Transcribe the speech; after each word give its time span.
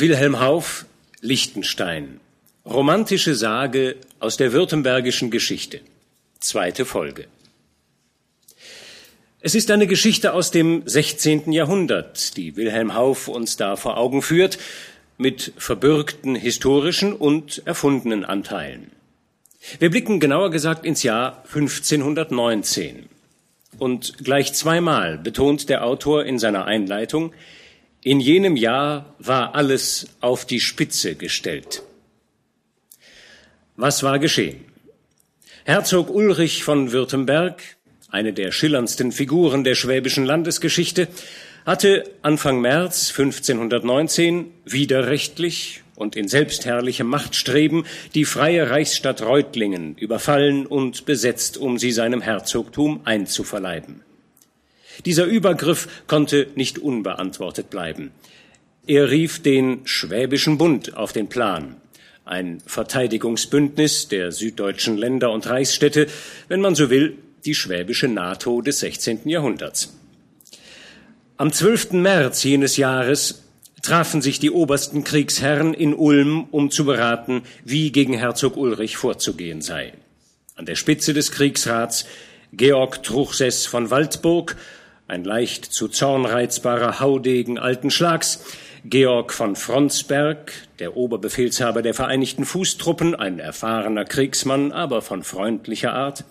Wilhelm 0.00 0.38
Hauff, 0.38 0.86
Liechtenstein. 1.22 2.20
Romantische 2.64 3.34
Sage 3.34 3.96
aus 4.20 4.36
der 4.36 4.52
württembergischen 4.52 5.32
Geschichte. 5.32 5.80
Zweite 6.38 6.84
Folge. 6.84 7.26
Es 9.40 9.56
ist 9.56 9.72
eine 9.72 9.88
Geschichte 9.88 10.34
aus 10.34 10.52
dem 10.52 10.82
16. 10.86 11.50
Jahrhundert, 11.50 12.36
die 12.36 12.54
Wilhelm 12.54 12.94
Hauff 12.94 13.26
uns 13.26 13.56
da 13.56 13.74
vor 13.74 13.96
Augen 13.96 14.22
führt, 14.22 14.58
mit 15.16 15.52
verbürgten 15.56 16.36
historischen 16.36 17.12
und 17.12 17.62
erfundenen 17.64 18.24
Anteilen. 18.24 18.92
Wir 19.80 19.90
blicken 19.90 20.20
genauer 20.20 20.52
gesagt 20.52 20.86
ins 20.86 21.02
Jahr 21.02 21.42
1519. 21.46 23.08
Und 23.78 24.18
gleich 24.18 24.52
zweimal 24.54 25.18
betont 25.18 25.68
der 25.68 25.84
Autor 25.84 26.24
in 26.24 26.38
seiner 26.38 26.66
Einleitung, 26.66 27.32
in 28.02 28.20
jenem 28.20 28.56
Jahr 28.56 29.14
war 29.18 29.54
alles 29.54 30.06
auf 30.20 30.44
die 30.44 30.60
Spitze 30.60 31.14
gestellt. 31.14 31.82
Was 33.76 34.02
war 34.02 34.18
geschehen? 34.18 34.64
Herzog 35.64 36.08
Ulrich 36.10 36.64
von 36.64 36.92
Württemberg, 36.92 37.62
eine 38.10 38.32
der 38.32 38.52
schillerndsten 38.52 39.12
Figuren 39.12 39.64
der 39.64 39.74
schwäbischen 39.74 40.24
Landesgeschichte, 40.24 41.08
hatte 41.66 42.04
Anfang 42.22 42.60
März 42.60 43.10
1519 43.10 44.46
widerrechtlich 44.64 45.82
und 45.94 46.16
in 46.16 46.28
selbstherrlichem 46.28 47.06
Machtstreben 47.06 47.84
die 48.14 48.24
freie 48.24 48.70
Reichsstadt 48.70 49.20
Reutlingen 49.20 49.96
überfallen 49.96 50.64
und 50.64 51.04
besetzt, 51.04 51.58
um 51.58 51.78
sie 51.78 51.92
seinem 51.92 52.22
Herzogtum 52.22 53.00
einzuverleiben. 53.04 54.07
Dieser 55.04 55.24
Übergriff 55.24 55.88
konnte 56.06 56.48
nicht 56.54 56.78
unbeantwortet 56.78 57.70
bleiben. 57.70 58.10
Er 58.86 59.10
rief 59.10 59.42
den 59.42 59.86
Schwäbischen 59.86 60.58
Bund 60.58 60.96
auf 60.96 61.12
den 61.12 61.28
Plan, 61.28 61.76
ein 62.24 62.62
Verteidigungsbündnis 62.66 64.08
der 64.08 64.32
süddeutschen 64.32 64.96
Länder 64.96 65.30
und 65.30 65.46
Reichsstädte, 65.46 66.06
wenn 66.48 66.60
man 66.60 66.74
so 66.74 66.90
will, 66.90 67.18
die 67.44 67.54
schwäbische 67.54 68.08
NATO 68.08 68.60
des 68.60 68.80
16. 68.80 69.28
Jahrhunderts. 69.28 69.94
Am 71.36 71.52
12. 71.52 71.92
März 71.92 72.42
jenes 72.42 72.76
Jahres 72.76 73.44
trafen 73.82 74.22
sich 74.22 74.40
die 74.40 74.50
obersten 74.50 75.04
Kriegsherren 75.04 75.72
in 75.72 75.94
Ulm, 75.94 76.48
um 76.50 76.70
zu 76.70 76.84
beraten, 76.84 77.42
wie 77.64 77.92
gegen 77.92 78.14
Herzog 78.14 78.56
Ulrich 78.56 78.96
vorzugehen 78.96 79.62
sei. 79.62 79.92
An 80.56 80.66
der 80.66 80.74
Spitze 80.74 81.14
des 81.14 81.30
Kriegsrats 81.30 82.06
Georg 82.52 83.02
Truchsess 83.02 83.66
von 83.66 83.90
Waldburg 83.90 84.56
ein 85.08 85.24
leicht 85.24 85.64
zu 85.64 85.88
Zorn 85.88 86.26
reizbarer 86.26 87.00
Haudegen 87.00 87.58
alten 87.58 87.90
Schlags, 87.90 88.44
Georg 88.84 89.32
von 89.32 89.56
Fronsberg, 89.56 90.52
der 90.78 90.96
Oberbefehlshaber 90.96 91.80
der 91.82 91.94
Vereinigten 91.94 92.44
Fußtruppen, 92.44 93.14
ein 93.14 93.38
erfahrener 93.38 94.04
Kriegsmann, 94.04 94.70
aber 94.70 95.00
von 95.00 95.24
freundlicher 95.24 95.94
Art, 95.94 96.24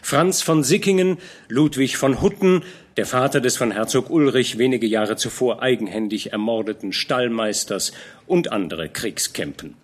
Franz 0.00 0.42
von 0.42 0.62
Sickingen, 0.62 1.18
Ludwig 1.48 1.96
von 1.96 2.22
Hutten, 2.22 2.62
der 2.96 3.04
Vater 3.04 3.40
des 3.40 3.56
von 3.56 3.72
Herzog 3.72 4.10
Ulrich 4.10 4.58
wenige 4.58 4.86
Jahre 4.86 5.16
zuvor 5.16 5.60
eigenhändig 5.60 6.32
ermordeten 6.32 6.92
Stallmeisters 6.92 7.92
und 8.26 8.52
andere 8.52 8.88
Kriegskämpen. 8.88 9.74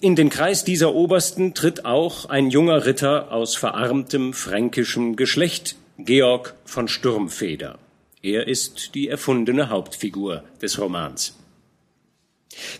In 0.00 0.16
den 0.16 0.30
Kreis 0.30 0.64
dieser 0.64 0.94
Obersten 0.94 1.54
tritt 1.54 1.84
auch 1.84 2.26
ein 2.26 2.50
junger 2.50 2.86
Ritter 2.86 3.30
aus 3.30 3.56
verarmtem 3.56 4.32
fränkischem 4.32 5.16
Geschlecht, 5.16 5.76
Georg 6.00 6.54
von 6.64 6.86
Sturmfeder. 6.86 7.76
Er 8.22 8.46
ist 8.46 8.94
die 8.94 9.08
erfundene 9.08 9.68
Hauptfigur 9.68 10.44
des 10.62 10.78
Romans. 10.78 11.36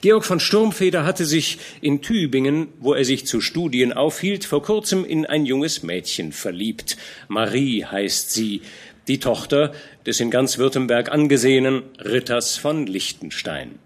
Georg 0.03 0.25
von 0.25 0.39
Sturmfeder 0.39 1.05
hatte 1.05 1.25
sich 1.25 1.59
in 1.81 2.01
Tübingen, 2.01 2.69
wo 2.79 2.95
er 2.95 3.05
sich 3.05 3.27
zu 3.27 3.41
Studien 3.41 3.93
aufhielt, 3.93 4.45
vor 4.45 4.63
kurzem 4.63 5.05
in 5.05 5.27
ein 5.27 5.47
junges 5.47 5.83
Mädchen 5.83 6.31
verliebt. 6.31 6.97
Marie 7.27 7.85
heißt 7.85 8.33
sie, 8.33 8.63
die 9.09 9.19
Tochter 9.19 9.73
des 10.07 10.21
in 10.21 10.31
ganz 10.31 10.59
Württemberg 10.59 11.11
angesehenen 11.11 11.83
Ritters 11.99 12.57
von 12.57 12.87
Liechtenstein. 12.87 13.81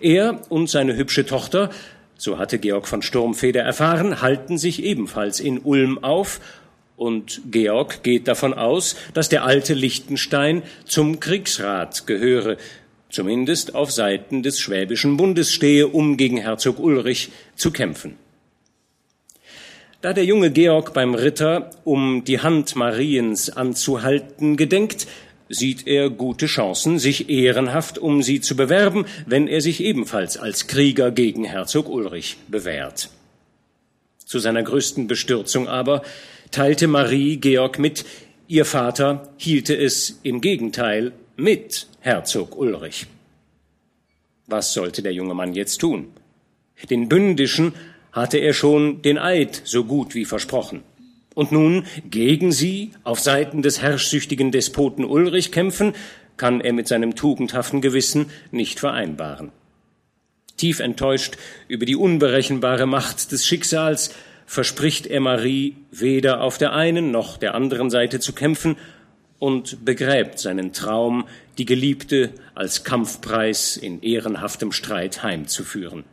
Er 0.00 0.40
und 0.48 0.68
seine 0.68 0.96
hübsche 0.96 1.24
Tochter, 1.24 1.70
so 2.16 2.36
hatte 2.36 2.58
Georg 2.58 2.88
von 2.88 3.00
Sturmfeder 3.00 3.62
erfahren, 3.62 4.22
halten 4.22 4.58
sich 4.58 4.82
ebenfalls 4.82 5.38
in 5.38 5.60
Ulm 5.60 6.02
auf 6.02 6.40
und 6.96 7.40
Georg 7.50 8.02
geht 8.02 8.28
davon 8.28 8.54
aus, 8.54 8.96
dass 9.14 9.28
der 9.28 9.44
alte 9.44 9.74
Liechtenstein 9.74 10.62
zum 10.84 11.20
Kriegsrat 11.20 12.06
gehöre, 12.06 12.56
zumindest 13.10 13.74
auf 13.74 13.90
Seiten 13.90 14.42
des 14.42 14.60
Schwäbischen 14.60 15.16
Bundes 15.16 15.52
stehe, 15.52 15.88
um 15.88 16.16
gegen 16.16 16.36
Herzog 16.36 16.78
Ulrich 16.78 17.30
zu 17.56 17.70
kämpfen. 17.70 18.16
Da 20.00 20.12
der 20.12 20.24
junge 20.24 20.50
Georg 20.50 20.92
beim 20.92 21.14
Ritter, 21.14 21.70
um 21.84 22.24
die 22.24 22.40
Hand 22.40 22.76
Mariens 22.76 23.48
anzuhalten, 23.48 24.56
gedenkt, 24.56 25.06
sieht 25.48 25.86
er 25.86 26.10
gute 26.10 26.46
Chancen, 26.46 26.98
sich 26.98 27.30
ehrenhaft 27.30 27.98
um 27.98 28.22
sie 28.22 28.40
zu 28.40 28.56
bewerben, 28.56 29.06
wenn 29.26 29.48
er 29.48 29.60
sich 29.60 29.82
ebenfalls 29.82 30.36
als 30.36 30.66
Krieger 30.66 31.10
gegen 31.10 31.44
Herzog 31.44 31.88
Ulrich 31.88 32.36
bewährt. 32.48 33.08
Zu 34.24 34.38
seiner 34.38 34.62
größten 34.62 35.06
Bestürzung 35.06 35.68
aber 35.68 36.02
teilte 36.50 36.86
Marie 36.86 37.36
Georg 37.36 37.78
mit, 37.78 38.04
ihr 38.48 38.64
Vater 38.64 39.28
hielte 39.36 39.76
es 39.76 40.20
im 40.22 40.40
Gegenteil 40.40 41.12
mit 41.36 41.86
Herzog 42.00 42.56
Ulrich. 42.56 43.06
Was 44.46 44.74
sollte 44.74 45.02
der 45.02 45.12
junge 45.12 45.34
Mann 45.34 45.54
jetzt 45.54 45.78
tun? 45.78 46.08
Den 46.90 47.08
Bündischen 47.08 47.74
hatte 48.12 48.38
er 48.38 48.52
schon 48.52 49.02
den 49.02 49.18
Eid 49.18 49.62
so 49.64 49.84
gut 49.84 50.14
wie 50.14 50.24
versprochen. 50.24 50.82
Und 51.34 51.50
nun 51.50 51.84
gegen 52.08 52.52
sie 52.52 52.92
auf 53.02 53.18
Seiten 53.18 53.62
des 53.62 53.82
herrschsüchtigen 53.82 54.52
Despoten 54.52 55.04
Ulrich 55.04 55.50
kämpfen, 55.50 55.94
kann 56.36 56.60
er 56.60 56.72
mit 56.72 56.88
seinem 56.88 57.16
tugendhaften 57.16 57.80
Gewissen 57.80 58.26
nicht 58.50 58.80
vereinbaren. 58.80 59.50
Tief 60.56 60.78
enttäuscht 60.78 61.36
über 61.66 61.86
die 61.86 61.96
unberechenbare 61.96 62.86
Macht 62.86 63.32
des 63.32 63.46
Schicksals 63.46 64.14
verspricht 64.46 65.06
er 65.06 65.20
Marie, 65.20 65.76
weder 65.90 66.40
auf 66.40 66.58
der 66.58 66.72
einen 66.72 67.10
noch 67.10 67.36
der 67.36 67.54
anderen 67.54 67.90
Seite 67.90 68.20
zu 68.20 68.32
kämpfen 68.32 68.76
und 69.38 69.84
begräbt 69.84 70.38
seinen 70.38 70.72
Traum, 70.72 71.26
die 71.58 71.66
Geliebte 71.66 72.30
als 72.54 72.84
Kampfpreis 72.84 73.76
in 73.76 74.02
ehrenhaftem 74.02 74.72
Streit 74.72 75.22
heimzuführen. 75.22 76.04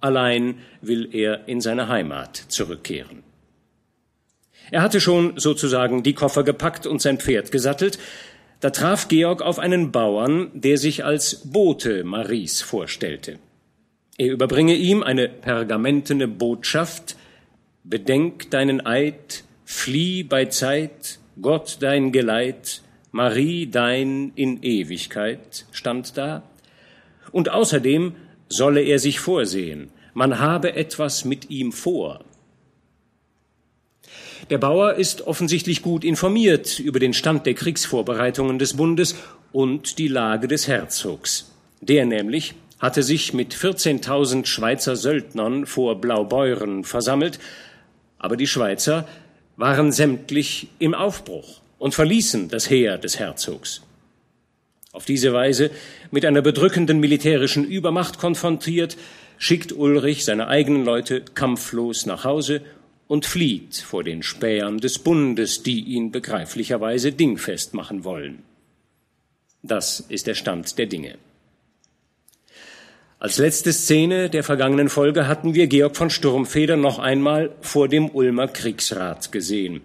Allein 0.00 0.58
will 0.80 1.08
er 1.12 1.48
in 1.48 1.60
seine 1.60 1.88
Heimat 1.88 2.36
zurückkehren. 2.48 3.22
Er 4.70 4.82
hatte 4.82 5.00
schon 5.00 5.38
sozusagen 5.38 6.02
die 6.02 6.14
Koffer 6.14 6.44
gepackt 6.44 6.86
und 6.86 7.00
sein 7.00 7.18
Pferd 7.18 7.50
gesattelt, 7.50 7.98
da 8.60 8.70
traf 8.70 9.08
Georg 9.08 9.40
auf 9.40 9.58
einen 9.58 9.92
Bauern, 9.92 10.50
der 10.52 10.78
sich 10.78 11.04
als 11.04 11.42
Bote 11.52 12.04
Maries 12.04 12.60
vorstellte. 12.60 13.38
Er 14.16 14.32
überbringe 14.32 14.74
ihm 14.74 15.02
eine 15.04 15.28
pergamentene 15.28 16.26
Botschaft, 16.26 17.16
Bedenk 17.88 18.50
deinen 18.50 18.84
Eid, 18.84 19.44
flieh 19.64 20.22
bei 20.22 20.44
Zeit, 20.44 21.18
Gott 21.40 21.78
dein 21.80 22.12
Geleit, 22.12 22.82
Marie 23.12 23.66
dein 23.66 24.32
in 24.34 24.62
Ewigkeit, 24.62 25.64
stand 25.72 26.18
da. 26.18 26.42
Und 27.32 27.48
außerdem 27.48 28.14
solle 28.50 28.82
er 28.82 28.98
sich 28.98 29.20
vorsehen, 29.20 29.88
man 30.12 30.38
habe 30.38 30.74
etwas 30.74 31.24
mit 31.24 31.48
ihm 31.48 31.72
vor. 31.72 32.20
Der 34.50 34.58
Bauer 34.58 34.94
ist 34.94 35.26
offensichtlich 35.26 35.80
gut 35.80 36.04
informiert 36.04 36.78
über 36.78 36.98
den 36.98 37.14
Stand 37.14 37.46
der 37.46 37.54
Kriegsvorbereitungen 37.54 38.58
des 38.58 38.76
Bundes 38.76 39.14
und 39.50 39.96
die 39.96 40.08
Lage 40.08 40.46
des 40.46 40.68
Herzogs. 40.68 41.52
Der 41.80 42.04
nämlich 42.04 42.54
hatte 42.78 43.02
sich 43.02 43.32
mit 43.32 43.54
14.000 43.54 44.44
Schweizer 44.44 44.94
Söldnern 44.94 45.64
vor 45.64 46.00
Blaubeuren 46.00 46.84
versammelt, 46.84 47.38
aber 48.18 48.36
die 48.36 48.46
Schweizer 48.46 49.08
waren 49.56 49.92
sämtlich 49.92 50.68
im 50.78 50.94
Aufbruch 50.94 51.60
und 51.78 51.94
verließen 51.94 52.48
das 52.48 52.70
Heer 52.70 52.98
des 52.98 53.18
Herzogs. 53.18 53.82
Auf 54.92 55.04
diese 55.04 55.32
Weise, 55.32 55.70
mit 56.10 56.24
einer 56.24 56.42
bedrückenden 56.42 56.98
militärischen 56.98 57.64
Übermacht 57.64 58.18
konfrontiert, 58.18 58.96
schickt 59.36 59.72
Ulrich 59.72 60.24
seine 60.24 60.48
eigenen 60.48 60.84
Leute 60.84 61.20
kampflos 61.20 62.06
nach 62.06 62.24
Hause 62.24 62.62
und 63.06 63.26
flieht 63.26 63.76
vor 63.76 64.04
den 64.04 64.22
Spähern 64.22 64.78
des 64.78 64.98
Bundes, 64.98 65.62
die 65.62 65.80
ihn 65.80 66.10
begreiflicherweise 66.10 67.12
dingfest 67.12 67.74
machen 67.74 68.04
wollen. 68.04 68.42
Das 69.62 70.00
ist 70.00 70.26
der 70.26 70.34
Stand 70.34 70.78
der 70.78 70.86
Dinge. 70.86 71.16
Als 73.20 73.38
letzte 73.38 73.72
Szene 73.72 74.30
der 74.30 74.44
vergangenen 74.44 74.88
Folge 74.88 75.26
hatten 75.26 75.52
wir 75.52 75.66
Georg 75.66 75.96
von 75.96 76.08
Sturmfeder 76.08 76.76
noch 76.76 77.00
einmal 77.00 77.50
vor 77.60 77.88
dem 77.88 78.10
Ulmer 78.10 78.46
Kriegsrat 78.46 79.32
gesehen. 79.32 79.80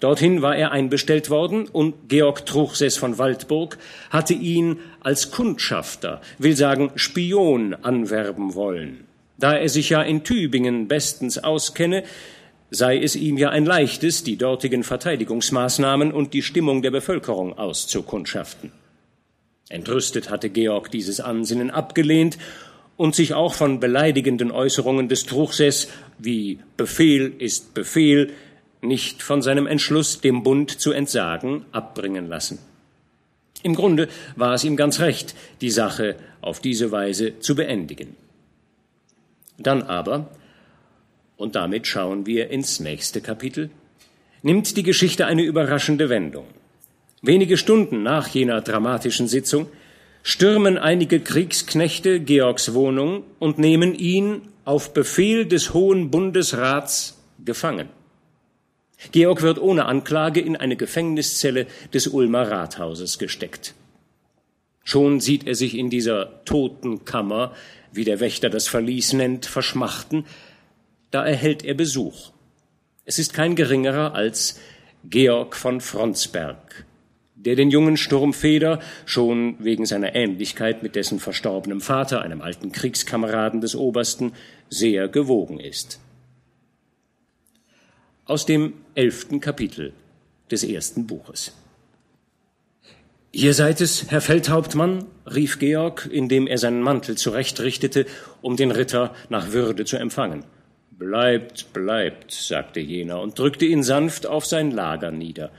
Dorthin 0.00 0.42
war 0.42 0.54
er 0.54 0.70
einbestellt 0.70 1.30
worden 1.30 1.66
und 1.66 2.10
Georg 2.10 2.44
Truchsess 2.44 2.98
von 2.98 3.16
Waldburg 3.16 3.78
hatte 4.10 4.34
ihn 4.34 4.80
als 5.00 5.30
Kundschafter, 5.30 6.20
will 6.36 6.54
sagen 6.54 6.90
Spion, 6.94 7.72
anwerben 7.72 8.54
wollen. 8.54 9.04
Da 9.38 9.54
er 9.54 9.70
sich 9.70 9.88
ja 9.88 10.02
in 10.02 10.22
Tübingen 10.22 10.88
bestens 10.88 11.38
auskenne, 11.38 12.04
sei 12.70 12.98
es 12.98 13.16
ihm 13.16 13.38
ja 13.38 13.48
ein 13.48 13.64
leichtes, 13.64 14.24
die 14.24 14.36
dortigen 14.36 14.84
Verteidigungsmaßnahmen 14.84 16.12
und 16.12 16.34
die 16.34 16.42
Stimmung 16.42 16.82
der 16.82 16.90
Bevölkerung 16.90 17.56
auszukundschaften. 17.56 18.72
Entrüstet 19.72 20.30
hatte 20.30 20.50
Georg 20.50 20.90
dieses 20.90 21.20
Ansinnen 21.20 21.70
abgelehnt 21.70 22.36
und 22.96 23.14
sich 23.14 23.32
auch 23.32 23.54
von 23.54 23.80
beleidigenden 23.80 24.50
Äußerungen 24.50 25.08
des 25.08 25.24
Truchsess 25.24 25.88
wie 26.18 26.58
Befehl 26.76 27.32
ist 27.38 27.72
Befehl 27.72 28.32
nicht 28.82 29.22
von 29.22 29.40
seinem 29.40 29.66
Entschluss, 29.66 30.20
dem 30.20 30.42
Bund 30.42 30.70
zu 30.70 30.92
entsagen, 30.92 31.64
abbringen 31.72 32.28
lassen. 32.28 32.58
Im 33.62 33.74
Grunde 33.74 34.08
war 34.36 34.54
es 34.54 34.64
ihm 34.64 34.76
ganz 34.76 35.00
recht, 35.00 35.34
die 35.60 35.70
Sache 35.70 36.16
auf 36.40 36.60
diese 36.60 36.90
Weise 36.90 37.38
zu 37.38 37.54
beendigen. 37.54 38.16
Dann 39.56 39.82
aber, 39.82 40.28
und 41.36 41.54
damit 41.54 41.86
schauen 41.86 42.26
wir 42.26 42.50
ins 42.50 42.80
nächste 42.80 43.20
Kapitel, 43.20 43.70
nimmt 44.42 44.76
die 44.76 44.82
Geschichte 44.82 45.26
eine 45.26 45.42
überraschende 45.42 46.08
Wendung. 46.08 46.46
Wenige 47.24 47.56
Stunden 47.56 48.02
nach 48.02 48.26
jener 48.26 48.62
dramatischen 48.62 49.28
Sitzung 49.28 49.68
stürmen 50.24 50.76
einige 50.76 51.20
Kriegsknechte 51.20 52.18
Georgs 52.18 52.74
Wohnung 52.74 53.22
und 53.38 53.58
nehmen 53.58 53.94
ihn 53.94 54.48
auf 54.64 54.92
Befehl 54.92 55.46
des 55.46 55.72
Hohen 55.72 56.10
Bundesrats 56.10 57.22
gefangen. 57.44 57.88
Georg 59.12 59.42
wird 59.42 59.60
ohne 59.60 59.86
Anklage 59.86 60.40
in 60.40 60.56
eine 60.56 60.74
Gefängniszelle 60.74 61.68
des 61.94 62.08
Ulmer 62.08 62.50
Rathauses 62.50 63.20
gesteckt. 63.20 63.74
Schon 64.82 65.20
sieht 65.20 65.46
er 65.46 65.54
sich 65.54 65.76
in 65.76 65.90
dieser 65.90 66.44
toten 66.44 67.04
Kammer, 67.04 67.54
wie 67.92 68.04
der 68.04 68.18
Wächter 68.18 68.50
das 68.50 68.66
Verlies 68.66 69.12
nennt, 69.12 69.46
verschmachten. 69.46 70.24
Da 71.12 71.24
erhält 71.24 71.64
er 71.64 71.74
Besuch. 71.74 72.32
Es 73.04 73.20
ist 73.20 73.32
kein 73.32 73.54
geringerer 73.54 74.14
als 74.14 74.58
Georg 75.04 75.54
von 75.54 75.80
Fronsberg, 75.80 76.84
der 77.44 77.56
den 77.56 77.70
jungen 77.70 77.96
Sturmfeder 77.96 78.80
schon 79.04 79.56
wegen 79.58 79.86
seiner 79.86 80.14
Ähnlichkeit 80.14 80.82
mit 80.82 80.96
dessen 80.96 81.20
verstorbenem 81.20 81.80
Vater, 81.80 82.22
einem 82.22 82.40
alten 82.40 82.72
Kriegskameraden 82.72 83.60
des 83.60 83.76
Obersten, 83.76 84.32
sehr 84.68 85.08
gewogen 85.08 85.60
ist 85.60 86.00
aus 88.24 88.46
dem 88.46 88.74
elften 88.94 89.40
Kapitel 89.40 89.92
des 90.50 90.64
ersten 90.64 91.06
Buches. 91.06 91.54
Ihr 93.32 93.54
seid 93.54 93.80
es, 93.80 94.10
Herr 94.10 94.20
Feldhauptmann, 94.20 95.06
rief 95.26 95.58
Georg, 95.58 96.08
indem 96.10 96.46
er 96.46 96.58
seinen 96.58 96.82
Mantel 96.82 97.16
zurechtrichtete, 97.16 98.06
um 98.42 98.56
den 98.56 98.70
Ritter 98.70 99.14
nach 99.30 99.52
Würde 99.52 99.84
zu 99.84 99.96
empfangen. 99.96 100.44
Bleibt, 100.90 101.72
bleibt, 101.72 102.32
sagte 102.32 102.80
jener 102.80 103.20
und 103.20 103.38
drückte 103.38 103.64
ihn 103.64 103.82
sanft 103.82 104.26
auf 104.26 104.46
sein 104.46 104.70
Lager 104.70 105.10
nieder. 105.10 105.50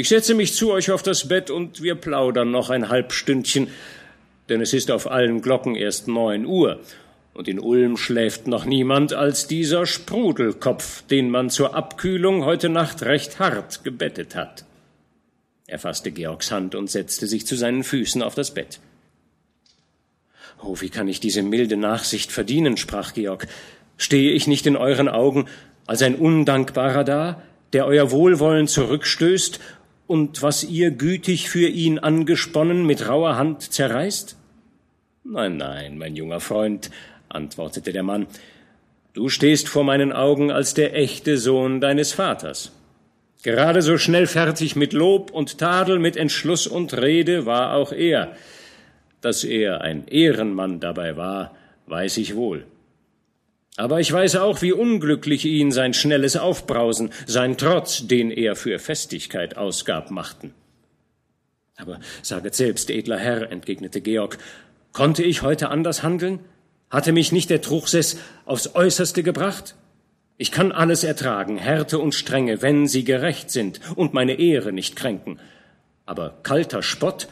Ich 0.00 0.08
setze 0.08 0.34
mich 0.34 0.54
zu 0.54 0.72
euch 0.72 0.90
auf 0.90 1.02
das 1.02 1.28
Bett 1.28 1.50
und 1.50 1.82
wir 1.82 1.94
plaudern 1.94 2.50
noch 2.50 2.70
ein 2.70 2.88
halb 2.88 3.12
Stündchen, 3.12 3.68
denn 4.48 4.62
es 4.62 4.72
ist 4.72 4.90
auf 4.90 5.10
allen 5.10 5.42
Glocken 5.42 5.76
erst 5.76 6.08
neun 6.08 6.46
Uhr 6.46 6.80
und 7.34 7.48
in 7.48 7.60
Ulm 7.60 7.98
schläft 7.98 8.46
noch 8.46 8.64
niemand 8.64 9.12
als 9.12 9.46
dieser 9.46 9.84
Sprudelkopf, 9.84 11.02
den 11.08 11.28
man 11.28 11.50
zur 11.50 11.74
Abkühlung 11.74 12.46
heute 12.46 12.70
Nacht 12.70 13.02
recht 13.02 13.40
hart 13.40 13.84
gebettet 13.84 14.34
hat. 14.34 14.64
Er 15.66 15.78
fasste 15.78 16.12
Georgs 16.12 16.50
Hand 16.50 16.74
und 16.74 16.90
setzte 16.90 17.26
sich 17.26 17.46
zu 17.46 17.54
seinen 17.54 17.84
Füßen 17.84 18.22
auf 18.22 18.34
das 18.34 18.54
Bett. 18.54 18.80
Oh, 20.62 20.76
wie 20.80 20.88
kann 20.88 21.08
ich 21.08 21.20
diese 21.20 21.42
milde 21.42 21.76
Nachsicht 21.76 22.32
verdienen, 22.32 22.78
sprach 22.78 23.12
Georg. 23.12 23.48
Stehe 23.98 24.32
ich 24.32 24.46
nicht 24.46 24.66
in 24.66 24.78
euren 24.78 25.10
Augen 25.10 25.44
als 25.86 26.00
ein 26.00 26.14
Undankbarer 26.14 27.04
da, 27.04 27.42
der 27.74 27.84
euer 27.84 28.10
Wohlwollen 28.10 28.66
zurückstößt 28.66 29.60
und 30.10 30.42
was 30.42 30.64
ihr 30.64 30.90
gütig 30.90 31.48
für 31.48 31.68
ihn 31.68 32.00
angesponnen 32.00 32.84
mit 32.84 33.08
rauer 33.08 33.36
Hand 33.36 33.72
zerreißt? 33.72 34.36
Nein, 35.22 35.56
nein, 35.56 35.98
mein 35.98 36.16
junger 36.16 36.40
Freund, 36.40 36.90
antwortete 37.28 37.92
der 37.92 38.02
Mann, 38.02 38.26
du 39.12 39.28
stehst 39.28 39.68
vor 39.68 39.84
meinen 39.84 40.12
Augen 40.12 40.50
als 40.50 40.74
der 40.74 40.96
echte 40.96 41.38
Sohn 41.38 41.80
deines 41.80 42.12
Vaters. 42.12 42.72
Gerade 43.44 43.82
so 43.82 43.98
schnell 43.98 44.26
fertig 44.26 44.74
mit 44.74 44.92
Lob 44.92 45.30
und 45.30 45.58
Tadel, 45.58 46.00
mit 46.00 46.16
Entschluss 46.16 46.66
und 46.66 46.92
Rede 47.00 47.46
war 47.46 47.76
auch 47.76 47.92
er. 47.92 48.34
Dass 49.20 49.44
er 49.44 49.80
ein 49.82 50.08
Ehrenmann 50.08 50.80
dabei 50.80 51.16
war, 51.16 51.54
weiß 51.86 52.16
ich 52.16 52.34
wohl. 52.34 52.64
Aber 53.76 54.00
ich 54.00 54.12
weiß 54.12 54.36
auch, 54.36 54.62
wie 54.62 54.72
unglücklich 54.72 55.44
ihn 55.44 55.72
sein 55.72 55.94
schnelles 55.94 56.36
Aufbrausen, 56.36 57.10
sein 57.26 57.56
Trotz, 57.56 58.06
den 58.06 58.30
er 58.30 58.56
für 58.56 58.78
Festigkeit 58.78 59.56
ausgab, 59.56 60.10
machten. 60.10 60.52
Aber 61.76 62.00
saget 62.22 62.54
selbst, 62.54 62.90
edler 62.90 63.18
Herr, 63.18 63.50
entgegnete 63.50 64.00
Georg, 64.00 64.38
konnte 64.92 65.22
ich 65.22 65.42
heute 65.42 65.70
anders 65.70 66.02
handeln? 66.02 66.40
Hatte 66.90 67.12
mich 67.12 67.32
nicht 67.32 67.48
der 67.48 67.62
Truchsess 67.62 68.18
aufs 68.44 68.74
Äußerste 68.74 69.22
gebracht? 69.22 69.76
Ich 70.36 70.50
kann 70.50 70.72
alles 70.72 71.04
ertragen, 71.04 71.56
Härte 71.56 71.98
und 71.98 72.14
Strenge, 72.14 72.62
wenn 72.62 72.88
sie 72.88 73.04
gerecht 73.04 73.50
sind 73.50 73.80
und 73.94 74.14
meine 74.14 74.38
Ehre 74.38 74.72
nicht 74.72 74.96
kränken. 74.96 75.38
Aber 76.06 76.38
kalter 76.42 76.82
Spott, 76.82 77.28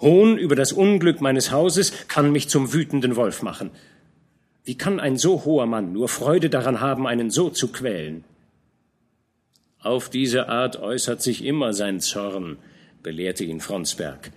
Hohn 0.00 0.38
über 0.38 0.54
das 0.54 0.72
Unglück 0.72 1.20
meines 1.20 1.50
Hauses 1.50 1.92
kann 2.08 2.30
mich 2.30 2.48
zum 2.48 2.72
wütenden 2.72 3.16
Wolf 3.16 3.42
machen. 3.42 3.70
Wie 4.68 4.74
kann 4.74 5.00
ein 5.00 5.16
so 5.16 5.46
hoher 5.46 5.64
Mann 5.64 5.94
nur 5.94 6.10
Freude 6.10 6.50
daran 6.50 6.82
haben, 6.82 7.06
einen 7.06 7.30
so 7.30 7.48
zu 7.48 7.68
quälen? 7.68 8.24
Auf 9.80 10.10
diese 10.10 10.50
Art 10.50 10.78
äußert 10.78 11.22
sich 11.22 11.42
immer 11.42 11.72
sein 11.72 12.00
Zorn, 12.00 12.58
belehrte 13.02 13.44
ihn 13.44 13.60
Fronsberg. 13.60 14.30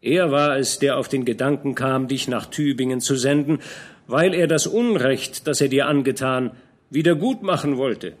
Er 0.00 0.30
war 0.30 0.56
es, 0.56 0.78
der 0.78 0.96
auf 0.96 1.08
den 1.08 1.26
Gedanken 1.26 1.74
kam, 1.74 2.08
dich 2.08 2.26
nach 2.26 2.46
Tübingen 2.46 3.02
zu 3.02 3.16
senden, 3.16 3.58
weil 4.06 4.32
er 4.32 4.46
das 4.46 4.66
Unrecht, 4.66 5.46
das 5.46 5.60
er 5.60 5.68
dir 5.68 5.88
angetan, 5.88 6.52
wieder 6.88 7.14
gut 7.14 7.42
machen 7.42 7.76
wollte. 7.76 8.14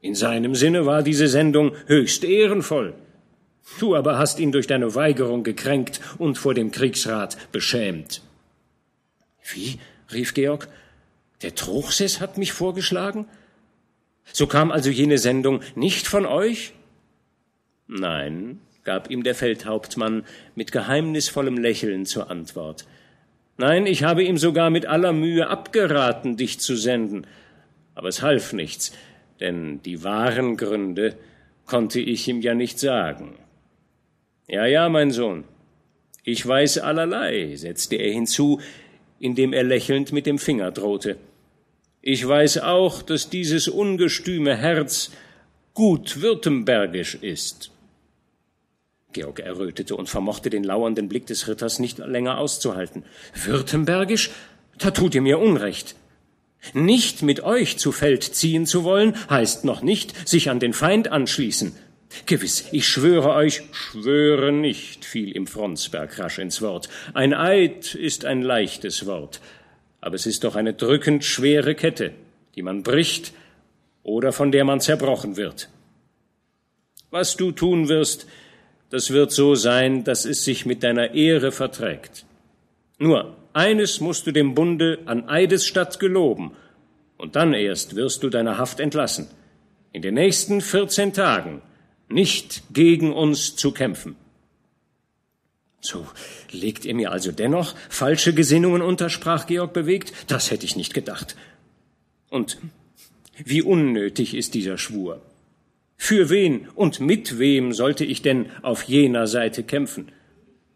In 0.00 0.14
seinem 0.14 0.54
Sinne 0.54 0.86
war 0.86 1.02
diese 1.02 1.28
Sendung 1.28 1.72
höchst 1.84 2.24
ehrenvoll. 2.24 2.94
Du 3.78 3.94
aber 3.94 4.16
hast 4.16 4.40
ihn 4.40 4.52
durch 4.52 4.68
deine 4.68 4.94
Weigerung 4.94 5.42
gekränkt 5.42 6.00
und 6.16 6.38
vor 6.38 6.54
dem 6.54 6.70
Kriegsrat 6.70 7.36
beschämt. 7.52 8.22
Wie? 9.52 9.78
Rief 10.12 10.34
Georg. 10.34 10.68
Der 11.42 11.54
Truchsess 11.54 12.20
hat 12.20 12.38
mich 12.38 12.52
vorgeschlagen? 12.52 13.26
So 14.32 14.46
kam 14.46 14.70
also 14.70 14.90
jene 14.90 15.18
Sendung 15.18 15.60
nicht 15.74 16.06
von 16.06 16.26
euch? 16.26 16.72
Nein, 17.88 18.60
gab 18.84 19.10
ihm 19.10 19.22
der 19.22 19.34
Feldhauptmann 19.34 20.24
mit 20.54 20.72
geheimnisvollem 20.72 21.58
Lächeln 21.58 22.06
zur 22.06 22.30
Antwort. 22.30 22.86
Nein, 23.58 23.86
ich 23.86 24.02
habe 24.04 24.22
ihm 24.22 24.38
sogar 24.38 24.70
mit 24.70 24.86
aller 24.86 25.12
Mühe 25.12 25.48
abgeraten, 25.48 26.36
dich 26.36 26.60
zu 26.60 26.76
senden. 26.76 27.26
Aber 27.94 28.08
es 28.08 28.22
half 28.22 28.52
nichts, 28.52 28.92
denn 29.40 29.82
die 29.82 30.02
wahren 30.02 30.56
Gründe 30.56 31.16
konnte 31.66 32.00
ich 32.00 32.26
ihm 32.28 32.40
ja 32.40 32.54
nicht 32.54 32.78
sagen. 32.78 33.34
Ja, 34.48 34.66
ja, 34.66 34.88
mein 34.88 35.10
Sohn, 35.10 35.44
ich 36.24 36.46
weiß 36.46 36.78
allerlei, 36.78 37.54
setzte 37.56 37.96
er 37.96 38.12
hinzu, 38.12 38.60
indem 39.22 39.52
er 39.52 39.62
lächelnd 39.62 40.12
mit 40.12 40.26
dem 40.26 40.38
Finger 40.38 40.72
drohte. 40.72 41.16
Ich 42.00 42.26
weiß 42.26 42.58
auch, 42.58 43.02
dass 43.02 43.30
dieses 43.30 43.68
ungestüme 43.68 44.56
Herz 44.56 45.12
gut 45.74 46.20
württembergisch 46.20 47.14
ist. 47.14 47.70
Georg 49.12 49.38
errötete 49.38 49.94
und 49.94 50.08
vermochte 50.08 50.50
den 50.50 50.64
lauernden 50.64 51.08
Blick 51.08 51.26
des 51.26 51.46
Ritters 51.46 51.78
nicht 51.78 51.98
länger 51.98 52.38
auszuhalten. 52.38 53.04
Württembergisch? 53.32 54.30
Da 54.78 54.90
tut 54.90 55.14
ihr 55.14 55.22
mir 55.22 55.38
Unrecht. 55.38 55.94
Nicht 56.72 57.22
mit 57.22 57.44
euch 57.44 57.78
zu 57.78 57.92
Feld 57.92 58.24
ziehen 58.24 58.66
zu 58.66 58.82
wollen, 58.82 59.14
heißt 59.30 59.64
noch 59.64 59.82
nicht 59.82 60.28
sich 60.28 60.50
an 60.50 60.58
den 60.58 60.72
Feind 60.72 61.08
anschließen. 61.08 61.76
Gewiss, 62.26 62.68
ich 62.72 62.86
schwöre 62.86 63.34
euch, 63.34 63.62
schwöre 63.72 64.52
nicht, 64.52 65.04
fiel 65.04 65.36
ihm 65.36 65.46
Fronsberg 65.46 66.18
rasch 66.18 66.38
ins 66.38 66.62
Wort. 66.62 66.88
Ein 67.14 67.34
Eid 67.34 67.94
ist 67.94 68.24
ein 68.24 68.42
leichtes 68.42 69.06
Wort, 69.06 69.40
aber 70.00 70.14
es 70.14 70.26
ist 70.26 70.44
doch 70.44 70.56
eine 70.56 70.74
drückend 70.74 71.24
schwere 71.24 71.74
Kette, 71.74 72.12
die 72.54 72.62
man 72.62 72.82
bricht 72.82 73.32
oder 74.02 74.32
von 74.32 74.52
der 74.52 74.64
man 74.64 74.80
zerbrochen 74.80 75.36
wird. 75.36 75.68
Was 77.10 77.36
du 77.36 77.52
tun 77.52 77.88
wirst, 77.88 78.26
das 78.90 79.10
wird 79.10 79.32
so 79.32 79.54
sein, 79.54 80.04
dass 80.04 80.24
es 80.24 80.44
sich 80.44 80.66
mit 80.66 80.82
deiner 80.82 81.14
Ehre 81.14 81.52
verträgt. 81.52 82.24
Nur 82.98 83.36
eines 83.52 84.00
musst 84.00 84.26
du 84.26 84.32
dem 84.32 84.54
Bunde 84.54 84.98
an 85.06 85.28
Eidesstatt 85.28 85.98
geloben, 85.98 86.52
und 87.16 87.36
dann 87.36 87.54
erst 87.54 87.94
wirst 87.94 88.22
du 88.24 88.30
deine 88.30 88.58
Haft 88.58 88.80
entlassen. 88.80 89.28
In 89.92 90.02
den 90.02 90.14
nächsten 90.14 90.60
vierzehn 90.60 91.12
Tagen 91.12 91.62
nicht 92.12 92.62
gegen 92.72 93.12
uns 93.12 93.56
zu 93.56 93.72
kämpfen. 93.72 94.16
So 95.80 96.06
legt 96.52 96.84
ihr 96.84 96.94
mir 96.94 97.10
also 97.10 97.32
dennoch 97.32 97.74
falsche 97.88 98.32
Gesinnungen 98.32 98.82
unter, 98.82 99.10
sprach 99.10 99.46
Georg 99.46 99.72
bewegt? 99.72 100.12
Das 100.28 100.50
hätte 100.50 100.64
ich 100.64 100.76
nicht 100.76 100.94
gedacht. 100.94 101.34
Und 102.30 102.58
wie 103.44 103.62
unnötig 103.62 104.34
ist 104.34 104.54
dieser 104.54 104.78
Schwur? 104.78 105.20
Für 105.96 106.30
wen 106.30 106.68
und 106.74 107.00
mit 107.00 107.38
wem 107.38 107.72
sollte 107.72 108.04
ich 108.04 108.22
denn 108.22 108.46
auf 108.62 108.84
jener 108.84 109.26
Seite 109.26 109.64
kämpfen? 109.64 110.12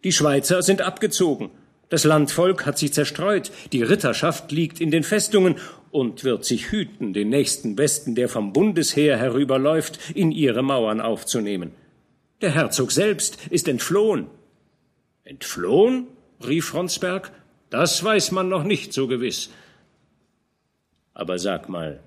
Die 0.02 0.12
Schweizer 0.12 0.62
sind 0.62 0.82
abgezogen. 0.82 1.50
Das 1.88 2.04
Landvolk 2.04 2.66
hat 2.66 2.78
sich 2.78 2.92
zerstreut. 2.92 3.52
Die 3.72 3.82
Ritterschaft 3.82 4.50
liegt 4.50 4.80
in 4.80 4.90
den 4.90 5.04
Festungen 5.04 5.56
und 5.90 6.24
wird 6.24 6.44
sich 6.44 6.70
hüten, 6.70 7.12
den 7.12 7.28
nächsten 7.28 7.76
Besten, 7.76 8.14
der 8.14 8.28
vom 8.28 8.52
Bundesheer 8.52 9.16
herüberläuft, 9.16 9.98
in 10.14 10.32
ihre 10.32 10.62
Mauern 10.62 11.00
aufzunehmen. 11.00 11.72
Der 12.40 12.50
Herzog 12.50 12.92
selbst 12.92 13.38
ist 13.50 13.68
entflohen. 13.68 14.26
Entflohen? 15.24 16.06
rief 16.46 16.66
Fronsberg. 16.66 17.32
Das 17.70 18.04
weiß 18.04 18.30
man 18.32 18.48
noch 18.48 18.62
nicht 18.62 18.92
so 18.92 19.06
gewiss. 19.06 19.50
Aber 21.14 21.38
sag 21.38 21.68
mal, 21.68 22.00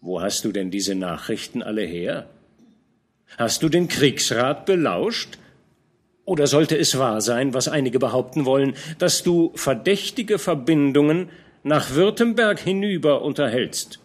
wo 0.00 0.20
hast 0.20 0.44
du 0.44 0.50
denn 0.50 0.72
diese 0.72 0.96
Nachrichten 0.96 1.62
alle 1.62 1.82
her? 1.82 2.28
Hast 3.38 3.62
du 3.62 3.68
den 3.68 3.88
Kriegsrat 3.88 4.66
belauscht? 4.66 5.38
Oder 6.24 6.46
sollte 6.46 6.76
es 6.76 6.98
wahr 6.98 7.20
sein, 7.20 7.54
was 7.54 7.68
einige 7.68 7.98
behaupten 7.98 8.44
wollen, 8.44 8.74
dass 8.98 9.22
du 9.22 9.52
verdächtige 9.54 10.38
Verbindungen 10.38 11.30
nach 11.62 11.94
Württemberg 11.94 12.58
hinüber 12.60 13.22
unterhältst? 13.22 13.98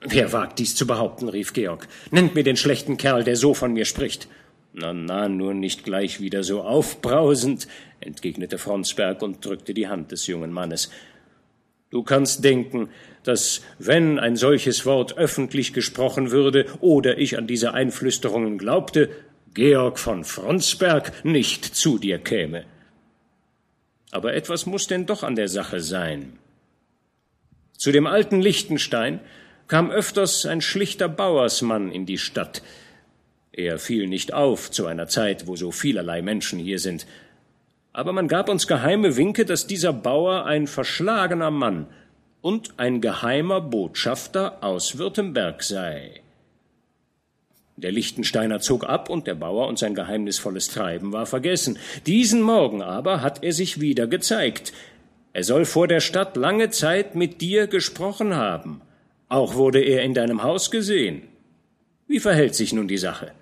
Wer 0.00 0.32
wagt 0.32 0.58
dies 0.58 0.74
zu 0.74 0.86
behaupten? 0.86 1.28
rief 1.28 1.52
Georg. 1.52 1.86
Nennt 2.10 2.34
mir 2.34 2.42
den 2.42 2.56
schlechten 2.56 2.96
Kerl, 2.96 3.24
der 3.24 3.36
so 3.36 3.54
von 3.54 3.72
mir 3.72 3.84
spricht. 3.84 4.28
Na, 4.72 4.92
na, 4.92 5.28
nur 5.28 5.52
nicht 5.52 5.84
gleich 5.84 6.20
wieder 6.20 6.44
so 6.44 6.62
aufbrausend, 6.62 7.66
entgegnete 8.00 8.56
Fronsberg 8.56 9.20
und 9.20 9.44
drückte 9.44 9.74
die 9.74 9.88
Hand 9.88 10.12
des 10.12 10.26
jungen 10.26 10.52
Mannes. 10.52 10.90
Du 11.90 12.04
kannst 12.04 12.44
denken, 12.44 12.88
dass, 13.24 13.62
wenn 13.78 14.18
ein 14.18 14.36
solches 14.36 14.86
Wort 14.86 15.18
öffentlich 15.18 15.72
gesprochen 15.72 16.30
würde 16.30 16.66
oder 16.80 17.18
ich 17.18 17.36
an 17.36 17.48
diese 17.48 17.74
Einflüsterungen 17.74 18.58
glaubte, 18.58 19.10
Georg 19.54 19.98
von 19.98 20.22
Fronsberg 20.24 21.24
nicht 21.24 21.64
zu 21.64 21.98
dir 21.98 22.18
käme. 22.18 22.64
Aber 24.12 24.34
etwas 24.34 24.66
muss 24.66 24.86
denn 24.86 25.06
doch 25.06 25.24
an 25.24 25.34
der 25.34 25.48
Sache 25.48 25.80
sein. 25.80 26.38
Zu 27.80 27.92
dem 27.92 28.06
alten 28.06 28.42
Lichtenstein 28.42 29.20
kam 29.66 29.90
öfters 29.90 30.44
ein 30.44 30.60
schlichter 30.60 31.08
Bauersmann 31.08 31.90
in 31.90 32.04
die 32.04 32.18
Stadt. 32.18 32.60
Er 33.52 33.78
fiel 33.78 34.06
nicht 34.06 34.34
auf 34.34 34.70
zu 34.70 34.84
einer 34.84 35.08
Zeit, 35.08 35.46
wo 35.46 35.56
so 35.56 35.70
vielerlei 35.70 36.20
Menschen 36.20 36.58
hier 36.58 36.78
sind, 36.78 37.06
aber 37.94 38.12
man 38.12 38.28
gab 38.28 38.50
uns 38.50 38.66
geheime 38.66 39.16
Winke, 39.16 39.46
dass 39.46 39.66
dieser 39.66 39.94
Bauer 39.94 40.44
ein 40.44 40.66
verschlagener 40.66 41.50
Mann 41.50 41.86
und 42.42 42.74
ein 42.76 43.00
geheimer 43.00 43.62
Botschafter 43.62 44.62
aus 44.62 44.98
Württemberg 44.98 45.62
sei. 45.62 46.20
Der 47.78 47.92
Lichtensteiner 47.92 48.60
zog 48.60 48.84
ab 48.84 49.08
und 49.08 49.26
der 49.26 49.36
Bauer 49.36 49.66
und 49.68 49.78
sein 49.78 49.94
geheimnisvolles 49.94 50.68
Treiben 50.68 51.14
war 51.14 51.24
vergessen. 51.24 51.78
Diesen 52.06 52.42
Morgen 52.42 52.82
aber 52.82 53.22
hat 53.22 53.42
er 53.42 53.54
sich 53.54 53.80
wieder 53.80 54.06
gezeigt. 54.06 54.74
Er 55.32 55.44
soll 55.44 55.64
vor 55.64 55.86
der 55.86 56.00
Stadt 56.00 56.36
lange 56.36 56.70
Zeit 56.70 57.14
mit 57.14 57.40
dir 57.40 57.66
gesprochen 57.66 58.34
haben. 58.34 58.80
Auch 59.28 59.54
wurde 59.54 59.80
er 59.80 60.02
in 60.02 60.14
deinem 60.14 60.42
Haus 60.42 60.70
gesehen. 60.70 61.22
Wie 62.08 62.18
verhält 62.18 62.56
sich 62.56 62.72
nun 62.72 62.88
die 62.88 62.98
Sache? 62.98 63.32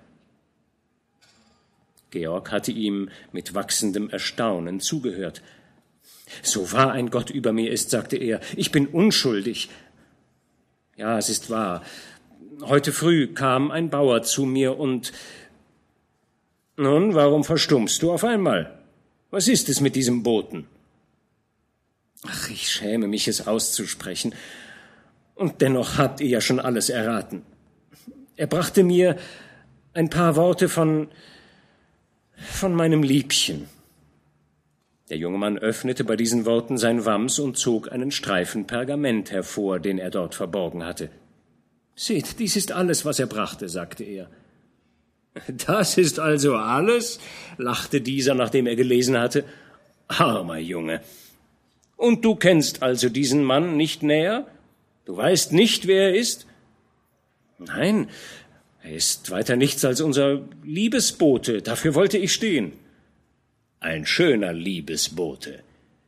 Georg 2.11 2.51
hatte 2.51 2.71
ihm 2.71 3.09
mit 3.31 3.55
wachsendem 3.55 4.09
Erstaunen 4.09 4.79
zugehört. 4.79 5.41
So 6.43 6.71
wahr 6.71 6.91
ein 6.91 7.09
Gott 7.09 7.31
über 7.31 7.53
mir 7.53 7.71
ist, 7.71 7.89
sagte 7.89 8.17
er, 8.17 8.39
ich 8.55 8.71
bin 8.71 8.87
unschuldig. 8.87 9.69
Ja, 10.95 11.17
es 11.17 11.29
ist 11.29 11.49
wahr. 11.49 11.83
Heute 12.61 12.91
früh 12.91 13.33
kam 13.33 13.71
ein 13.71 13.89
Bauer 13.89 14.21
zu 14.21 14.45
mir 14.45 14.77
und 14.77 15.11
nun, 16.77 17.13
warum 17.13 17.43
verstummst 17.43 18.01
du 18.03 18.11
auf 18.11 18.23
einmal? 18.23 18.79
Was 19.31 19.47
ist 19.47 19.69
es 19.69 19.81
mit 19.81 19.95
diesem 19.95 20.23
Boten? 20.23 20.65
Ach, 22.27 22.49
ich 22.49 22.69
schäme 22.69 23.07
mich, 23.07 23.27
es 23.27 23.47
auszusprechen. 23.47 24.35
Und 25.35 25.61
dennoch 25.61 25.97
habt 25.97 26.19
ihr 26.21 26.27
ja 26.27 26.41
schon 26.41 26.59
alles 26.59 26.89
erraten. 26.89 27.43
Er 28.35 28.47
brachte 28.47 28.83
mir 28.83 29.17
ein 29.93 30.09
paar 30.09 30.35
Worte 30.35 30.69
von 30.69 31.09
von 32.39 32.73
meinem 32.73 33.03
Liebchen. 33.03 33.67
Der 35.09 35.17
junge 35.17 35.37
Mann 35.37 35.57
öffnete 35.57 36.03
bei 36.03 36.15
diesen 36.15 36.45
Worten 36.45 36.77
sein 36.77 37.05
Wams 37.05 37.39
und 37.39 37.57
zog 37.57 37.91
einen 37.91 38.11
Streifen 38.11 38.67
Pergament 38.67 39.31
hervor, 39.31 39.79
den 39.79 39.97
er 39.97 40.11
dort 40.11 40.35
verborgen 40.35 40.85
hatte. 40.85 41.09
Seht, 41.95 42.39
dies 42.39 42.55
ist 42.55 42.71
alles, 42.71 43.05
was 43.05 43.19
er 43.19 43.25
brachte, 43.25 43.67
sagte 43.69 44.03
er. 44.03 44.29
Das 45.67 45.97
ist 45.97 46.19
also 46.19 46.55
alles? 46.55 47.19
lachte 47.57 48.01
dieser, 48.01 48.35
nachdem 48.35 48.67
er 48.67 48.75
gelesen 48.75 49.17
hatte. 49.17 49.45
Armer 50.07 50.57
Junge. 50.57 51.01
Und 51.99 52.23
du 52.23 52.35
kennst 52.35 52.81
also 52.81 53.09
diesen 53.09 53.43
Mann 53.43 53.75
nicht 53.75 54.03
näher? 54.03 54.47
Du 55.03 55.17
weißt 55.17 55.51
nicht, 55.51 55.85
wer 55.85 56.03
er 56.03 56.15
ist? 56.15 56.47
Nein, 57.57 58.07
er 58.81 58.93
ist 58.93 59.31
weiter 59.31 59.57
nichts 59.57 59.83
als 59.83 59.99
unser 59.99 60.47
Liebesbote, 60.63 61.61
dafür 61.61 61.95
wollte 61.95 62.17
ich 62.17 62.33
stehen. 62.33 62.71
Ein 63.81 64.05
schöner 64.05 64.53
Liebesbote, 64.53 65.61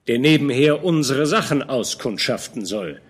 der 0.07 0.17
nebenher 0.17 0.85
unsere 0.85 1.25
Sachen 1.25 1.61
auskundschaften 1.61 2.65
soll. 2.65 3.01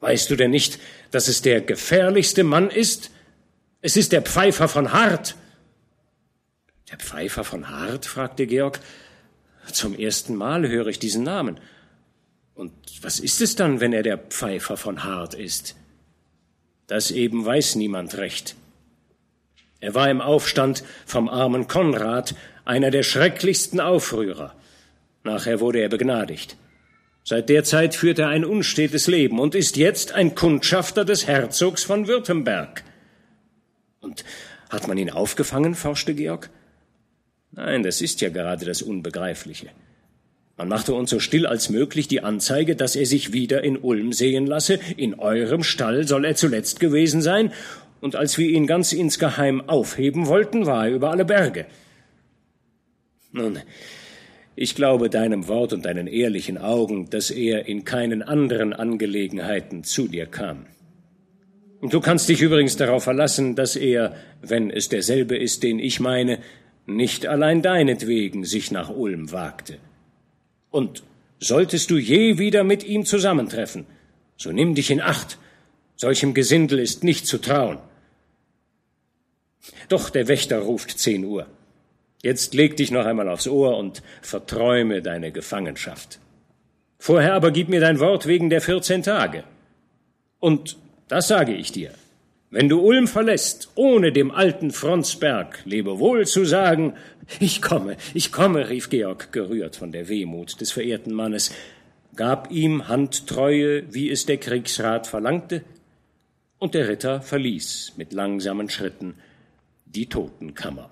Weißt 0.00 0.28
du 0.28 0.36
denn 0.36 0.50
nicht, 0.50 0.78
dass 1.12 1.28
es 1.28 1.40
der 1.40 1.62
gefährlichste 1.62 2.44
Mann 2.44 2.68
ist? 2.68 3.10
Es 3.80 3.96
ist 3.96 4.12
der 4.12 4.20
Pfeifer 4.20 4.68
von 4.68 4.92
Hart. 4.92 5.34
Der 6.90 6.98
Pfeifer 6.98 7.42
von 7.42 7.70
Hart? 7.70 8.04
fragte 8.04 8.46
Georg. 8.46 8.80
Zum 9.72 9.98
ersten 9.98 10.34
Mal 10.34 10.68
höre 10.68 10.88
ich 10.88 10.98
diesen 10.98 11.22
Namen. 11.22 11.58
Und 12.56 12.72
was 13.02 13.20
ist 13.20 13.40
es 13.42 13.54
dann, 13.54 13.80
wenn 13.80 13.92
er 13.92 14.02
der 14.02 14.18
Pfeifer 14.18 14.76
von 14.76 15.04
Hart 15.04 15.34
ist? 15.34 15.76
Das 16.86 17.10
eben 17.10 17.44
weiß 17.44 17.76
niemand 17.76 18.16
recht. 18.16 18.56
Er 19.80 19.94
war 19.94 20.10
im 20.10 20.22
Aufstand 20.22 20.82
vom 21.04 21.28
armen 21.28 21.68
Konrad 21.68 22.34
einer 22.64 22.90
der 22.90 23.02
schrecklichsten 23.02 23.78
Aufrührer. 23.78 24.54
Nachher 25.22 25.60
wurde 25.60 25.80
er 25.80 25.90
begnadigt. 25.90 26.56
Seit 27.24 27.50
der 27.50 27.62
Zeit 27.62 27.94
führt 27.94 28.18
er 28.18 28.28
ein 28.28 28.44
unstetes 28.44 29.06
Leben 29.06 29.38
und 29.38 29.54
ist 29.54 29.76
jetzt 29.76 30.12
ein 30.12 30.34
Kundschafter 30.34 31.04
des 31.04 31.26
Herzogs 31.26 31.84
von 31.84 32.06
Württemberg. 32.06 32.84
Und 34.00 34.24
hat 34.70 34.88
man 34.88 34.96
ihn 34.96 35.10
aufgefangen? 35.10 35.74
forschte 35.74 36.14
Georg. 36.14 36.48
Nein, 37.50 37.82
das 37.82 38.00
ist 38.00 38.20
ja 38.20 38.30
gerade 38.30 38.64
das 38.64 38.80
Unbegreifliche. 38.80 39.70
Man 40.56 40.68
machte 40.68 40.94
uns 40.94 41.10
so 41.10 41.18
still 41.18 41.46
als 41.46 41.68
möglich 41.68 42.08
die 42.08 42.22
Anzeige, 42.22 42.76
dass 42.76 42.96
er 42.96 43.04
sich 43.04 43.32
wieder 43.32 43.62
in 43.62 43.76
Ulm 43.76 44.12
sehen 44.12 44.46
lasse. 44.46 44.80
In 44.96 45.14
eurem 45.18 45.62
Stall 45.62 46.08
soll 46.08 46.24
er 46.24 46.34
zuletzt 46.34 46.80
gewesen 46.80 47.20
sein 47.20 47.52
und 48.00 48.16
als 48.16 48.38
wir 48.38 48.48
ihn 48.48 48.66
ganz 48.66 48.92
insgeheim 48.92 49.68
aufheben 49.68 50.26
wollten, 50.26 50.66
war 50.66 50.86
er 50.86 50.94
über 50.94 51.10
alle 51.10 51.24
Berge. 51.24 51.66
Nun, 53.32 53.58
ich 54.54 54.74
glaube 54.74 55.10
deinem 55.10 55.48
Wort 55.48 55.72
und 55.72 55.84
deinen 55.84 56.06
ehrlichen 56.06 56.56
Augen, 56.56 57.10
dass 57.10 57.30
er 57.30 57.66
in 57.66 57.84
keinen 57.84 58.22
anderen 58.22 58.72
Angelegenheiten 58.72 59.84
zu 59.84 60.08
dir 60.08 60.26
kam. 60.26 60.66
Und 61.80 61.92
du 61.92 62.00
kannst 62.00 62.28
dich 62.30 62.40
übrigens 62.40 62.76
darauf 62.76 63.04
verlassen, 63.04 63.54
dass 63.54 63.76
er, 63.76 64.16
wenn 64.40 64.70
es 64.70 64.88
derselbe 64.88 65.36
ist, 65.36 65.62
den 65.62 65.78
ich 65.78 66.00
meine, 66.00 66.38
nicht 66.86 67.26
allein 67.26 67.60
deinetwegen 67.60 68.44
sich 68.44 68.70
nach 68.70 68.88
Ulm 68.88 69.32
wagte. 69.32 69.78
Und 70.76 71.02
solltest 71.40 71.90
du 71.90 71.96
je 71.96 72.36
wieder 72.36 72.62
mit 72.62 72.84
ihm 72.84 73.06
zusammentreffen, 73.06 73.86
so 74.36 74.52
nimm 74.52 74.74
dich 74.74 74.90
in 74.90 75.00
Acht, 75.00 75.38
Solchem 75.96 76.34
Gesindel 76.34 76.78
ist 76.78 77.02
nicht 77.02 77.26
zu 77.26 77.38
trauen. 77.38 77.78
Doch 79.88 80.10
der 80.10 80.28
Wächter 80.28 80.58
ruft 80.58 80.98
zehn 80.98 81.24
Uhr. 81.24 81.46
Jetzt 82.22 82.52
leg 82.52 82.76
dich 82.76 82.90
noch 82.90 83.06
einmal 83.06 83.30
aufs 83.30 83.48
Ohr 83.48 83.78
und 83.78 84.02
verträume 84.20 85.00
deine 85.00 85.32
Gefangenschaft. 85.32 86.18
Vorher 86.98 87.32
aber 87.32 87.52
gib 87.52 87.70
mir 87.70 87.80
dein 87.80 87.98
Wort 87.98 88.26
wegen 88.26 88.50
der 88.50 88.60
vierzehn 88.60 89.02
Tage. 89.02 89.44
Und 90.40 90.76
das 91.08 91.28
sage 91.28 91.54
ich 91.54 91.72
dir. 91.72 91.92
Wenn 92.56 92.70
du 92.70 92.80
Ulm 92.80 93.06
verlässt, 93.06 93.68
ohne 93.74 94.12
dem 94.12 94.30
alten 94.30 94.70
Fronsberg 94.70 95.60
Lebewohl 95.66 96.26
zu 96.26 96.46
sagen, 96.46 96.94
ich 97.38 97.60
komme, 97.60 97.98
ich 98.14 98.32
komme, 98.32 98.70
rief 98.70 98.88
Georg, 98.88 99.30
gerührt 99.30 99.76
von 99.76 99.92
der 99.92 100.08
Wehmut 100.08 100.58
des 100.58 100.72
verehrten 100.72 101.12
Mannes, 101.12 101.52
gab 102.14 102.50
ihm 102.50 102.88
Handtreue, 102.88 103.92
wie 103.92 104.08
es 104.08 104.24
der 104.24 104.38
Kriegsrat 104.38 105.06
verlangte, 105.06 105.64
und 106.56 106.72
der 106.72 106.88
Ritter 106.88 107.20
verließ 107.20 107.92
mit 107.98 108.14
langsamen 108.14 108.70
Schritten 108.70 109.16
die 109.84 110.06
Totenkammer. 110.06 110.90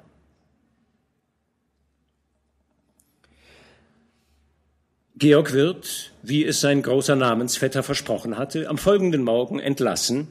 Georg 5.17 5.55
wird, 5.55 6.13
wie 6.23 6.45
es 6.45 6.61
sein 6.61 6.83
großer 6.83 7.17
Namensvetter 7.17 7.83
versprochen 7.83 8.37
hatte, 8.37 8.69
am 8.69 8.77
folgenden 8.77 9.23
Morgen 9.23 9.61
entlassen 9.61 10.29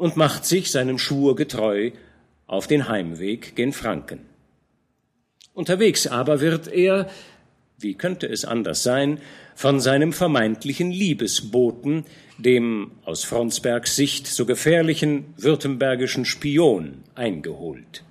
und 0.00 0.16
macht 0.16 0.46
sich 0.46 0.70
seinem 0.70 0.98
Schwur 0.98 1.36
getreu 1.36 1.90
auf 2.46 2.66
den 2.66 2.88
Heimweg 2.88 3.54
gen 3.54 3.74
Franken. 3.74 4.20
Unterwegs 5.52 6.06
aber 6.06 6.40
wird 6.40 6.68
er, 6.68 7.10
wie 7.78 7.94
könnte 7.94 8.26
es 8.26 8.46
anders 8.46 8.82
sein, 8.82 9.20
von 9.54 9.78
seinem 9.78 10.14
vermeintlichen 10.14 10.90
Liebesboten, 10.90 12.04
dem 12.38 12.92
aus 13.04 13.24
Fronsbergs 13.24 13.94
Sicht 13.94 14.26
so 14.26 14.46
gefährlichen 14.46 15.34
württembergischen 15.36 16.24
Spion, 16.24 17.04
eingeholt. 17.14 18.02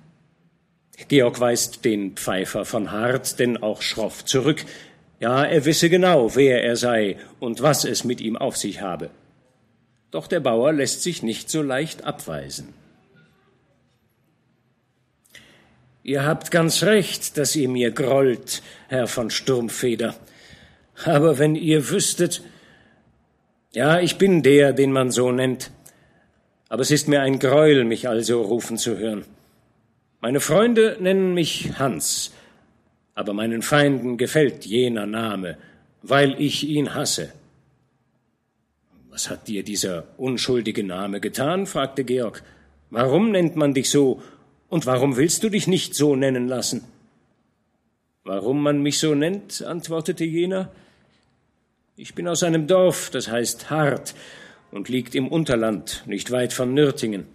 Georg 1.08 1.40
weist 1.40 1.84
den 1.84 2.12
Pfeifer 2.12 2.64
von 2.64 2.92
Hart 2.92 3.40
denn 3.40 3.56
auch 3.56 3.82
schroff 3.82 4.24
zurück. 4.24 4.64
Ja, 5.18 5.42
er 5.42 5.64
wisse 5.64 5.90
genau, 5.90 6.36
wer 6.36 6.62
er 6.62 6.76
sei 6.76 7.16
und 7.40 7.62
was 7.62 7.84
es 7.84 8.04
mit 8.04 8.20
ihm 8.20 8.36
auf 8.36 8.56
sich 8.56 8.80
habe. 8.80 9.10
Doch 10.10 10.26
der 10.26 10.40
Bauer 10.40 10.72
lässt 10.72 11.02
sich 11.02 11.22
nicht 11.22 11.50
so 11.50 11.62
leicht 11.62 12.04
abweisen. 12.04 12.74
Ihr 16.02 16.24
habt 16.24 16.50
ganz 16.50 16.82
recht, 16.82 17.36
dass 17.36 17.54
ihr 17.54 17.68
mir 17.68 17.90
grollt, 17.90 18.62
Herr 18.88 19.06
von 19.06 19.30
Sturmfeder. 19.30 20.14
Aber 21.04 21.38
wenn 21.38 21.54
ihr 21.54 21.90
wüsstet, 21.90 22.42
ja, 23.72 24.00
ich 24.00 24.18
bin 24.18 24.42
der, 24.42 24.72
den 24.72 24.92
man 24.92 25.10
so 25.10 25.30
nennt, 25.30 25.70
aber 26.68 26.82
es 26.82 26.90
ist 26.90 27.08
mir 27.08 27.20
ein 27.20 27.38
Greuel, 27.38 27.84
mich 27.84 28.08
also 28.08 28.42
rufen 28.42 28.78
zu 28.78 28.96
hören. 28.96 29.24
Meine 30.20 30.40
Freunde 30.40 30.96
nennen 31.00 31.34
mich 31.34 31.78
Hans, 31.78 32.32
aber 33.14 33.32
meinen 33.32 33.62
Feinden 33.62 34.16
gefällt 34.16 34.66
jener 34.66 35.06
Name, 35.06 35.56
weil 36.02 36.40
ich 36.40 36.66
ihn 36.66 36.94
hasse. 36.94 37.32
Was 39.20 39.28
hat 39.28 39.48
dir 39.48 39.62
dieser 39.62 40.04
unschuldige 40.16 40.82
Name 40.82 41.20
getan? 41.20 41.66
fragte 41.66 42.04
Georg. 42.04 42.42
Warum 42.88 43.32
nennt 43.32 43.54
man 43.54 43.74
dich 43.74 43.90
so 43.90 44.22
und 44.70 44.86
warum 44.86 45.18
willst 45.18 45.42
du 45.42 45.50
dich 45.50 45.66
nicht 45.66 45.94
so 45.94 46.16
nennen 46.16 46.48
lassen? 46.48 46.84
Warum 48.24 48.62
man 48.62 48.82
mich 48.82 48.98
so 48.98 49.14
nennt, 49.14 49.60
antwortete 49.60 50.24
jener. 50.24 50.72
Ich 51.96 52.14
bin 52.14 52.26
aus 52.28 52.42
einem 52.42 52.66
Dorf, 52.66 53.10
das 53.10 53.30
heißt 53.30 53.68
Hart 53.68 54.14
und 54.70 54.88
liegt 54.88 55.14
im 55.14 55.28
Unterland, 55.28 56.02
nicht 56.06 56.30
weit 56.30 56.54
von 56.54 56.72
Nürtingen. 56.72 57.26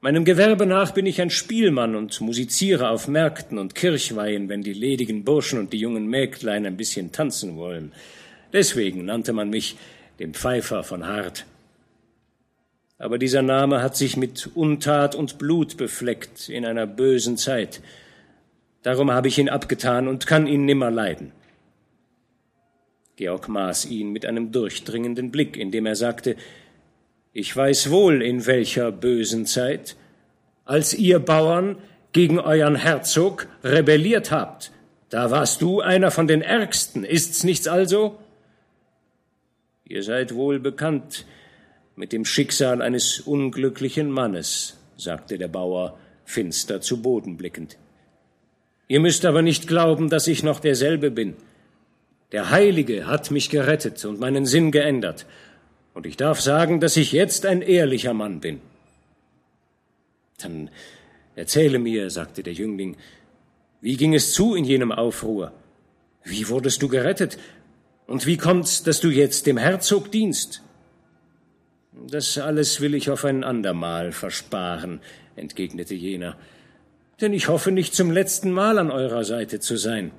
Meinem 0.00 0.24
Gewerbe 0.24 0.64
nach 0.64 0.92
bin 0.92 1.04
ich 1.04 1.20
ein 1.20 1.28
Spielmann 1.28 1.94
und 1.94 2.22
musiziere 2.22 2.88
auf 2.88 3.06
Märkten 3.06 3.58
und 3.58 3.74
Kirchweihen, 3.74 4.48
wenn 4.48 4.62
die 4.62 4.72
ledigen 4.72 5.24
Burschen 5.24 5.58
und 5.58 5.74
die 5.74 5.78
jungen 5.78 6.06
Mägdlein 6.06 6.64
ein 6.64 6.78
bisschen 6.78 7.12
tanzen 7.12 7.58
wollen. 7.58 7.92
Deswegen 8.54 9.04
nannte 9.04 9.34
man 9.34 9.50
mich 9.50 9.76
den 10.18 10.34
Pfeifer 10.34 10.82
von 10.82 11.06
Hart 11.06 11.46
aber 12.98 13.18
dieser 13.18 13.42
Name 13.42 13.82
hat 13.82 13.96
sich 13.96 14.16
mit 14.16 14.50
Untat 14.54 15.14
und 15.14 15.38
Blut 15.38 15.76
befleckt 15.76 16.48
in 16.48 16.64
einer 16.64 16.86
bösen 16.86 17.36
Zeit. 17.36 17.82
Darum 18.82 19.10
habe 19.10 19.28
ich 19.28 19.38
ihn 19.38 19.48
abgetan 19.48 20.08
und 20.08 20.26
kann 20.26 20.46
ihn 20.46 20.64
nimmer 20.64 20.90
leiden. 20.90 21.32
Georg 23.16 23.48
maß 23.48 23.86
ihn 23.86 24.12
mit 24.12 24.24
einem 24.24 24.52
durchdringenden 24.52 25.30
Blick, 25.30 25.56
indem 25.56 25.86
er 25.86 25.96
sagte, 25.96 26.36
ich 27.32 27.54
weiß 27.54 27.90
wohl, 27.90 28.22
in 28.22 28.46
welcher 28.46 28.92
bösen 28.92 29.44
Zeit, 29.44 29.96
als 30.64 30.94
ihr 30.94 31.18
Bauern 31.18 31.76
gegen 32.12 32.38
euren 32.38 32.76
Herzog 32.76 33.46
rebelliert 33.62 34.30
habt. 34.30 34.70
Da 35.10 35.30
warst 35.30 35.60
du 35.60 35.82
einer 35.82 36.10
von 36.10 36.26
den 36.26 36.40
Ärgsten, 36.40 37.04
ist's 37.04 37.44
nichts 37.44 37.68
also? 37.68 38.18
Ihr 39.88 40.02
seid 40.02 40.34
wohl 40.34 40.58
bekannt 40.58 41.24
mit 41.94 42.12
dem 42.12 42.24
Schicksal 42.24 42.82
eines 42.82 43.20
unglücklichen 43.20 44.10
Mannes, 44.10 44.76
sagte 44.96 45.38
der 45.38 45.48
Bauer, 45.48 45.96
finster 46.24 46.80
zu 46.80 47.00
Boden 47.02 47.36
blickend. 47.36 47.78
Ihr 48.88 49.00
müsst 49.00 49.24
aber 49.24 49.42
nicht 49.42 49.68
glauben, 49.68 50.10
dass 50.10 50.26
ich 50.26 50.42
noch 50.42 50.58
derselbe 50.58 51.10
bin. 51.10 51.36
Der 52.32 52.50
Heilige 52.50 53.06
hat 53.06 53.30
mich 53.30 53.48
gerettet 53.48 54.04
und 54.04 54.18
meinen 54.18 54.44
Sinn 54.44 54.72
geändert, 54.72 55.26
und 55.94 56.04
ich 56.04 56.16
darf 56.18 56.40
sagen, 56.40 56.80
dass 56.80 56.98
ich 56.98 57.12
jetzt 57.12 57.46
ein 57.46 57.62
ehrlicher 57.62 58.12
Mann 58.12 58.40
bin. 58.40 58.60
Dann 60.38 60.68
erzähle 61.36 61.78
mir, 61.78 62.10
sagte 62.10 62.42
der 62.42 62.52
Jüngling, 62.52 62.96
wie 63.80 63.96
ging 63.96 64.14
es 64.14 64.34
zu 64.34 64.54
in 64.54 64.64
jenem 64.64 64.92
Aufruhr? 64.92 65.52
Wie 66.22 66.48
wurdest 66.48 66.82
du 66.82 66.88
gerettet? 66.88 67.38
Und 68.06 68.26
wie 68.26 68.36
kommt's, 68.36 68.82
dass 68.82 69.00
du 69.00 69.10
jetzt 69.10 69.46
dem 69.46 69.56
Herzog 69.56 70.12
dienst? 70.12 70.62
Das 72.08 72.38
alles 72.38 72.80
will 72.80 72.94
ich 72.94 73.10
auf 73.10 73.24
ein 73.24 73.42
andermal 73.42 74.12
versparen, 74.12 75.00
entgegnete 75.34 75.94
jener, 75.94 76.36
denn 77.20 77.32
ich 77.32 77.48
hoffe 77.48 77.72
nicht 77.72 77.94
zum 77.94 78.10
letzten 78.10 78.52
Mal 78.52 78.78
an 78.78 78.90
eurer 78.90 79.24
Seite 79.24 79.60
zu 79.60 79.76
sein. 79.76 80.12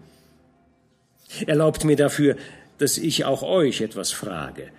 Erlaubt 1.45 1.83
mir 1.83 1.95
dafür, 1.95 2.35
dass 2.77 2.97
ich 2.97 3.25
auch 3.25 3.43
euch 3.43 3.81
etwas 3.81 4.11
frage. 4.11 4.69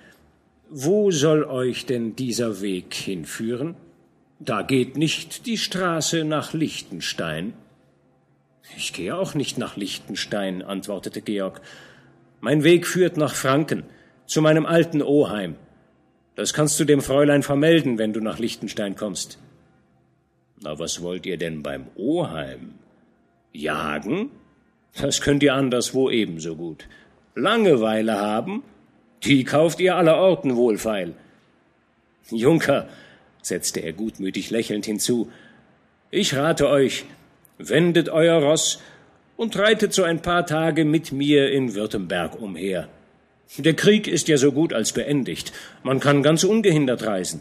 Wo 0.70 1.10
soll 1.10 1.44
euch 1.44 1.86
denn 1.86 2.16
dieser 2.16 2.60
Weg 2.60 2.94
hinführen? 2.94 3.76
Da 4.40 4.62
geht 4.62 4.96
nicht 4.96 5.46
die 5.46 5.58
Straße 5.58 6.24
nach 6.24 6.52
Liechtenstein. 6.52 7.54
Ich 8.76 8.92
gehe 8.92 9.16
auch 9.16 9.34
nicht 9.34 9.56
nach 9.56 9.76
Liechtenstein, 9.76 10.62
antwortete 10.62 11.22
Georg. 11.22 11.60
Mein 12.40 12.64
Weg 12.64 12.86
führt 12.86 13.16
nach 13.16 13.34
Franken, 13.34 13.84
zu 14.26 14.42
meinem 14.42 14.66
alten 14.66 15.02
Oheim. 15.02 15.56
Das 16.34 16.52
kannst 16.52 16.78
du 16.78 16.84
dem 16.84 17.00
Fräulein 17.00 17.42
vermelden, 17.42 17.98
wenn 17.98 18.12
du 18.12 18.20
nach 18.20 18.38
Liechtenstein 18.38 18.94
kommst. 18.94 19.38
Na, 20.60 20.78
was 20.78 21.02
wollt 21.02 21.26
ihr 21.26 21.36
denn 21.36 21.62
beim 21.62 21.86
Oheim? 21.96 22.74
Jagen? 23.52 24.30
Das 25.00 25.20
könnt 25.20 25.42
ihr 25.42 25.54
anderswo 25.54 26.10
ebenso 26.10 26.56
gut. 26.56 26.86
Langeweile 27.34 28.20
haben? 28.20 28.62
Die 29.24 29.44
kauft 29.44 29.80
ihr 29.80 29.96
allerorten 29.96 30.56
wohlfeil. 30.56 31.14
Junker, 32.30 32.88
setzte 33.42 33.80
er 33.80 33.92
gutmütig 33.92 34.50
lächelnd 34.50 34.86
hinzu, 34.86 35.30
ich 36.10 36.34
rate 36.34 36.68
euch, 36.68 37.04
wendet 37.58 38.08
euer 38.08 38.40
Ross 38.40 38.80
und 39.38 39.56
reitet 39.56 39.94
so 39.94 40.02
ein 40.02 40.20
paar 40.20 40.46
Tage 40.46 40.84
mit 40.84 41.12
mir 41.12 41.52
in 41.52 41.76
Württemberg 41.76 42.40
umher. 42.40 42.88
Der 43.56 43.74
Krieg 43.74 44.08
ist 44.08 44.26
ja 44.26 44.36
so 44.36 44.50
gut 44.50 44.72
als 44.72 44.92
beendigt. 44.92 45.52
Man 45.84 46.00
kann 46.00 46.24
ganz 46.24 46.42
ungehindert 46.42 47.06
reisen. 47.06 47.40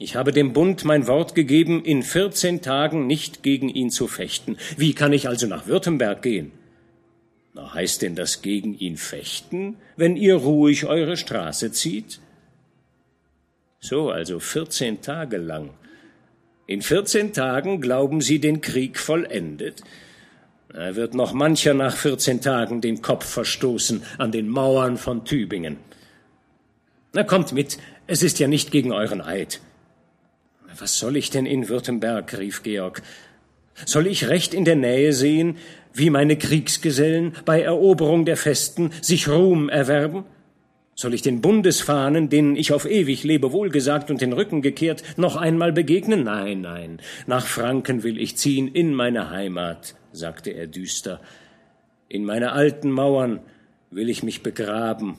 Ich 0.00 0.16
habe 0.16 0.32
dem 0.32 0.52
Bund 0.52 0.84
mein 0.84 1.06
Wort 1.06 1.36
gegeben, 1.36 1.84
in 1.84 2.02
vierzehn 2.02 2.60
Tagen 2.60 3.06
nicht 3.06 3.44
gegen 3.44 3.68
ihn 3.68 3.90
zu 3.90 4.08
fechten. 4.08 4.56
Wie 4.76 4.94
kann 4.94 5.12
ich 5.12 5.28
also 5.28 5.46
nach 5.46 5.68
Württemberg 5.68 6.22
gehen? 6.22 6.50
Na, 7.54 7.72
heißt 7.72 8.02
denn 8.02 8.16
das 8.16 8.42
gegen 8.42 8.76
ihn 8.76 8.96
fechten, 8.96 9.76
wenn 9.96 10.16
ihr 10.16 10.34
ruhig 10.34 10.86
eure 10.86 11.16
Straße 11.16 11.70
zieht? 11.70 12.18
So, 13.78 14.10
also 14.10 14.40
vierzehn 14.40 15.02
Tage 15.02 15.36
lang. 15.36 15.70
In 16.66 16.82
vierzehn 16.82 17.32
Tagen 17.32 17.80
glauben 17.80 18.20
Sie 18.20 18.40
den 18.40 18.60
Krieg 18.60 18.98
vollendet? 18.98 19.82
Er 20.74 20.96
wird 20.96 21.14
noch 21.14 21.34
mancher 21.34 21.74
nach 21.74 21.94
14 21.94 22.40
Tagen 22.40 22.80
den 22.80 23.02
Kopf 23.02 23.26
verstoßen 23.26 24.02
an 24.16 24.32
den 24.32 24.48
Mauern 24.48 24.96
von 24.96 25.24
Tübingen. 25.24 25.76
Na, 27.12 27.24
kommt 27.24 27.52
mit, 27.52 27.76
es 28.06 28.22
ist 28.22 28.38
ja 28.38 28.48
nicht 28.48 28.70
gegen 28.70 28.90
euren 28.90 29.20
Eid. 29.20 29.60
Was 30.78 30.98
soll 30.98 31.16
ich 31.18 31.28
denn 31.28 31.44
in 31.44 31.68
Württemberg? 31.68 32.38
rief 32.38 32.62
Georg. 32.62 33.02
Soll 33.84 34.06
ich 34.06 34.28
recht 34.28 34.54
in 34.54 34.64
der 34.64 34.76
Nähe 34.76 35.12
sehen, 35.12 35.58
wie 35.92 36.08
meine 36.08 36.38
Kriegsgesellen 36.38 37.36
bei 37.44 37.60
Eroberung 37.60 38.24
der 38.24 38.38
Festen 38.38 38.92
sich 39.02 39.28
Ruhm 39.28 39.68
erwerben? 39.68 40.24
Soll 40.94 41.14
ich 41.14 41.22
den 41.22 41.40
Bundesfahnen, 41.40 42.28
denen 42.28 42.54
ich 42.54 42.72
auf 42.72 42.84
ewig 42.84 43.24
Lebewohl 43.24 43.70
gesagt 43.70 44.10
und 44.10 44.20
den 44.20 44.32
Rücken 44.32 44.60
gekehrt, 44.60 45.02
noch 45.16 45.36
einmal 45.36 45.72
begegnen? 45.72 46.24
Nein, 46.24 46.60
nein, 46.60 47.00
nach 47.26 47.46
Franken 47.46 48.02
will 48.02 48.20
ich 48.20 48.36
ziehen 48.36 48.68
in 48.68 48.94
meine 48.94 49.30
Heimat, 49.30 49.94
sagte 50.12 50.50
er 50.50 50.66
düster, 50.66 51.20
in 52.08 52.24
meine 52.24 52.52
alten 52.52 52.90
Mauern 52.90 53.40
will 53.90 54.10
ich 54.10 54.22
mich 54.22 54.42
begraben 54.42 55.16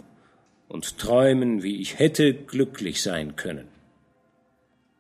und 0.68 1.00
träumen, 1.00 1.64
wie 1.64 1.82
ich 1.82 1.98
hätte 1.98 2.34
glücklich 2.34 3.02
sein 3.02 3.36
können. 3.36 3.68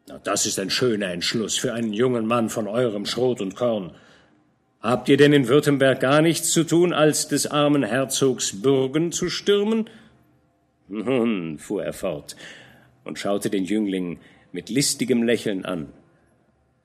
Na, 0.07 0.19
das 0.23 0.45
ist 0.45 0.59
ein 0.59 0.69
schöner 0.69 1.12
Entschluss 1.12 1.57
für 1.57 1.73
einen 1.73 1.93
jungen 1.93 2.25
Mann 2.25 2.49
von 2.49 2.67
eurem 2.67 3.05
Schrot 3.05 3.41
und 3.41 3.55
Korn. 3.55 3.91
Habt 4.81 5.07
ihr 5.07 5.17
denn 5.17 5.33
in 5.33 5.47
Württemberg 5.47 6.01
gar 6.01 6.21
nichts 6.21 6.51
zu 6.51 6.63
tun, 6.63 6.93
als 6.93 7.27
des 7.27 7.47
armen 7.47 7.83
Herzogs 7.83 8.62
Bürgen 8.62 9.12
zu 9.12 9.29
stürmen? 9.29 9.89
Nun, 10.88 11.58
fuhr 11.60 11.84
er 11.84 11.93
fort 11.93 12.36
und 13.04 13.19
schaute 13.19 13.50
den 13.50 13.65
Jüngling 13.65 14.19
mit 14.52 14.69
listigem 14.69 15.24
Lächeln 15.24 15.65
an. 15.65 15.88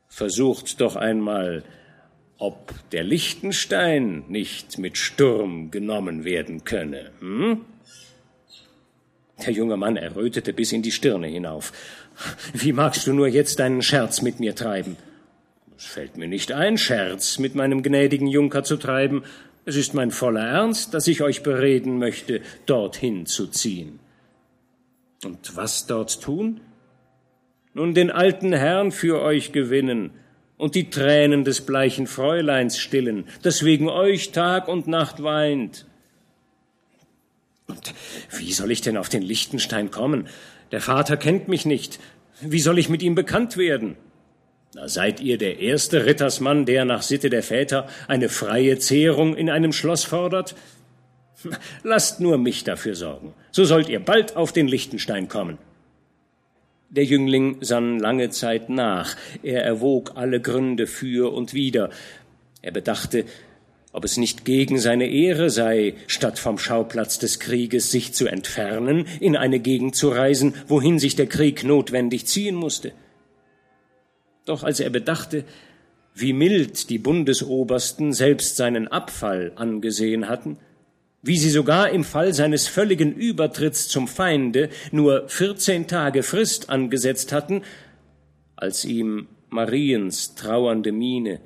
Versucht 0.08 0.80
doch 0.80 0.96
einmal, 0.96 1.64
ob 2.38 2.72
der 2.90 3.04
Liechtenstein 3.04 4.24
nicht 4.28 4.78
mit 4.78 4.96
Sturm 4.96 5.70
genommen 5.70 6.24
werden 6.24 6.64
könne. 6.64 7.10
Hm? 7.20 7.64
Der 9.44 9.52
junge 9.52 9.76
Mann 9.76 9.96
errötete 9.96 10.52
bis 10.52 10.72
in 10.72 10.82
die 10.82 10.90
Stirne 10.90 11.28
hinauf. 11.28 11.72
Wie 12.52 12.72
magst 12.72 13.06
du 13.06 13.12
nur 13.12 13.28
jetzt 13.28 13.60
deinen 13.60 13.82
Scherz 13.82 14.22
mit 14.22 14.40
mir 14.40 14.54
treiben? 14.54 14.96
Es 15.76 15.86
fällt 15.86 16.16
mir 16.16 16.26
nicht 16.26 16.50
ein, 16.50 16.76
Scherz 16.76 17.38
mit 17.38 17.54
meinem 17.54 17.84
gnädigen 17.84 18.26
Junker 18.26 18.64
zu 18.64 18.76
treiben. 18.76 19.22
Es 19.68 19.76
ist 19.76 19.92
mein 19.92 20.10
voller 20.10 20.46
Ernst, 20.46 20.94
dass 20.94 21.06
ich 21.08 21.20
euch 21.20 21.42
bereden 21.42 21.98
möchte, 21.98 22.40
dorthin 22.64 23.26
zu 23.26 23.48
ziehen. 23.48 24.00
Und 25.22 25.56
was 25.56 25.86
dort 25.86 26.22
tun? 26.22 26.62
Nun 27.74 27.92
den 27.92 28.10
alten 28.10 28.54
Herrn 28.54 28.92
für 28.92 29.20
euch 29.20 29.52
gewinnen 29.52 30.12
und 30.56 30.74
die 30.74 30.88
Tränen 30.88 31.44
des 31.44 31.66
bleichen 31.66 32.06
Fräuleins 32.06 32.78
stillen, 32.78 33.26
das 33.42 33.62
wegen 33.62 33.90
euch 33.90 34.32
Tag 34.32 34.68
und 34.68 34.86
Nacht 34.86 35.22
weint. 35.22 35.84
Und 37.66 37.92
wie 38.38 38.54
soll 38.54 38.70
ich 38.70 38.80
denn 38.80 38.96
auf 38.96 39.10
den 39.10 39.22
Lichtenstein 39.22 39.90
kommen? 39.90 40.28
Der 40.72 40.80
Vater 40.80 41.18
kennt 41.18 41.48
mich 41.48 41.66
nicht. 41.66 42.00
Wie 42.40 42.60
soll 42.60 42.78
ich 42.78 42.88
mit 42.88 43.02
ihm 43.02 43.14
bekannt 43.14 43.58
werden? 43.58 43.98
Na, 44.74 44.86
seid 44.86 45.20
ihr 45.20 45.38
der 45.38 45.60
erste 45.60 46.04
Rittersmann, 46.04 46.66
der 46.66 46.84
nach 46.84 47.02
Sitte 47.02 47.30
der 47.30 47.42
Väter 47.42 47.88
eine 48.06 48.28
freie 48.28 48.78
Zehrung 48.78 49.34
in 49.34 49.48
einem 49.48 49.72
Schloss 49.72 50.04
fordert? 50.04 50.54
Lasst 51.82 52.20
nur 52.20 52.36
mich 52.36 52.64
dafür 52.64 52.94
sorgen, 52.94 53.32
so 53.50 53.64
sollt 53.64 53.88
ihr 53.88 54.00
bald 54.00 54.36
auf 54.36 54.52
den 54.52 54.68
Lichtenstein 54.68 55.28
kommen. 55.28 55.58
Der 56.90 57.04
Jüngling 57.04 57.58
sann 57.60 57.98
lange 57.98 58.30
Zeit 58.30 58.68
nach, 58.70 59.16
er 59.42 59.62
erwog 59.62 60.12
alle 60.16 60.40
Gründe 60.40 60.86
für 60.86 61.32
und 61.32 61.54
wider, 61.54 61.90
er 62.62 62.72
bedachte, 62.72 63.24
ob 63.92 64.04
es 64.04 64.16
nicht 64.16 64.44
gegen 64.44 64.78
seine 64.78 65.08
Ehre 65.08 65.48
sei, 65.50 65.94
statt 66.06 66.38
vom 66.38 66.58
Schauplatz 66.58 67.18
des 67.18 67.40
Krieges 67.40 67.90
sich 67.90 68.12
zu 68.12 68.26
entfernen, 68.26 69.06
in 69.20 69.36
eine 69.36 69.60
Gegend 69.60 69.96
zu 69.96 70.10
reisen, 70.10 70.54
wohin 70.66 70.98
sich 70.98 71.16
der 71.16 71.26
Krieg 71.26 71.64
notwendig 71.64 72.26
ziehen 72.26 72.54
musste. 72.54 72.92
Doch 74.48 74.62
als 74.64 74.80
er 74.80 74.88
bedachte, 74.88 75.44
wie 76.14 76.32
mild 76.32 76.88
die 76.88 76.98
Bundesobersten 76.98 78.14
selbst 78.14 78.56
seinen 78.56 78.88
Abfall 78.88 79.52
angesehen 79.56 80.26
hatten, 80.26 80.56
wie 81.20 81.36
sie 81.36 81.50
sogar 81.50 81.90
im 81.90 82.02
Fall 82.02 82.32
seines 82.32 82.66
völligen 82.66 83.12
Übertritts 83.14 83.88
zum 83.88 84.08
Feinde 84.08 84.70
nur 84.90 85.28
vierzehn 85.28 85.86
Tage 85.86 86.22
Frist 86.22 86.70
angesetzt 86.70 87.30
hatten, 87.30 87.62
als 88.56 88.86
ihm 88.86 89.28
Mariens 89.50 90.34
trauernde 90.34 90.92
Miene, 90.92 91.40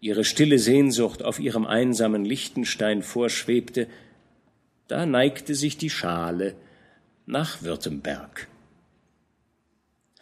ihre 0.00 0.24
stille 0.24 0.58
Sehnsucht 0.58 1.22
auf 1.22 1.38
ihrem 1.38 1.64
einsamen 1.64 2.24
Lichtenstein 2.24 3.02
vorschwebte, 3.02 3.86
da 4.88 5.06
neigte 5.06 5.54
sich 5.54 5.78
die 5.78 5.90
Schale 5.90 6.56
nach 7.24 7.62
Württemberg. 7.62 8.48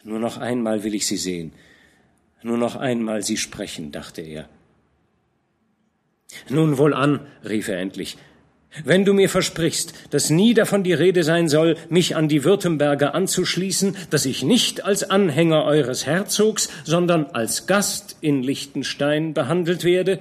Nur 0.03 0.19
noch 0.19 0.37
einmal 0.37 0.83
will 0.83 0.93
ich 0.93 1.07
sie 1.07 1.17
sehen, 1.17 1.51
nur 2.43 2.57
noch 2.57 2.75
einmal 2.75 3.23
Sie 3.23 3.37
sprechen, 3.37 3.91
dachte 3.91 4.21
er. 4.21 4.49
Nun 6.49 6.77
wohl 6.77 6.93
an, 6.93 7.19
rief 7.43 7.67
er 7.67 7.79
endlich, 7.79 8.17
wenn 8.85 9.03
du 9.03 9.13
mir 9.13 9.29
versprichst, 9.29 9.93
dass 10.11 10.29
nie 10.29 10.53
davon 10.53 10.83
die 10.83 10.93
Rede 10.93 11.23
sein 11.23 11.49
soll, 11.49 11.75
mich 11.89 12.15
an 12.15 12.29
die 12.29 12.45
Württemberger 12.45 13.13
anzuschließen, 13.13 13.97
dass 14.09 14.25
ich 14.25 14.43
nicht 14.43 14.85
als 14.85 15.03
Anhänger 15.03 15.65
eures 15.65 16.05
Herzogs, 16.05 16.69
sondern 16.85 17.25
als 17.25 17.67
Gast 17.67 18.15
in 18.21 18.43
Liechtenstein 18.43 19.33
behandelt 19.33 19.83
werde, 19.83 20.19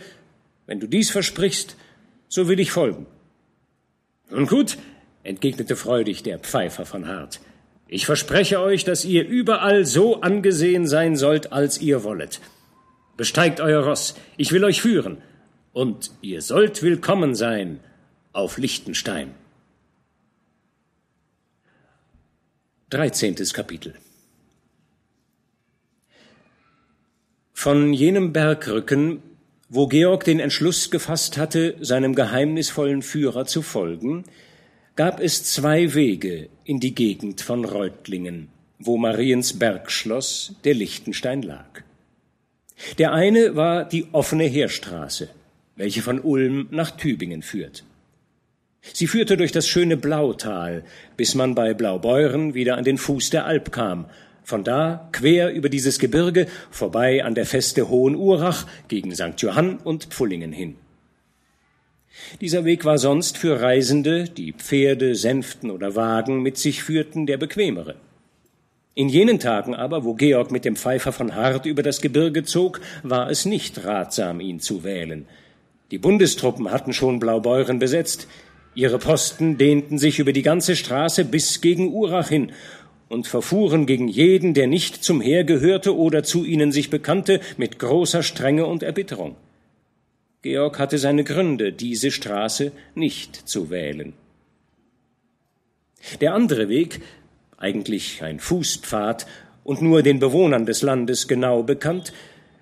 wenn 0.67 0.81
du 0.81 0.89
dies 0.89 1.11
versprichst, 1.11 1.77
so 2.29 2.49
will 2.49 2.59
ich 2.59 2.73
folgen. 2.73 3.07
Nun 4.31 4.47
gut, 4.47 4.79
entgegnete 5.23 5.77
freudig 5.77 6.25
der 6.25 6.41
Pfeifer 6.41 6.85
von 6.87 7.07
Hart. 7.07 7.41
Ich 7.93 8.07
verspreche 8.07 8.61
euch, 8.61 8.85
dass 8.85 9.05
ihr 9.05 9.27
überall 9.27 9.85
so 9.85 10.21
angesehen 10.21 10.87
sein 10.87 11.17
sollt, 11.17 11.53
als 11.53 11.81
ihr 11.81 12.05
wollet. 12.05 12.41
Besteigt 13.17 13.61
euer 13.61 13.85
Ross, 13.85 14.15
ich 14.37 14.53
will 14.53 14.63
euch 14.63 14.81
führen, 14.81 15.19
und 15.73 16.13
ihr 16.23 16.41
sollt 16.41 16.85
willkommen 16.85 17.35
sein 17.35 17.81
auf 18.33 18.59
Liechtenstein. 18.59 19.35
Dreizehntes 22.91 23.55
Kapitel 23.55 23.97
Von 27.53 27.93
jenem 27.93 28.33
Bergrücken, 28.33 29.21
wo 29.69 29.89
Georg 29.89 30.23
den 30.23 30.39
Entschluss 30.39 30.93
gefasst 30.93 31.39
hatte, 31.39 31.75
seinem 31.81 32.15
geheimnisvollen 32.15 33.03
Führer 33.03 33.47
zu 33.47 33.63
folgen, 33.63 34.27
gab 35.01 35.19
es 35.19 35.45
zwei 35.45 35.95
Wege 35.95 36.51
in 36.63 36.79
die 36.79 36.95
Gegend 36.95 37.41
von 37.41 37.65
Reutlingen, 37.65 38.49
wo 38.79 38.99
Mariens 38.99 39.59
Bergschloss 39.59 40.57
der 40.65 40.75
Lichtenstein 40.75 41.41
lag. 41.41 41.81
Der 42.99 43.15
eine 43.15 43.57
war 43.57 43.89
die 43.89 44.09
offene 44.13 44.45
Heerstraße, 44.45 45.31
welche 45.75 46.03
von 46.03 46.21
Ulm 46.21 46.69
nach 46.71 46.91
Tübingen 46.91 47.41
führt. 47.41 47.83
Sie 48.83 49.07
führte 49.07 49.39
durch 49.39 49.53
das 49.53 49.67
schöne 49.67 49.97
Blautal, 49.97 50.85
bis 51.17 51.35
man 51.35 51.55
bei 51.55 51.73
Blaubeuren 51.73 52.53
wieder 52.53 52.77
an 52.77 52.85
den 52.85 52.99
Fuß 52.99 53.31
der 53.31 53.47
Alp 53.47 53.73
kam, 53.73 54.05
von 54.45 54.65
da 54.65 55.09
quer 55.13 55.51
über 55.51 55.71
dieses 55.71 55.99
Gebirge 55.99 56.47
vorbei 56.71 57.25
an 57.25 57.35
der 57.35 57.47
Feste 57.47 57.89
Hohen 57.89 58.17
Urach 58.17 58.67
gegen 58.89 59.15
St. 59.15 59.39
Johann 59.39 59.79
und 59.79 60.09
Pfullingen 60.11 60.53
hin. 60.53 60.77
Dieser 62.41 62.65
Weg 62.65 62.85
war 62.85 62.99
sonst 62.99 63.39
für 63.39 63.61
Reisende, 63.61 64.25
die 64.25 64.53
Pferde, 64.53 65.15
Sänften 65.15 65.71
oder 65.71 65.95
Wagen 65.95 66.43
mit 66.43 66.59
sich 66.59 66.83
führten, 66.83 67.27
der 67.27 67.37
bequemere. 67.37 67.97
In 68.95 69.09
jenen 69.09 69.39
Tagen 69.39 69.75
aber, 69.75 70.05
wo 70.05 70.15
Georg 70.15 70.51
mit 70.51 70.65
dem 70.65 70.77
Pfeifer 70.77 71.13
von 71.13 71.35
Hart 71.35 71.67
über 71.67 71.83
das 71.83 72.01
Gebirge 72.01 72.43
zog, 72.43 72.81
war 73.03 73.31
es 73.31 73.45
nicht 73.45 73.85
ratsam, 73.85 74.41
ihn 74.41 74.61
zu 74.61 74.85
wählen. 74.85 75.27
Die 75.91 75.99
Bundestruppen 75.99 76.71
hatten 76.71 76.93
schon 76.93 77.21
Blaubeuren 77.21 77.79
besetzt. 77.79 78.27
Ihre 78.75 78.99
Posten 78.99 79.59
dehnten 79.59 79.99
sich 79.99 80.19
über 80.19 80.33
die 80.33 80.43
ganze 80.43 80.77
Straße 80.77 81.25
bis 81.25 81.61
gegen 81.61 81.93
Urach 81.93 82.29
hin 82.29 82.53
und 83.09 83.27
verfuhren 83.27 83.87
gegen 83.87 84.09
jeden, 84.09 84.55
der 84.55 84.67
nicht 84.67 85.03
zum 85.03 85.21
Heer 85.21 85.45
gehörte 85.45 85.97
oder 85.97 86.23
zu 86.23 86.45
ihnen 86.45 86.71
sich 86.71 86.91
bekannte, 86.91 87.41
mit 87.57 87.79
großer 87.79 88.23
Strenge 88.23 88.67
und 88.67 88.83
Erbitterung. 88.83 89.37
Georg 90.43 90.79
hatte 90.79 90.97
seine 90.97 91.23
Gründe, 91.23 91.73
diese 91.73 92.11
Straße 92.11 92.73
nicht 92.95 93.37
zu 93.37 93.69
wählen. 93.69 94.15
Der 96.23 96.35
andere 96.35 96.71
Weg, 96.71 97.03
eigentlich 97.59 98.23
ein 98.23 98.41
Fußpfad 98.41 99.27
und 99.65 99.83
nur 99.83 100.03
den 100.03 100.19
Bewohnern 100.19 100.65
des 100.65 100.81
Landes 100.81 101.29
genau 101.29 101.63
bekannt, 101.63 102.15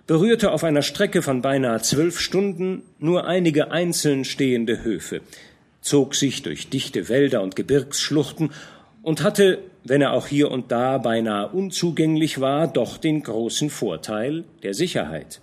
berührte 0.08 0.50
auf 0.50 0.64
einer 0.64 0.82
Strecke 0.82 1.22
von 1.22 1.40
beinahe 1.40 1.80
zwölf 1.80 2.18
Stunden 2.18 2.82
nur 2.98 3.26
einige 3.26 3.70
einzeln 3.70 4.24
stehende 4.24 4.82
Höfe, 4.82 5.20
zog 5.80 6.16
sich 6.16 6.42
durch 6.42 6.70
dichte 6.70 7.08
Wälder 7.08 7.42
und 7.42 7.54
Gebirgsschluchten 7.54 8.50
und 9.02 9.22
hatte, 9.22 9.60
wenn 9.84 10.02
er 10.02 10.14
auch 10.14 10.26
hier 10.26 10.50
und 10.50 10.72
da 10.72 10.98
beinahe 10.98 11.48
unzugänglich 11.48 12.40
war, 12.40 12.66
doch 12.66 12.96
den 12.96 13.22
großen 13.22 13.70
Vorteil 13.70 14.42
der 14.64 14.74
Sicherheit. 14.74 15.40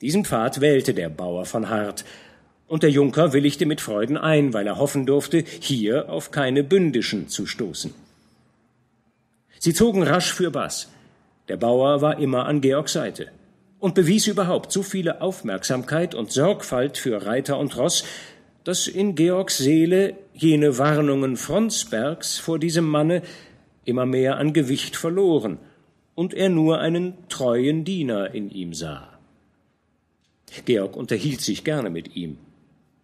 Diesen 0.00 0.24
Pfad 0.24 0.60
wählte 0.60 0.94
der 0.94 1.08
Bauer 1.08 1.44
von 1.46 1.68
Hart, 1.68 2.04
und 2.66 2.82
der 2.82 2.90
Junker 2.90 3.32
willigte 3.32 3.66
mit 3.66 3.80
Freuden 3.80 4.16
ein, 4.16 4.54
weil 4.54 4.66
er 4.66 4.78
hoffen 4.78 5.06
durfte, 5.06 5.44
hier 5.60 6.08
auf 6.08 6.30
keine 6.30 6.64
Bündischen 6.64 7.28
zu 7.28 7.46
stoßen. 7.46 7.94
Sie 9.58 9.74
zogen 9.74 10.02
rasch 10.02 10.32
für 10.32 10.50
Bass. 10.50 10.90
Der 11.48 11.56
Bauer 11.56 12.00
war 12.00 12.18
immer 12.18 12.46
an 12.46 12.60
Georgs 12.60 12.94
Seite 12.94 13.28
und 13.78 13.94
bewies 13.94 14.26
überhaupt 14.26 14.72
so 14.72 14.82
viele 14.82 15.20
Aufmerksamkeit 15.20 16.14
und 16.14 16.32
Sorgfalt 16.32 16.96
für 16.96 17.26
Reiter 17.26 17.58
und 17.58 17.76
Ross, 17.76 18.04
dass 18.64 18.86
in 18.86 19.14
Georgs 19.14 19.58
Seele 19.58 20.16
jene 20.32 20.78
Warnungen 20.78 21.36
Fronsbergs 21.36 22.38
vor 22.38 22.58
diesem 22.58 22.88
Manne 22.88 23.22
immer 23.84 24.06
mehr 24.06 24.38
an 24.38 24.54
Gewicht 24.54 24.96
verloren 24.96 25.58
und 26.14 26.32
er 26.32 26.48
nur 26.48 26.80
einen 26.80 27.14
treuen 27.28 27.84
Diener 27.84 28.34
in 28.34 28.50
ihm 28.50 28.72
sah. 28.72 29.13
Georg 30.64 30.96
unterhielt 30.96 31.40
sich 31.40 31.64
gerne 31.64 31.90
mit 31.90 32.16
ihm. 32.16 32.38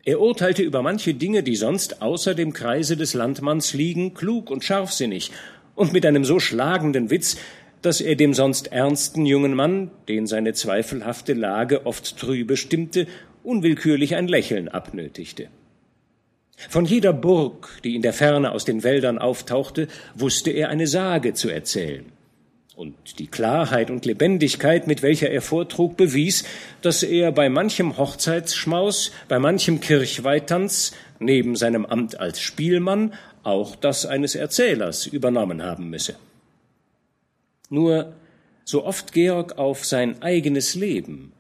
Er 0.05 0.21
urteilte 0.21 0.63
über 0.63 0.83
manche 0.83 1.15
Dinge, 1.15 1.43
die 1.43 1.57
sonst 1.57 2.01
außer 2.01 2.35
dem 2.35 2.53
Kreise 2.53 2.97
des 2.97 3.15
Landmanns 3.15 3.75
liegen, 3.75 4.15
klug 4.15 4.51
und 4.51 4.65
scharfsinnig 4.65 5.31
und 5.75 5.93
mit 5.93 6.07
einem 6.07 6.25
so 6.25 6.41
schlagenden 6.41 7.11
Witz, 7.11 7.37
dass 7.83 8.01
er 8.01 8.17
dem 8.17 8.35
sonst 8.35 8.73
ernsten 8.73 9.27
jungen 9.27 9.55
Mann, 9.55 9.91
den 10.09 10.27
seine 10.27 10.53
zweifelhafte 10.53 11.35
Lage 11.35 11.87
oft 11.87 12.19
trübe 12.19 12.57
stimmte, 12.57 13.07
unwillkürlich 13.43 14.17
ein 14.17 14.29
Lächeln 14.29 14.69
abnötigte. 14.69 15.49
Von 16.69 16.85
jeder 16.85 17.13
Burg, 17.15 17.81
die 17.85 17.95
in 17.95 18.03
der 18.03 18.13
Ferne 18.13 18.53
aus 18.53 18.67
den 18.67 18.83
Wäldern 18.83 19.19
auftauchte, 19.19 19.89
wusste 20.15 20.51
er 20.51 20.69
eine 20.69 20.87
Sage 20.87 21.33
zu 21.33 21.49
erzählen 21.49 22.05
und 22.81 23.19
die 23.19 23.27
Klarheit 23.27 23.91
und 23.91 24.07
Lebendigkeit, 24.07 24.87
mit 24.87 25.03
welcher 25.03 25.29
er 25.29 25.43
vortrug, 25.43 25.99
bewies, 25.99 26.45
dass 26.81 27.03
er 27.03 27.31
bei 27.31 27.51
manchem 27.51 27.99
Hochzeitsschmaus, 27.99 29.13
bei 29.29 29.39
manchem 29.39 29.81
Kirchweihtanz, 29.81 30.93
neben 31.19 31.57
seinem 31.57 31.85
Amt 31.85 32.19
als 32.19 32.41
Spielmann, 32.41 33.13
auch 33.43 33.77
das 33.77 34.07
eines 34.07 34.35
Erzählers 34.35 35.07
übernommen 35.07 35.63
haben 35.63 35.91
müsse. 35.91 36.17
Nur 37.69 38.15
so 38.65 38.87
oft 38.87 39.13
Georg 39.13 39.59
auf 39.59 39.85
sein 39.85 40.23
eigenes 40.23 40.75
Leben, 40.75 41.33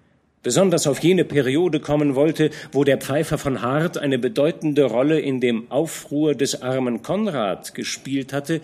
besonders 0.42 0.86
auf 0.86 0.98
jene 0.98 1.24
Periode 1.24 1.80
kommen 1.80 2.16
wollte, 2.16 2.50
wo 2.70 2.84
der 2.84 2.98
Pfeifer 2.98 3.38
von 3.38 3.62
Hart 3.62 3.96
eine 3.96 4.18
bedeutende 4.18 4.84
Rolle 4.84 5.18
in 5.18 5.40
dem 5.40 5.70
Aufruhr 5.70 6.34
des 6.34 6.60
armen 6.60 7.00
Konrad 7.00 7.74
gespielt 7.74 8.34
hatte, 8.34 8.60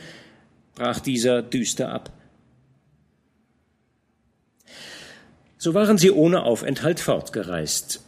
brach 0.75 1.01
dieser 1.01 1.41
düster 1.41 1.91
ab. 1.91 2.13
So 5.67 5.75
waren 5.75 5.99
sie 5.99 6.13
ohne 6.13 6.45
Aufenthalt 6.45 7.01
fortgereist. 7.01 8.01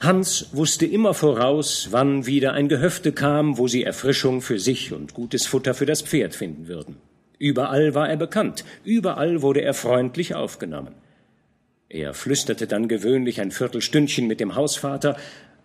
Hans 0.00 0.48
wusste 0.50 0.84
immer 0.84 1.14
voraus, 1.14 1.90
wann 1.92 2.26
wieder 2.26 2.54
ein 2.54 2.68
Gehöfte 2.68 3.12
kam, 3.12 3.56
wo 3.56 3.68
sie 3.68 3.84
Erfrischung 3.84 4.40
für 4.40 4.58
sich 4.58 4.92
und 4.92 5.14
gutes 5.14 5.46
Futter 5.46 5.74
für 5.74 5.86
das 5.86 6.02
Pferd 6.02 6.34
finden 6.34 6.66
würden. 6.66 6.96
Überall 7.38 7.94
war 7.94 8.08
er 8.08 8.16
bekannt, 8.16 8.64
überall 8.82 9.42
wurde 9.42 9.60
er 9.62 9.74
freundlich 9.74 10.34
aufgenommen. 10.34 10.92
Er 11.88 12.14
flüsterte 12.14 12.66
dann 12.66 12.88
gewöhnlich 12.88 13.40
ein 13.40 13.52
Viertelstündchen 13.52 14.26
mit 14.26 14.40
dem 14.40 14.56
Hausvater, 14.56 15.16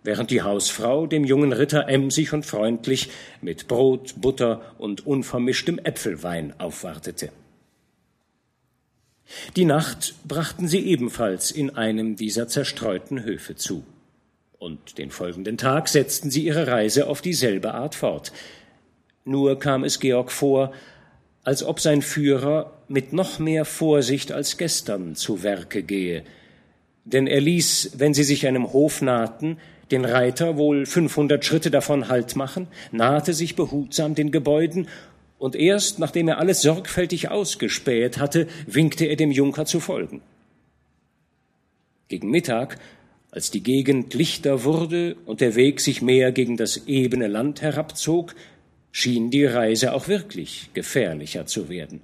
während 0.03 0.29
die 0.29 0.43
Hausfrau 0.43 1.07
dem 1.07 1.23
jungen 1.23 1.51
Ritter 1.51 1.89
emsig 1.89 2.31
und 2.33 2.45
freundlich 2.45 3.09
mit 3.41 3.67
Brot, 3.67 4.21
Butter 4.21 4.61
und 4.77 5.07
unvermischtem 5.07 5.79
Äpfelwein 5.79 6.53
aufwartete. 6.59 7.31
Die 9.55 9.65
Nacht 9.65 10.15
brachten 10.27 10.67
sie 10.67 10.79
ebenfalls 10.79 11.51
in 11.51 11.75
einem 11.75 12.15
dieser 12.15 12.47
zerstreuten 12.47 13.23
Höfe 13.23 13.55
zu. 13.55 13.83
Und 14.57 14.97
den 14.97 15.11
folgenden 15.11 15.57
Tag 15.57 15.89
setzten 15.89 16.31
sie 16.31 16.45
ihre 16.45 16.67
Reise 16.67 17.07
auf 17.07 17.21
dieselbe 17.21 17.73
Art 17.73 17.95
fort. 17.95 18.31
Nur 19.25 19.59
kam 19.59 19.83
es 19.83 19.99
Georg 19.99 20.31
vor, 20.31 20.73
als 21.43 21.63
ob 21.63 21.79
sein 21.79 22.01
Führer 22.01 22.71
mit 22.87 23.11
noch 23.13 23.39
mehr 23.39 23.65
Vorsicht 23.65 24.31
als 24.31 24.57
gestern 24.57 25.15
zu 25.15 25.43
Werke 25.43 25.83
gehe. 25.83 26.23
Denn 27.05 27.27
er 27.27 27.41
ließ, 27.41 27.91
wenn 27.97 28.13
sie 28.13 28.23
sich 28.23 28.47
einem 28.47 28.71
Hof 28.71 29.01
nahten, 29.01 29.57
den 29.91 30.05
Reiter 30.05 30.57
wohl 30.57 30.85
fünfhundert 30.85 31.43
Schritte 31.43 31.69
davon 31.69 32.07
Halt 32.07 32.35
machen, 32.35 32.67
nahte 32.91 33.33
sich 33.33 33.55
behutsam 33.55 34.15
den 34.15 34.31
Gebäuden 34.31 34.87
und 35.43 35.58
erst 35.58 35.99
nachdem 35.99 36.29
er 36.29 36.38
alles 36.38 36.62
sorgfältig 36.62 37.29
ausgespäht 37.29 38.17
hatte, 38.17 38.47
winkte 38.65 39.08
er 39.08 39.17
dem 39.17 39.29
Junker 39.29 39.65
zu 39.65 39.82
folgen. 39.82 40.21
Gegen 42.08 42.32
Mittag, 42.32 42.77
als 43.29 43.51
die 43.51 43.62
Gegend 43.62 44.13
lichter 44.13 44.63
wurde 44.63 45.17
und 45.25 45.41
der 45.41 45.56
Weg 45.56 45.82
sich 45.82 46.01
mehr 46.01 46.32
gegen 46.32 46.56
das 46.56 46.88
ebene 46.88 47.27
Land 47.27 47.62
herabzog, 47.62 48.36
schien 48.93 49.32
die 49.32 49.43
Reise 49.43 49.91
auch 49.91 50.08
wirklich 50.08 50.69
gefährlicher 50.73 51.45
zu 51.45 51.67
werden. 51.67 51.99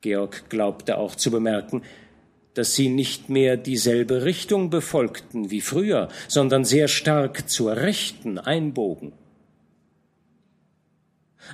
Georg 0.00 0.50
glaubte 0.50 0.98
auch 0.98 1.14
zu 1.14 1.30
bemerken, 1.30 1.82
dass 2.54 2.74
sie 2.74 2.88
nicht 2.88 3.28
mehr 3.28 3.56
dieselbe 3.56 4.24
Richtung 4.24 4.68
befolgten 4.68 5.52
wie 5.52 5.60
früher, 5.60 6.08
sondern 6.26 6.64
sehr 6.64 6.88
stark 6.88 7.48
zur 7.48 7.76
Rechten 7.76 8.38
einbogen. 8.40 9.12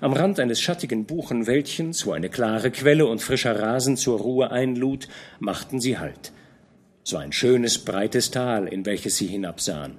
Am 0.01 0.13
Rand 0.13 0.41
eines 0.41 0.61
schattigen 0.61 1.05
Buchenwäldchens, 1.05 2.07
wo 2.07 2.13
eine 2.13 2.29
klare 2.29 2.71
Quelle 2.71 3.07
und 3.07 3.23
frischer 3.23 3.59
Rasen 3.59 3.97
zur 3.97 4.19
Ruhe 4.19 4.51
einlud, 4.51 5.09
machten 5.39 5.81
sie 5.81 5.99
Halt. 5.99 6.33
So 7.05 7.17
ein 7.17 7.33
schönes, 7.33 7.79
breites 7.79 8.31
Tal, 8.31 8.69
in 8.69 8.87
welches 8.87 9.17
sie 9.17 9.27
hinabsahen. 9.27 9.99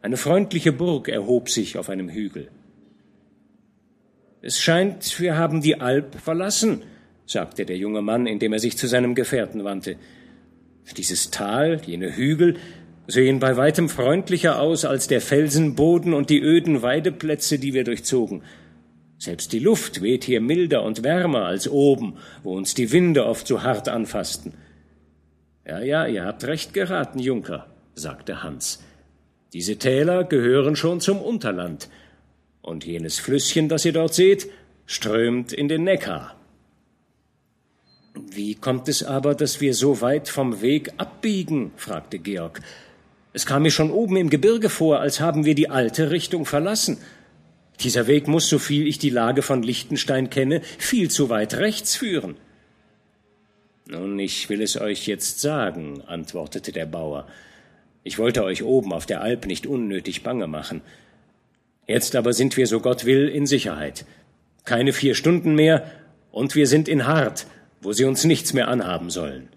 Eine 0.00 0.16
freundliche 0.16 0.72
Burg 0.72 1.08
erhob 1.08 1.50
sich 1.50 1.76
auf 1.76 1.88
einem 1.88 2.08
Hügel. 2.08 2.48
Es 4.42 4.60
scheint, 4.60 5.18
wir 5.18 5.36
haben 5.36 5.60
die 5.60 5.80
Alp 5.80 6.14
verlassen, 6.20 6.82
sagte 7.26 7.66
der 7.66 7.76
junge 7.76 8.02
Mann, 8.02 8.26
indem 8.26 8.52
er 8.52 8.60
sich 8.60 8.78
zu 8.78 8.86
seinem 8.86 9.16
Gefährten 9.16 9.64
wandte. 9.64 9.96
Dieses 10.96 11.32
Tal, 11.32 11.80
jene 11.84 12.14
Hügel, 12.16 12.56
sehen 13.08 13.40
bei 13.40 13.56
weitem 13.56 13.88
freundlicher 13.88 14.60
aus 14.60 14.84
als 14.84 15.08
der 15.08 15.20
Felsenboden 15.20 16.14
und 16.14 16.30
die 16.30 16.40
öden 16.40 16.82
Weideplätze, 16.82 17.58
die 17.58 17.74
wir 17.74 17.82
durchzogen. 17.82 18.42
Selbst 19.18 19.52
die 19.52 19.58
Luft 19.58 20.02
weht 20.02 20.24
hier 20.24 20.40
milder 20.40 20.82
und 20.82 21.02
wärmer 21.02 21.46
als 21.46 21.68
oben, 21.68 22.18
wo 22.42 22.54
uns 22.54 22.74
die 22.74 22.92
Winde 22.92 23.26
oft 23.26 23.46
so 23.46 23.62
hart 23.62 23.88
anfassten. 23.88 24.54
Ja, 25.66 25.80
ja, 25.80 26.06
ihr 26.06 26.24
habt 26.24 26.44
recht 26.44 26.74
geraten, 26.74 27.18
Junker, 27.18 27.66
sagte 27.94 28.42
Hans. 28.42 28.82
Diese 29.52 29.76
Täler 29.76 30.24
gehören 30.24 30.76
schon 30.76 31.00
zum 31.00 31.20
Unterland, 31.20 31.88
und 32.60 32.84
jenes 32.84 33.18
Flüsschen, 33.18 33.68
das 33.68 33.84
ihr 33.84 33.92
dort 33.92 34.12
seht, 34.12 34.50
strömt 34.86 35.52
in 35.52 35.68
den 35.68 35.84
Neckar. 35.84 36.36
Wie 38.14 38.54
kommt 38.54 38.88
es 38.88 39.02
aber, 39.02 39.34
dass 39.34 39.60
wir 39.60 39.74
so 39.74 40.00
weit 40.00 40.28
vom 40.28 40.60
Weg 40.62 40.92
abbiegen? 40.96 41.72
fragte 41.76 42.18
Georg. 42.18 42.60
Es 43.32 43.46
kam 43.46 43.62
mir 43.62 43.70
schon 43.70 43.90
oben 43.90 44.16
im 44.16 44.30
Gebirge 44.30 44.68
vor, 44.68 45.00
als 45.00 45.20
haben 45.20 45.44
wir 45.44 45.54
die 45.54 45.68
alte 45.68 46.10
Richtung 46.10 46.46
verlassen. 46.46 46.98
Dieser 47.80 48.06
Weg 48.06 48.26
muss, 48.28 48.48
so 48.48 48.58
viel 48.58 48.86
ich 48.86 48.98
die 48.98 49.10
Lage 49.10 49.42
von 49.42 49.62
Liechtenstein 49.62 50.30
kenne, 50.30 50.62
viel 50.78 51.10
zu 51.10 51.28
weit 51.28 51.54
rechts 51.54 51.96
führen. 51.96 52.36
Nun, 53.86 54.18
ich 54.18 54.48
will 54.48 54.62
es 54.62 54.80
euch 54.80 55.06
jetzt 55.06 55.40
sagen, 55.40 56.02
antwortete 56.06 56.72
der 56.72 56.86
Bauer. 56.86 57.28
Ich 58.02 58.18
wollte 58.18 58.44
euch 58.44 58.62
oben 58.64 58.92
auf 58.92 59.06
der 59.06 59.20
Alp 59.20 59.46
nicht 59.46 59.66
unnötig 59.66 60.22
bange 60.22 60.46
machen. 60.46 60.80
Jetzt 61.86 62.16
aber 62.16 62.32
sind 62.32 62.56
wir, 62.56 62.66
so 62.66 62.80
Gott 62.80 63.04
will, 63.04 63.28
in 63.28 63.46
Sicherheit. 63.46 64.04
Keine 64.64 64.92
vier 64.92 65.14
Stunden 65.14 65.54
mehr, 65.54 65.90
und 66.32 66.54
wir 66.54 66.66
sind 66.66 66.88
in 66.88 67.06
Hart, 67.06 67.46
wo 67.80 67.92
sie 67.92 68.04
uns 68.04 68.24
nichts 68.24 68.52
mehr 68.52 68.68
anhaben 68.68 69.10
sollen. 69.10 69.48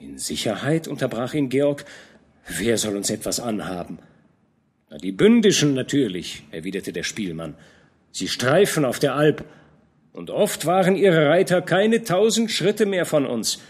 In 0.00 0.18
Sicherheit? 0.18 0.88
unterbrach 0.88 1.34
ihn 1.34 1.50
Georg. 1.50 1.84
Wer 2.48 2.78
soll 2.78 2.96
uns 2.96 3.10
etwas 3.10 3.38
anhaben? 3.38 3.98
Na, 4.90 4.98
die 4.98 5.12
Bündischen 5.12 5.74
natürlich, 5.74 6.42
erwiderte 6.50 6.92
der 6.92 7.04
Spielmann. 7.04 7.54
Sie 8.10 8.26
streifen 8.26 8.84
auf 8.84 8.98
der 8.98 9.14
Alp, 9.14 9.44
und 10.12 10.30
oft 10.30 10.66
waren 10.66 10.96
ihre 10.96 11.28
Reiter 11.28 11.62
keine 11.62 12.02
tausend 12.02 12.50
Schritte 12.50 12.84
mehr 12.84 13.06
von 13.06 13.24
uns. 13.24 13.60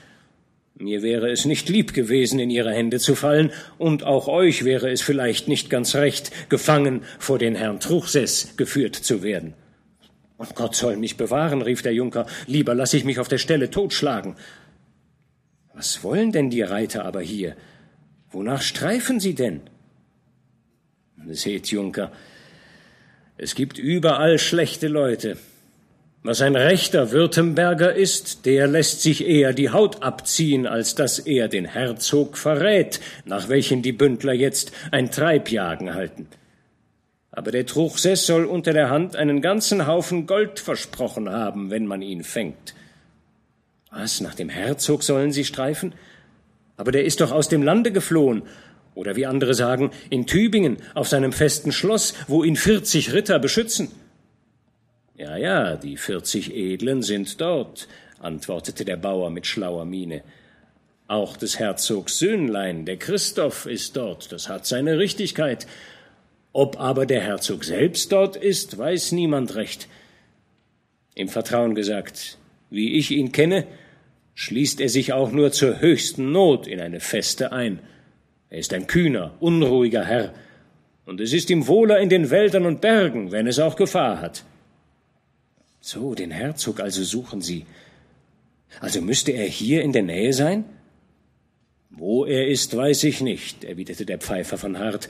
Mir 0.77 1.03
wäre 1.03 1.31
es 1.31 1.45
nicht 1.45 1.69
lieb 1.69 1.93
gewesen, 1.93 2.39
in 2.39 2.49
ihre 2.49 2.73
Hände 2.73 2.99
zu 2.99 3.15
fallen, 3.15 3.53
und 3.77 4.03
auch 4.05 4.29
euch 4.29 4.65
wäre 4.65 4.91
es 4.91 5.03
vielleicht 5.03 5.47
nicht 5.47 5.69
ganz 5.69 5.95
recht, 5.95 6.31
gefangen 6.49 7.03
vor 7.19 7.39
den 7.39 7.55
Herrn 7.55 7.81
Truchsess 7.81 8.57
geführt 8.57 8.97
zu 8.97 9.23
werden. 9.23 9.53
Und 10.39 10.55
Gott 10.55 10.75
soll 10.75 10.97
mich 10.97 11.19
bewahren, 11.19 11.61
rief 11.61 11.83
der 11.83 11.93
Junker, 11.93 12.25
lieber 12.47 12.75
lasse 12.75 12.97
ich 12.97 13.05
mich 13.05 13.19
auf 13.19 13.29
der 13.29 13.37
Stelle 13.37 13.69
totschlagen. 13.69 14.37
Was 15.75 16.03
wollen 16.03 16.33
denn 16.33 16.49
die 16.49 16.63
Reiter 16.63 17.05
aber 17.05 17.21
hier? 17.21 17.57
Wonach 18.31 18.63
streifen 18.63 19.21
sie 19.21 19.35
denn? 19.35 19.61
Seht, 21.29 21.69
Junker, 21.69 22.11
es 23.37 23.55
gibt 23.55 23.79
überall 23.79 24.39
schlechte 24.39 24.89
Leute. 24.89 25.37
Was 26.23 26.43
ein 26.43 26.57
rechter 26.57 27.13
Württemberger 27.13 27.95
ist, 27.95 28.45
der 28.45 28.67
lässt 28.67 29.03
sich 29.03 29.27
eher 29.27 29.53
die 29.53 29.71
Haut 29.71 30.03
abziehen, 30.03 30.67
als 30.67 30.95
dass 30.95 31.19
er 31.19 31.49
den 31.49 31.65
Herzog 31.65 32.37
verrät, 32.37 33.01
nach 33.25 33.49
welchen 33.49 33.81
die 33.83 33.93
Bündler 33.93 34.35
jetzt 34.35 34.73
ein 34.91 35.11
Treibjagen 35.11 35.95
halten. 35.95 36.27
Aber 37.31 37.51
der 37.51 37.65
Truchsess 37.65 38.27
soll 38.27 38.45
unter 38.45 38.73
der 38.73 38.91
Hand 38.91 39.17
einen 39.17 39.41
ganzen 39.41 39.87
Haufen 39.87 40.27
Gold 40.27 40.59
versprochen 40.59 41.31
haben, 41.31 41.71
wenn 41.71 41.87
man 41.87 42.03
ihn 42.03 42.25
fängt. 42.25 42.75
Was, 43.91 44.21
nach 44.21 44.35
dem 44.35 44.49
Herzog 44.49 45.03
sollen 45.03 45.33
sie 45.33 45.45
streifen? 45.45 45.95
Aber 46.77 46.93
der 46.93 47.05
ist 47.05 47.21
doch 47.21 47.31
aus 47.31 47.49
dem 47.49 47.63
Lande 47.63 47.93
geflohen 47.93 48.43
oder 48.95 49.17
wie 49.17 49.27
andere 49.27 49.55
sagen, 49.55 49.91
in 50.11 50.27
Tübingen 50.27 50.79
auf 50.95 51.09
seinem 51.09 51.33
festen 51.33 51.73
Schloss, 51.73 52.15
wo 52.29 52.45
ihn 52.45 52.57
vierzig 52.57 53.13
Ritter 53.13 53.39
beschützen. 53.39 53.91
Ja, 55.17 55.37
ja, 55.37 55.77
die 55.77 55.97
vierzig 55.97 56.55
Edlen 56.55 57.03
sind 57.03 57.41
dort, 57.41 57.89
antwortete 58.21 58.85
der 58.85 58.97
Bauer 58.97 59.31
mit 59.31 59.47
schlauer 59.47 59.85
Miene. 59.85 60.23
Auch 61.09 61.37
des 61.37 61.59
Herzogs 61.59 62.19
Söhnlein, 62.19 62.87
der 62.87 62.97
Christoph, 62.97 63.67
ist 63.67 63.97
dort, 63.97 64.33
das 64.33 64.49
hat 64.49 64.67
seine 64.67 64.99
Richtigkeit. 64.99 65.67
Ob 66.53 66.81
aber 66.81 67.05
der 67.05 67.21
Herzog 67.21 67.65
selbst 67.65 68.13
dort 68.13 68.37
ist, 68.37 68.79
weiß 68.79 69.13
niemand 69.13 69.57
recht. 69.57 69.89
Im 71.15 71.29
Vertrauen 71.29 71.75
gesagt, 71.75 72.39
wie 72.71 72.95
ich 72.95 73.11
ihn 73.11 73.33
kenne, 73.33 73.67
schließt 74.35 74.81
er 74.81 74.89
sich 74.89 75.13
auch 75.13 75.33
nur 75.33 75.53
zur 75.53 75.81
höchsten 75.81 76.33
Not 76.33 76.67
in 76.67 76.81
eine 76.81 77.01
Feste 77.01 77.53
ein. 77.53 77.81
Er 78.51 78.59
ist 78.59 78.75
ein 78.75 78.87
kühner, 78.87 79.35
unruhiger 79.41 80.05
Herr, 80.05 80.35
und 81.07 81.21
es 81.21 81.33
ist 81.33 81.51
ihm 81.51 81.67
wohler 81.67 81.99
in 81.99 82.09
den 82.09 82.31
Wäldern 82.31 82.67
und 82.67 82.81
Bergen, 82.81 83.33
wenn 83.33 83.47
es 83.47 83.59
auch 83.59 83.75
Gefahr 83.75 84.21
hat. 84.21 84.45
So, 85.81 86.15
den 86.15 86.31
Herzog 86.31 86.79
also 86.79 87.03
suchen 87.03 87.41
Sie. 87.41 87.67
Also 88.81 89.01
müsste 89.01 89.33
er 89.33 89.47
hier 89.47 89.83
in 89.83 89.93
der 89.93 90.03
Nähe 90.03 90.33
sein? 90.33 90.65
Wo 91.89 92.25
er 92.25 92.47
ist, 92.47 92.77
weiß 92.77 93.05
ich 93.05 93.21
nicht, 93.21 93.65
erwiderte 93.65 94.07
der 94.07 94.19
Pfeifer 94.19 94.59
von 94.59 94.79
Hart. 94.79 95.09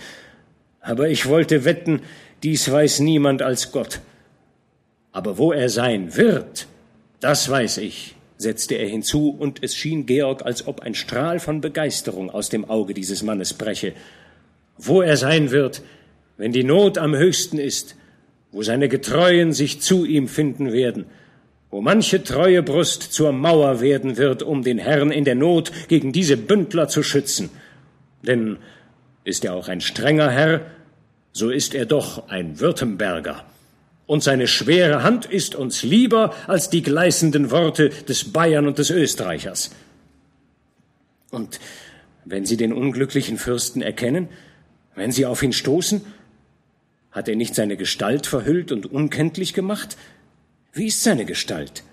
Aber 0.81 1.09
ich 1.09 1.27
wollte 1.27 1.65
wetten, 1.65 2.01
dies 2.43 2.71
weiß 2.71 3.01
niemand 3.01 3.43
als 3.43 3.71
Gott. 3.71 4.01
Aber 5.13 5.37
wo 5.37 5.53
er 5.53 5.69
sein 5.69 6.17
wird, 6.17 6.67
das 7.21 7.51
weiß 7.51 7.79
ich, 7.79 8.15
setzte 8.41 8.77
er 8.77 8.89
hinzu, 8.89 9.29
und 9.29 9.63
es 9.63 9.77
schien 9.77 10.07
Georg, 10.07 10.47
als 10.47 10.67
ob 10.67 10.81
ein 10.81 10.95
Strahl 10.95 11.41
von 11.41 11.61
Begeisterung 11.61 12.31
aus 12.31 12.49
dem 12.49 12.65
Auge 12.65 12.95
dieses 12.95 13.23
Mannes 13.23 13.53
breche. 13.53 13.93
Wo 14.79 15.03
er 15.03 15.19
sein 15.19 15.51
wird, 15.51 15.83
wenn 16.39 16.53
die 16.53 16.65
Not 16.65 16.97
am 16.97 17.15
höchsten 17.15 17.59
ist, 17.59 17.97
wo 18.51 18.63
seine 18.63 18.89
Getreuen 18.89 19.53
sich 19.53 19.83
zu 19.83 20.07
ihm 20.07 20.27
finden 20.27 20.73
werden, 20.73 21.05
wo 21.71 21.83
manche 21.83 22.25
treue 22.25 22.63
Brust 22.63 23.03
zur 23.13 23.33
Mauer 23.33 23.83
werden 23.83 24.17
wird, 24.17 24.43
um 24.43 24.63
den 24.63 24.79
Herrn 24.79 25.11
in 25.13 25.25
der 25.25 25.35
Not 25.35 25.71
gegen 25.89 26.11
diese 26.11 26.39
Bündler 26.39 26.89
zu 26.89 27.03
schützen. 27.03 27.51
Denn 28.23 28.57
ist 29.23 29.45
er 29.45 29.55
auch 29.55 29.69
ein 29.69 29.83
strenger 29.83 30.31
Herr, 30.31 30.63
so 31.33 31.51
ist 31.51 31.75
er 31.75 31.85
doch 31.85 32.29
ein 32.29 32.59
Württemberger. 32.59 33.45
Und 34.11 34.25
seine 34.25 34.49
schwere 34.49 35.05
Hand 35.05 35.25
ist 35.27 35.55
uns 35.55 35.85
lieber 35.85 36.35
als 36.49 36.69
die 36.69 36.83
gleißenden 36.83 37.53
Worte 37.53 37.91
des 37.91 38.33
Bayern 38.33 38.67
und 38.67 38.79
des 38.79 38.91
Österreichers. 38.91 39.71
Und 41.31 41.61
wenn 42.25 42.45
Sie 42.45 42.57
den 42.57 42.73
unglücklichen 42.73 43.39
Fürsten 43.39 43.83
erkennen, 43.83 44.29
wenn 44.97 45.13
Sie 45.13 45.27
auf 45.27 45.45
ihn 45.45 45.53
stoßen, 45.53 46.05
hat 47.13 47.29
er 47.29 47.37
nicht 47.37 47.55
seine 47.55 47.77
Gestalt 47.77 48.27
verhüllt 48.27 48.73
und 48.73 48.87
unkenntlich 48.87 49.55
gemacht? 49.55 49.97
Wie 50.73 50.89
ist 50.89 51.05
seine 51.05 51.25
Gestalt? 51.25 51.85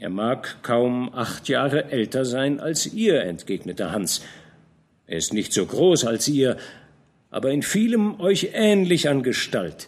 Er 0.00 0.10
mag 0.10 0.64
kaum 0.64 1.14
acht 1.14 1.48
Jahre 1.48 1.92
älter 1.92 2.24
sein 2.24 2.58
als 2.58 2.86
ihr, 2.86 3.22
entgegnete 3.22 3.92
Hans. 3.92 4.20
Er 5.06 5.18
ist 5.18 5.32
nicht 5.32 5.52
so 5.52 5.64
groß 5.64 6.06
als 6.06 6.26
ihr, 6.26 6.56
aber 7.30 7.52
in 7.52 7.62
vielem 7.62 8.18
euch 8.18 8.50
ähnlich 8.52 9.08
an 9.08 9.22
Gestalt. 9.22 9.86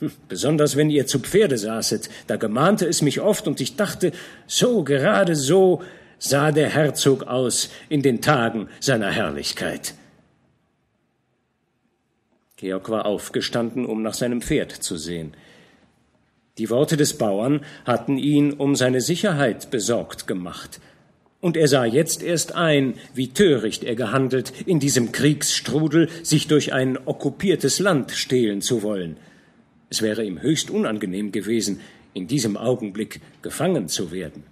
Hm, 0.00 0.12
besonders 0.28 0.76
wenn 0.76 0.90
ihr 0.90 1.06
zu 1.06 1.20
Pferde 1.20 1.56
saßet, 1.56 2.10
da 2.26 2.36
gemahnte 2.36 2.86
es 2.86 3.02
mich 3.02 3.20
oft, 3.20 3.46
und 3.46 3.60
ich 3.60 3.76
dachte, 3.76 4.12
so 4.46 4.82
gerade 4.82 5.36
so 5.36 5.82
sah 6.18 6.52
der 6.52 6.68
Herzog 6.68 7.24
aus 7.24 7.70
in 7.88 8.02
den 8.02 8.20
Tagen 8.20 8.68
seiner 8.80 9.10
Herrlichkeit. 9.10 9.94
Georg 12.56 12.90
war 12.90 13.06
aufgestanden, 13.06 13.86
um 13.86 14.02
nach 14.02 14.12
seinem 14.12 14.42
Pferd 14.42 14.72
zu 14.72 14.96
sehen. 14.96 15.32
Die 16.58 16.68
Worte 16.68 16.98
des 16.98 17.16
Bauern 17.16 17.64
hatten 17.86 18.18
ihn 18.18 18.52
um 18.52 18.76
seine 18.76 19.00
Sicherheit 19.00 19.70
besorgt 19.70 20.26
gemacht. 20.26 20.78
Und 21.40 21.56
er 21.56 21.68
sah 21.68 21.86
jetzt 21.86 22.22
erst 22.22 22.54
ein, 22.54 22.94
wie 23.14 23.28
töricht 23.28 23.82
er 23.82 23.94
gehandelt, 23.94 24.52
in 24.66 24.78
diesem 24.78 25.10
Kriegsstrudel 25.10 26.10
sich 26.22 26.48
durch 26.48 26.74
ein 26.74 26.98
okkupiertes 27.06 27.78
Land 27.78 28.10
stehlen 28.10 28.60
zu 28.60 28.82
wollen. 28.82 29.16
Es 29.90 30.02
wäre 30.02 30.24
ihm 30.24 30.40
höchst 30.40 30.70
unangenehm 30.70 31.32
gewesen, 31.32 31.80
in 32.14 32.26
diesem 32.26 32.56
Augenblick 32.56 33.20
gefangen 33.42 33.88
zu 33.88 34.12
werden. 34.12 34.44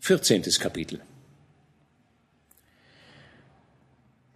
Vierzehntes 0.00 0.58
Kapitel 0.58 1.00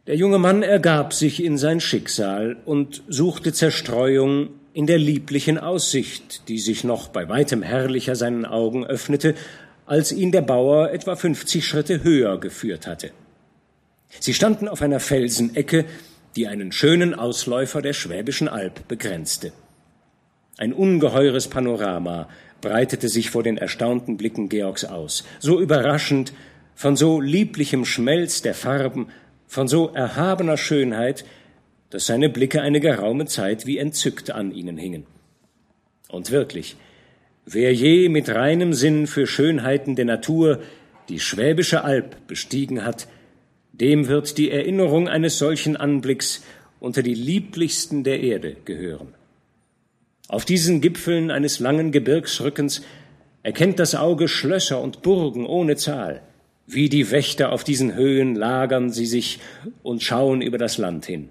Der 0.07 0.17
junge 0.17 0.39
Mann 0.39 0.63
ergab 0.63 1.13
sich 1.13 1.43
in 1.43 1.59
sein 1.59 1.81
Schicksal 1.81 2.57
und 2.65 3.03
suchte 3.09 3.53
Zerstreuung 3.53 4.51
in 4.73 4.87
der 4.87 4.99
lieblichen 4.99 5.59
Aussicht, 5.59 6.49
die 6.49 6.59
sich 6.59 6.83
noch 6.83 7.09
bei 7.09 7.29
weitem 7.29 7.63
herrlicher 7.63 8.17
seinen 8.17 8.45
Augen 8.45 8.85
öffnete, 8.85 9.35
als 9.87 10.11
ihn 10.13 10.33
der 10.33 10.43
Bauer 10.43 10.91
etwa 10.91 11.17
fünfzig 11.17 11.67
Schritte 11.67 12.03
höher 12.03 12.39
geführt 12.41 12.87
hatte. 12.87 13.13
Sie 14.21 14.35
standen 14.35 14.69
auf 14.69 14.83
einer 14.83 15.01
Felsenecke, 15.01 15.85
die 16.37 16.47
einen 16.47 16.73
schönen 16.73 17.15
Ausläufer 17.15 17.83
der 17.83 17.93
Schwäbischen 17.93 18.49
Alb 18.49 18.89
begrenzte. 18.89 19.53
Ein 20.59 20.73
ungeheures 20.73 21.49
Panorama 21.49 22.29
breitete 22.61 23.09
sich 23.09 23.31
vor 23.31 23.43
den 23.43 23.59
erstaunten 23.59 24.17
Blicken 24.17 24.49
Georgs 24.49 24.85
aus, 24.85 25.25
so 25.41 25.61
überraschend, 25.61 26.33
von 26.75 26.97
so 26.97 27.21
lieblichem 27.21 27.85
Schmelz 27.85 28.43
der 28.43 28.55
Farben, 28.55 29.09
von 29.47 29.69
so 29.69 29.89
erhabener 29.89 30.57
Schönheit, 30.57 31.25
dass 31.91 32.07
seine 32.07 32.31
Blicke 32.31 32.63
eine 32.63 32.81
geraume 32.81 33.27
Zeit 33.27 33.67
wie 33.67 33.77
entzückt 33.77 34.31
an 34.31 34.53
ihnen 34.53 34.79
hingen. 34.79 35.07
Und 36.09 36.31
wirklich, 36.31 36.77
wer 37.45 37.75
je 37.75 38.09
mit 38.09 38.31
reinem 38.31 38.73
Sinn 38.73 39.07
für 39.07 39.27
Schönheiten 39.27 39.97
der 39.97 40.07
Natur 40.07 40.61
die 41.09 41.21
Schwäbische 41.21 41.85
Alb 41.85 42.27
bestiegen 42.27 42.85
hat, 42.85 43.09
dem 43.83 44.07
wird 44.07 44.39
die 44.39 44.51
Erinnerung 44.51 45.09
eines 45.09 45.39
solchen 45.39 45.77
Anblicks 45.77 46.43
unter 46.79 47.03
die 47.03 47.15
lieblichsten 47.15 48.05
der 48.05 48.21
Erde 48.21 48.57
gehören. 48.65 49.09
Auf 50.29 50.45
diesen 50.45 50.81
Gipfeln 50.81 51.33
eines 51.33 51.59
langen 51.59 51.91
Gebirgsrückens 51.91 52.83
erkennt 53.43 53.81
das 53.81 53.97
Auge 53.97 54.29
Schlösser 54.29 54.81
und 54.81 55.03
Burgen 55.03 55.45
ohne 55.47 55.77
Zahl, 55.77 56.23
wie 56.67 56.89
die 56.89 57.11
Wächter 57.11 57.51
auf 57.51 57.65
diesen 57.65 57.95
Höhen 57.95 58.37
lagern 58.37 58.91
sie 58.91 59.07
sich 59.07 59.41
und 59.83 60.01
schauen 60.03 60.43
über 60.43 60.59
das 60.59 60.79
Land 60.79 61.07
hin. 61.07 61.31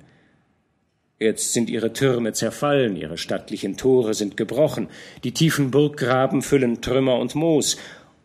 Jetzt 1.20 1.54
sind 1.54 1.70
ihre 1.70 1.94
Türme 1.94 2.34
zerfallen, 2.34 2.98
ihre 2.98 3.18
stattlichen 3.18 3.78
Tore 3.78 4.14
sind 4.14 4.36
gebrochen, 4.36 4.90
die 5.24 5.32
tiefen 5.32 5.72
Burggraben 5.72 6.42
füllen 6.42 6.82
Trümmer 6.82 7.18
und 7.18 7.34
Moos, 7.34 7.78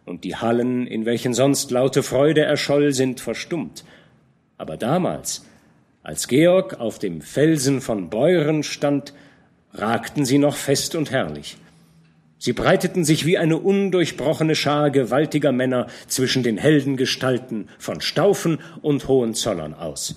und 0.05 0.25
die 0.25 0.37
Hallen, 0.37 0.87
in 0.87 1.05
welchen 1.05 1.35
sonst 1.35 1.71
laute 1.71 2.03
Freude 2.03 2.43
erscholl, 2.43 2.93
sind 2.93 3.21
verstummt. 3.21 3.85
Aber 4.59 4.77
damals, 4.77 5.45
als 6.03 6.29
Georg 6.29 6.81
auf 6.81 6.99
dem 6.99 7.21
Felsen 7.21 7.81
von 7.81 8.11
Beuren 8.11 8.63
stand, 8.63 9.13
ragten 9.73 10.25
sie 10.25 10.39
noch 10.39 10.57
fest 10.57 10.95
und 10.95 11.11
herrlich. 11.11 11.57
Sie 12.39 12.53
breiteten 12.53 13.05
sich 13.05 13.25
wie 13.25 13.39
eine 13.39 13.57
undurchbrochene 13.57 14.55
Schar 14.55 14.91
gewaltiger 14.91 15.53
Männer 15.53 15.89
zwischen 16.07 16.43
den 16.43 16.59
Heldengestalten 16.59 17.69
von 17.79 18.01
Staufen 18.01 18.59
und 18.83 19.09
Hohenzollern 19.09 19.75
aus. 19.75 20.17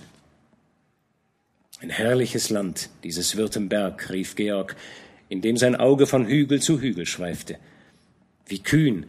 Ein 1.81 1.89
herrliches 1.89 2.49
Land, 2.49 2.89
dieses 3.03 3.37
Württemberg, 3.37 4.09
rief 4.09 4.35
Georg, 4.35 4.75
indem 5.29 5.55
sein 5.55 5.77
Auge 5.77 6.07
von 6.07 6.27
Hügel 6.27 6.61
zu 6.61 6.81
Hügel 6.81 7.05
schweifte. 7.05 7.57
Wie 8.47 8.59
kühn, 8.59 9.05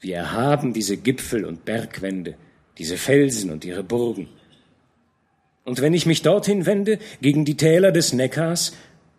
wie 0.00 0.12
erhaben 0.12 0.72
diese 0.72 0.96
Gipfel 0.96 1.44
und 1.44 1.64
Bergwände, 1.64 2.34
diese 2.78 2.96
Felsen 2.96 3.50
und 3.50 3.64
ihre 3.64 3.84
Burgen. 3.84 4.28
Und 5.64 5.80
wenn 5.80 5.94
ich 5.94 6.06
mich 6.06 6.22
dorthin 6.22 6.66
wende, 6.66 6.98
gegen 7.20 7.44
die 7.44 7.56
Täler 7.56 7.92
des 7.92 8.12
Neckars, 8.12 8.76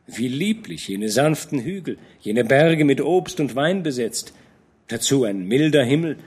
wie 0.08 0.28
lieblich 0.28 0.88
jene 0.88 1.10
sanften 1.10 1.62
Hügel, 1.62 1.98
jene 2.20 2.44
Berge 2.44 2.86
mit 2.86 3.02
Obst 3.02 3.40
und 3.40 3.56
Wein 3.56 3.84
besetzt, 3.84 4.34
dazu 4.88 5.24
ein 5.24 5.48
milder 5.48 5.84
Himmel 5.84 6.18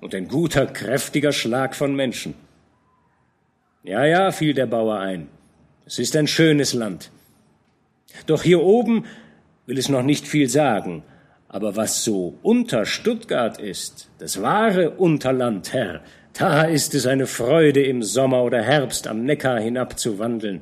und 0.00 0.14
ein 0.14 0.28
guter, 0.28 0.66
kräftiger 0.66 1.32
Schlag 1.32 1.74
von 1.74 1.94
Menschen. 1.94 2.34
Ja, 3.82 4.04
ja, 4.06 4.32
fiel 4.32 4.54
der 4.54 4.66
Bauer 4.66 4.98
ein, 4.98 5.28
es 5.84 5.98
ist 5.98 6.16
ein 6.16 6.26
schönes 6.26 6.72
Land. 6.72 7.10
Doch 8.26 8.42
hier 8.42 8.62
oben 8.62 9.04
will 9.66 9.76
es 9.76 9.88
noch 9.88 10.02
nicht 10.02 10.26
viel 10.26 10.48
sagen, 10.48 11.02
aber 11.48 11.76
was 11.76 12.04
so 12.04 12.38
unter 12.42 12.86
Stuttgart 12.86 13.58
ist, 13.58 14.08
das 14.18 14.40
wahre 14.40 14.90
Unterland, 14.90 15.72
Herr, 15.72 16.02
da 16.34 16.62
ist 16.62 16.94
es 16.94 17.06
eine 17.06 17.26
Freude, 17.26 17.82
im 17.82 18.02
Sommer 18.02 18.42
oder 18.42 18.62
Herbst 18.62 19.06
am 19.06 19.24
Neckar 19.24 19.60
hinabzuwandeln 19.60 20.60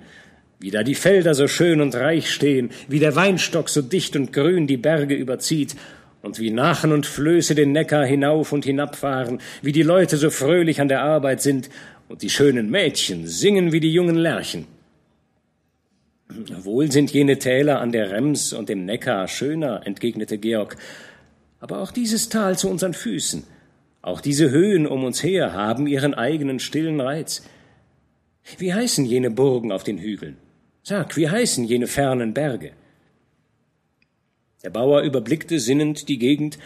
wie 0.63 0.71
da 0.71 0.85
die 0.85 0.95
Felder 0.95 1.35
so 1.35 1.49
schön 1.49 1.81
und 1.81 1.97
reich 1.97 2.31
stehen, 2.31 2.71
wie 2.87 3.01
der 3.01 3.17
Weinstock 3.17 3.69
so 3.69 3.83
dicht 3.83 4.15
und 4.15 4.33
grün 4.33 4.69
die 4.69 4.77
Berge 4.77 5.15
überzieht, 5.15 5.75
und 6.23 6.39
wie 6.39 6.53
Nachen 6.53 6.93
und 6.93 7.05
Flöße 7.05 7.57
den 7.57 7.73
Neckar 7.73 8.07
hinauf 8.07 8.53
und 8.53 8.65
hinabfahren, 8.65 9.41
wie 9.61 9.73
die 9.73 9.83
Leute 9.83 10.17
so 10.17 10.31
fröhlich 10.31 10.81
an 10.81 10.87
der 10.87 11.03
Arbeit 11.03 11.43
sind, 11.43 11.69
und 12.09 12.23
die 12.23 12.31
schönen 12.31 12.71
Mädchen 12.71 13.27
singen 13.27 13.73
wie 13.73 13.81
die 13.81 13.93
jungen 13.93 14.15
Lerchen. 14.15 14.67
Wohl 16.63 16.93
sind 16.93 17.11
jene 17.11 17.41
Täler 17.41 17.81
an 17.81 17.91
der 17.91 18.13
Rems 18.13 18.53
und 18.53 18.69
dem 18.69 18.85
Neckar 18.85 19.27
schöner, 19.27 19.85
entgegnete 19.85 20.39
Georg, 20.39 20.77
aber 21.59 21.81
auch 21.81 21.91
dieses 21.91 22.29
Tal 22.29 22.57
zu 22.57 22.71
unseren 22.71 22.95
Füßen, 22.95 23.43
auch 24.03 24.21
diese 24.21 24.51
Höhen 24.51 24.87
um 24.87 25.05
uns 25.05 25.23
her 25.23 25.53
haben 25.53 25.87
ihren 25.87 26.15
eigenen 26.15 26.59
stillen 26.59 27.01
Reiz. 27.01 27.43
Wie 28.59 28.75
heißen 28.75 29.05
jene 29.05 29.31
Burgen 29.31 29.73
auf 29.73 29.85
den 29.85 29.99
Hügeln? 29.99 30.37
Sag, 30.83 31.17
wie 31.17 31.31
heißen 31.31 31.65
jene 31.65 31.87
fernen 31.87 32.35
Berge? 32.35 32.73
Der 34.65 34.71
Bauer 34.71 35.03
überblickte 35.03 35.61
sinnend 35.61 36.09
die 36.09 36.19
Gegend 36.19 36.59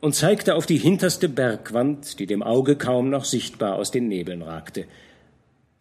und 0.00 0.14
zeigte 0.14 0.54
auf 0.54 0.66
die 0.66 0.78
hinterste 0.78 1.28
Bergwand, 1.28 2.18
die 2.20 2.26
dem 2.26 2.42
Auge 2.42 2.76
kaum 2.76 3.10
noch 3.10 3.24
sichtbar 3.24 3.74
aus 3.74 3.90
den 3.90 4.08
Nebeln 4.08 4.42
ragte. 4.42 4.86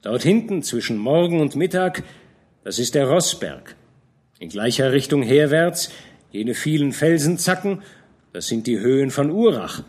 Dort 0.02 0.24
hinten 0.24 0.64
zwischen 0.64 0.98
Morgen 0.98 1.40
und 1.40 1.56
Mittag, 1.56 2.04
das 2.64 2.80
ist 2.80 2.96
der 2.96 3.08
Rossberg. 3.08 3.76
In 4.40 4.50
gleicher 4.50 4.92
Richtung 4.92 5.22
herwärts, 5.22 5.92
Jene 6.36 6.54
vielen 6.54 6.92
Felsenzacken, 6.92 7.82
das 8.34 8.48
sind 8.48 8.68
die 8.68 8.80
Höhen 8.80 9.10
von 9.10 9.32
Urach. 9.32 9.84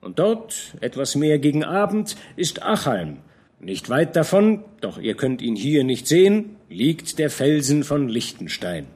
Und 0.00 0.18
dort, 0.18 0.76
etwas 0.80 1.14
mehr 1.14 1.38
gegen 1.38 1.64
Abend, 1.64 2.16
ist 2.36 2.62
Achalm. 2.62 3.18
Nicht 3.60 3.88
weit 3.88 4.14
davon, 4.14 4.64
doch 4.80 4.98
ihr 4.98 5.16
könnt 5.16 5.42
ihn 5.42 5.56
hier 5.56 5.82
nicht 5.82 6.06
sehen, 6.06 6.56
liegt 6.68 7.18
der 7.18 7.30
Felsen 7.30 7.82
von 7.82 8.08
Liechtenstein. 8.08 8.86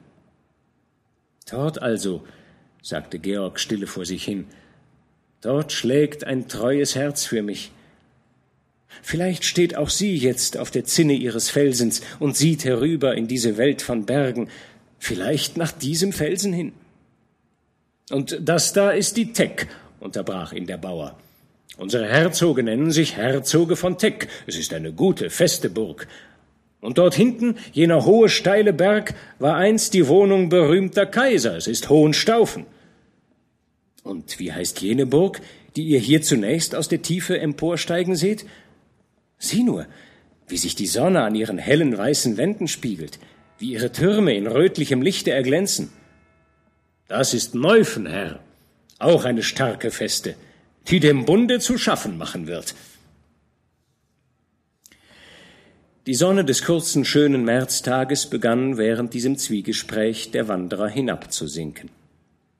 Dort 1.49 1.81
also, 1.81 2.23
sagte 2.81 3.19
Georg 3.19 3.59
stille 3.59 3.87
vor 3.87 4.05
sich 4.05 4.23
hin, 4.23 4.45
dort 5.41 5.73
schlägt 5.73 6.23
ein 6.23 6.47
treues 6.47 6.95
Herz 6.95 7.25
für 7.25 7.41
mich. 7.41 7.71
Vielleicht 9.01 9.43
steht 9.43 9.75
auch 9.75 9.89
sie 9.89 10.15
jetzt 10.15 10.57
auf 10.57 10.71
der 10.71 10.85
Zinne 10.85 11.13
ihres 11.13 11.49
Felsens 11.49 12.01
und 12.19 12.37
sieht 12.37 12.63
herüber 12.63 13.15
in 13.15 13.27
diese 13.27 13.57
Welt 13.57 13.81
von 13.81 14.05
Bergen, 14.05 14.49
vielleicht 14.99 15.57
nach 15.57 15.71
diesem 15.71 16.13
Felsen 16.13 16.53
hin. 16.53 16.73
Und 18.11 18.39
das 18.41 18.71
da 18.71 18.91
ist 18.91 19.17
die 19.17 19.33
Teck, 19.33 19.67
unterbrach 20.03 20.53
ihn 20.53 20.67
der 20.67 20.77
Bauer. 20.77 21.17
Unsere 21.77 22.07
Herzoge 22.07 22.61
nennen 22.61 22.91
sich 22.91 23.17
Herzoge 23.17 23.75
von 23.75 23.97
Teck. 23.97 24.27
Es 24.45 24.57
ist 24.57 24.73
eine 24.73 24.91
gute, 24.91 25.29
feste 25.29 25.69
Burg. 25.69 26.07
Und 26.81 26.97
dort 26.97 27.15
hinten, 27.15 27.55
jener 27.71 28.05
hohe, 28.05 28.29
steile 28.29 28.73
Berg, 28.73 29.15
war 29.39 29.55
einst 29.55 29.93
die 29.93 30.07
Wohnung 30.07 30.49
berühmter 30.49 31.05
Kaiser. 31.05 31.55
Es 31.55 31.67
ist 31.67 31.89
Hohenstaufen. 31.89 32.65
Und 34.03 34.37
wie 34.37 34.51
heißt 34.51 34.81
jene 34.81 35.05
Burg, 35.05 35.41
die 35.75 35.85
ihr 35.85 35.99
hier 35.99 36.21
zunächst 36.21 36.75
aus 36.75 36.89
der 36.89 37.01
Tiefe 37.01 37.39
emporsteigen 37.39 38.15
seht? 38.15 38.45
Sieh 39.39 39.63
nur, 39.63 39.87
wie 40.47 40.57
sich 40.57 40.75
die 40.75 40.87
Sonne 40.87 41.23
an 41.23 41.35
ihren 41.35 41.57
hellen 41.57 41.97
weißen 41.97 42.37
Wänden 42.37 42.67
spiegelt, 42.67 43.17
wie 43.57 43.71
ihre 43.71 43.91
Türme 43.91 44.35
in 44.35 44.45
rötlichem 44.45 45.01
Lichte 45.01 45.31
erglänzen. 45.31 45.89
Das 47.07 47.33
ist 47.33 47.55
Neufen, 47.55 48.05
Herr, 48.05 48.41
auch 49.03 49.25
eine 49.25 49.43
starke 49.43 49.91
Feste 49.91 50.35
die 50.89 50.99
dem 50.99 51.25
Bunde 51.25 51.59
zu 51.59 51.77
schaffen 51.77 52.17
machen 52.17 52.47
wird. 52.47 52.75
Die 56.05 56.15
Sonne 56.15 56.43
des 56.43 56.63
kurzen, 56.63 57.05
schönen 57.05 57.45
Märztages 57.45 58.29
begann 58.29 58.77
während 58.77 59.13
diesem 59.13 59.37
Zwiegespräch 59.37 60.31
der 60.31 60.49
Wanderer 60.49 60.89
hinabzusinken. 60.89 61.89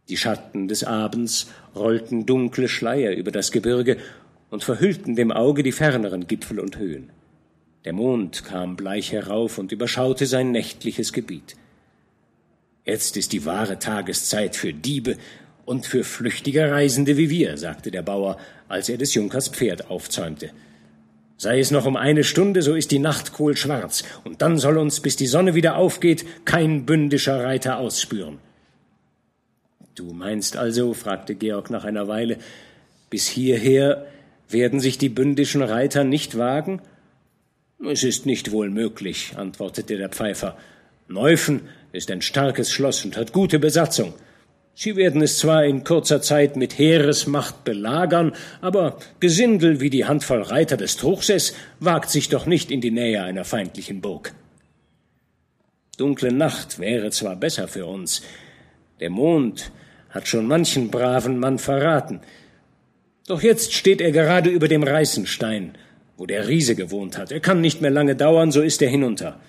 Die 0.08 0.16
Schatten 0.16 0.70
des 0.70 0.86
Abends 0.86 1.48
rollten 1.76 2.26
dunkle 2.26 2.70
Schleier 2.70 3.12
über 3.14 3.32
das 3.32 3.52
Gebirge 3.52 3.98
und 4.50 4.64
verhüllten 4.64 5.16
dem 5.16 5.32
Auge 5.32 5.64
die 5.64 5.72
ferneren 5.74 6.28
Gipfel 6.28 6.60
und 6.60 6.78
Höhen. 6.78 7.10
Der 7.84 7.92
Mond 7.92 8.46
kam 8.46 8.78
bleich 8.78 9.12
herauf 9.12 9.58
und 9.58 9.74
überschaute 9.74 10.26
sein 10.26 10.52
nächtliches 10.52 11.12
Gebiet. 11.12 11.58
Jetzt 12.86 13.18
ist 13.18 13.34
die 13.34 13.46
wahre 13.46 13.80
Tageszeit 13.80 14.56
für 14.56 14.74
Diebe 14.74 15.18
und 15.66 15.86
für 15.86 16.04
flüchtige 16.04 16.72
Reisende 16.72 17.18
wie 17.18 17.30
wir, 17.30 17.58
sagte 17.58 17.92
der 17.92 18.02
Bauer, 18.02 18.38
als 18.68 18.90
er 18.90 18.98
des 18.98 19.14
Junkers 19.14 19.48
Pferd 19.48 19.90
aufzäumte. 19.90 20.52
Sei 21.38 21.60
es 21.60 21.72
noch 21.72 21.86
um 21.86 21.98
eine 21.98 22.24
Stunde, 22.24 22.62
so 22.62 22.76
ist 22.76 22.92
die 22.92 23.00
Nacht 23.00 23.34
kohlschwarz, 23.34 24.04
und 24.24 24.42
dann 24.42 24.58
soll 24.58 24.78
uns, 24.78 25.00
bis 25.00 25.16
die 25.16 25.28
Sonne 25.28 25.56
wieder 25.56 25.76
aufgeht, 25.76 26.26
kein 26.46 26.86
bündischer 26.86 27.44
Reiter 27.44 27.78
ausspüren. 27.78 28.40
Du 29.96 30.14
meinst 30.14 30.58
also, 30.58 30.94
fragte 30.94 31.36
Georg 31.36 31.70
nach 31.70 31.84
einer 31.84 32.08
Weile, 32.08 32.38
bis 33.10 33.28
hierher 33.28 34.08
werden 34.50 34.80
sich 34.80 34.98
die 34.98 35.10
bündischen 35.10 35.62
Reiter 35.62 36.04
nicht 36.04 36.38
wagen? 36.38 36.82
Es 37.92 38.04
ist 38.04 38.26
nicht 38.26 38.52
wohl 38.52 38.70
möglich, 38.70 39.34
antwortete 39.36 39.98
der 39.98 40.10
Pfeifer. 40.10 40.58
Neufen 41.08 41.62
ist 41.92 42.10
ein 42.10 42.22
starkes 42.22 42.72
Schloss 42.72 43.04
und 43.04 43.18
hat 43.18 43.34
gute 43.34 43.60
Besatzung. 43.60 44.14
Sie 44.76 44.96
werden 44.96 45.22
es 45.22 45.38
zwar 45.38 45.66
in 45.66 45.84
kurzer 45.84 46.22
Zeit 46.22 46.56
mit 46.56 46.78
Heeresmacht 46.78 47.64
belagern, 47.64 48.34
aber 48.60 48.98
Gesindel 49.20 49.80
wie 49.80 49.92
die 49.92 50.06
Handvoll 50.06 50.42
Reiter 50.42 50.78
des 50.78 50.98
Truchsess 50.98 51.54
wagt 51.80 52.10
sich 52.10 52.30
doch 52.30 52.48
nicht 52.48 52.72
in 52.72 52.82
die 52.82 52.92
Nähe 52.92 53.22
einer 53.24 53.46
feindlichen 53.46 54.02
Burg. 54.02 54.34
Dunkle 55.98 56.32
Nacht 56.32 56.80
wäre 56.80 57.12
zwar 57.12 57.36
besser 57.36 57.68
für 57.68 57.86
uns, 57.86 58.24
der 59.00 59.12
Mond 59.12 59.72
hat 60.10 60.28
schon 60.28 60.48
manchen 60.48 60.90
braven 60.90 61.38
Mann 61.38 61.60
verraten, 61.60 62.22
doch 63.28 63.44
jetzt 63.44 63.74
steht 63.74 64.02
er 64.02 64.12
gerade 64.12 64.50
über 64.50 64.68
dem 64.68 64.84
Reißenstein, 64.84 65.76
wo 66.18 66.26
der 66.26 66.48
Riese 66.48 66.76
gewohnt 66.76 67.18
hat. 67.18 67.32
Er 67.32 67.40
kann 67.40 67.62
nicht 67.62 67.82
mehr 67.82 67.92
lange 67.92 68.16
dauern, 68.16 68.52
so 68.52 68.62
ist 68.62 68.82
er 68.82 68.90
hinunter. 68.90 69.40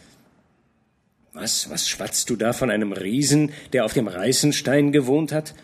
Was, 1.34 1.68
was 1.68 1.88
schwatzt 1.88 2.30
du 2.30 2.36
da 2.36 2.52
von 2.52 2.70
einem 2.70 2.92
Riesen, 2.92 3.50
der 3.72 3.84
auf 3.84 3.92
dem 3.92 4.06
Reißenstein 4.06 4.92
gewohnt 4.92 5.32
hat? 5.32 5.54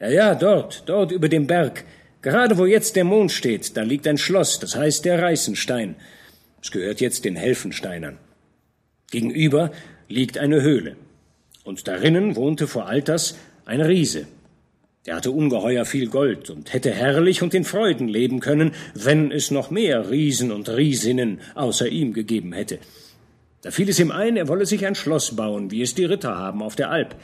Ja, 0.00 0.08
ja, 0.08 0.34
dort, 0.34 0.84
dort 0.86 1.12
über 1.12 1.28
dem 1.28 1.46
Berg. 1.46 1.84
Gerade 2.22 2.56
wo 2.56 2.64
jetzt 2.64 2.96
der 2.96 3.04
Mond 3.04 3.30
steht, 3.30 3.76
da 3.76 3.82
liegt 3.82 4.08
ein 4.08 4.16
Schloss, 4.16 4.58
das 4.58 4.76
heißt 4.76 5.04
der 5.04 5.22
Reißenstein. 5.22 5.96
Es 6.62 6.70
gehört 6.70 7.02
jetzt 7.02 7.26
den 7.26 7.36
Helfensteinern. 7.36 8.16
Gegenüber 9.10 9.70
liegt 10.08 10.38
eine 10.38 10.62
Höhle. 10.62 10.96
Und 11.62 11.86
darinnen 11.86 12.34
wohnte 12.34 12.66
vor 12.66 12.86
Alters 12.86 13.36
ein 13.66 13.82
Riese. 13.82 14.26
Der 15.04 15.16
hatte 15.16 15.30
ungeheuer 15.30 15.84
viel 15.84 16.08
Gold 16.08 16.48
und 16.48 16.72
hätte 16.72 16.90
herrlich 16.90 17.42
und 17.42 17.52
in 17.52 17.64
Freuden 17.64 18.08
leben 18.08 18.40
können, 18.40 18.72
wenn 18.94 19.30
es 19.30 19.50
noch 19.50 19.70
mehr 19.70 20.10
Riesen 20.10 20.50
und 20.50 20.70
Riesinnen 20.70 21.40
außer 21.54 21.86
ihm 21.86 22.14
gegeben 22.14 22.54
hätte. 22.54 22.78
Da 23.62 23.70
fiel 23.70 23.88
es 23.88 23.98
ihm 23.98 24.10
ein, 24.10 24.36
er 24.36 24.48
wolle 24.48 24.66
sich 24.66 24.86
ein 24.86 24.94
Schloss 24.94 25.36
bauen, 25.36 25.70
wie 25.70 25.82
es 25.82 25.94
die 25.94 26.04
Ritter 26.04 26.36
haben 26.36 26.62
auf 26.62 26.76
der 26.76 26.90
Alp. 26.90 27.14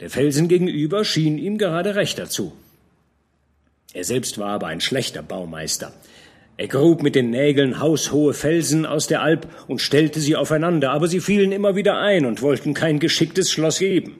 Der 0.00 0.10
Felsen 0.10 0.48
gegenüber 0.48 1.04
schien 1.04 1.38
ihm 1.38 1.58
gerade 1.58 1.94
recht 1.94 2.18
dazu. 2.18 2.52
Er 3.94 4.04
selbst 4.04 4.38
war 4.38 4.50
aber 4.50 4.66
ein 4.66 4.80
schlechter 4.80 5.22
Baumeister. 5.22 5.92
Er 6.56 6.68
grub 6.68 7.02
mit 7.02 7.14
den 7.14 7.30
Nägeln 7.30 7.80
haushohe 7.80 8.34
Felsen 8.34 8.86
aus 8.86 9.06
der 9.06 9.22
Alp 9.22 9.46
und 9.68 9.80
stellte 9.80 10.20
sie 10.20 10.36
aufeinander, 10.36 10.90
aber 10.90 11.08
sie 11.08 11.20
fielen 11.20 11.52
immer 11.52 11.76
wieder 11.76 11.98
ein 11.98 12.26
und 12.26 12.42
wollten 12.42 12.74
kein 12.74 12.98
geschicktes 12.98 13.50
Schloss 13.52 13.78
geben. 13.78 14.18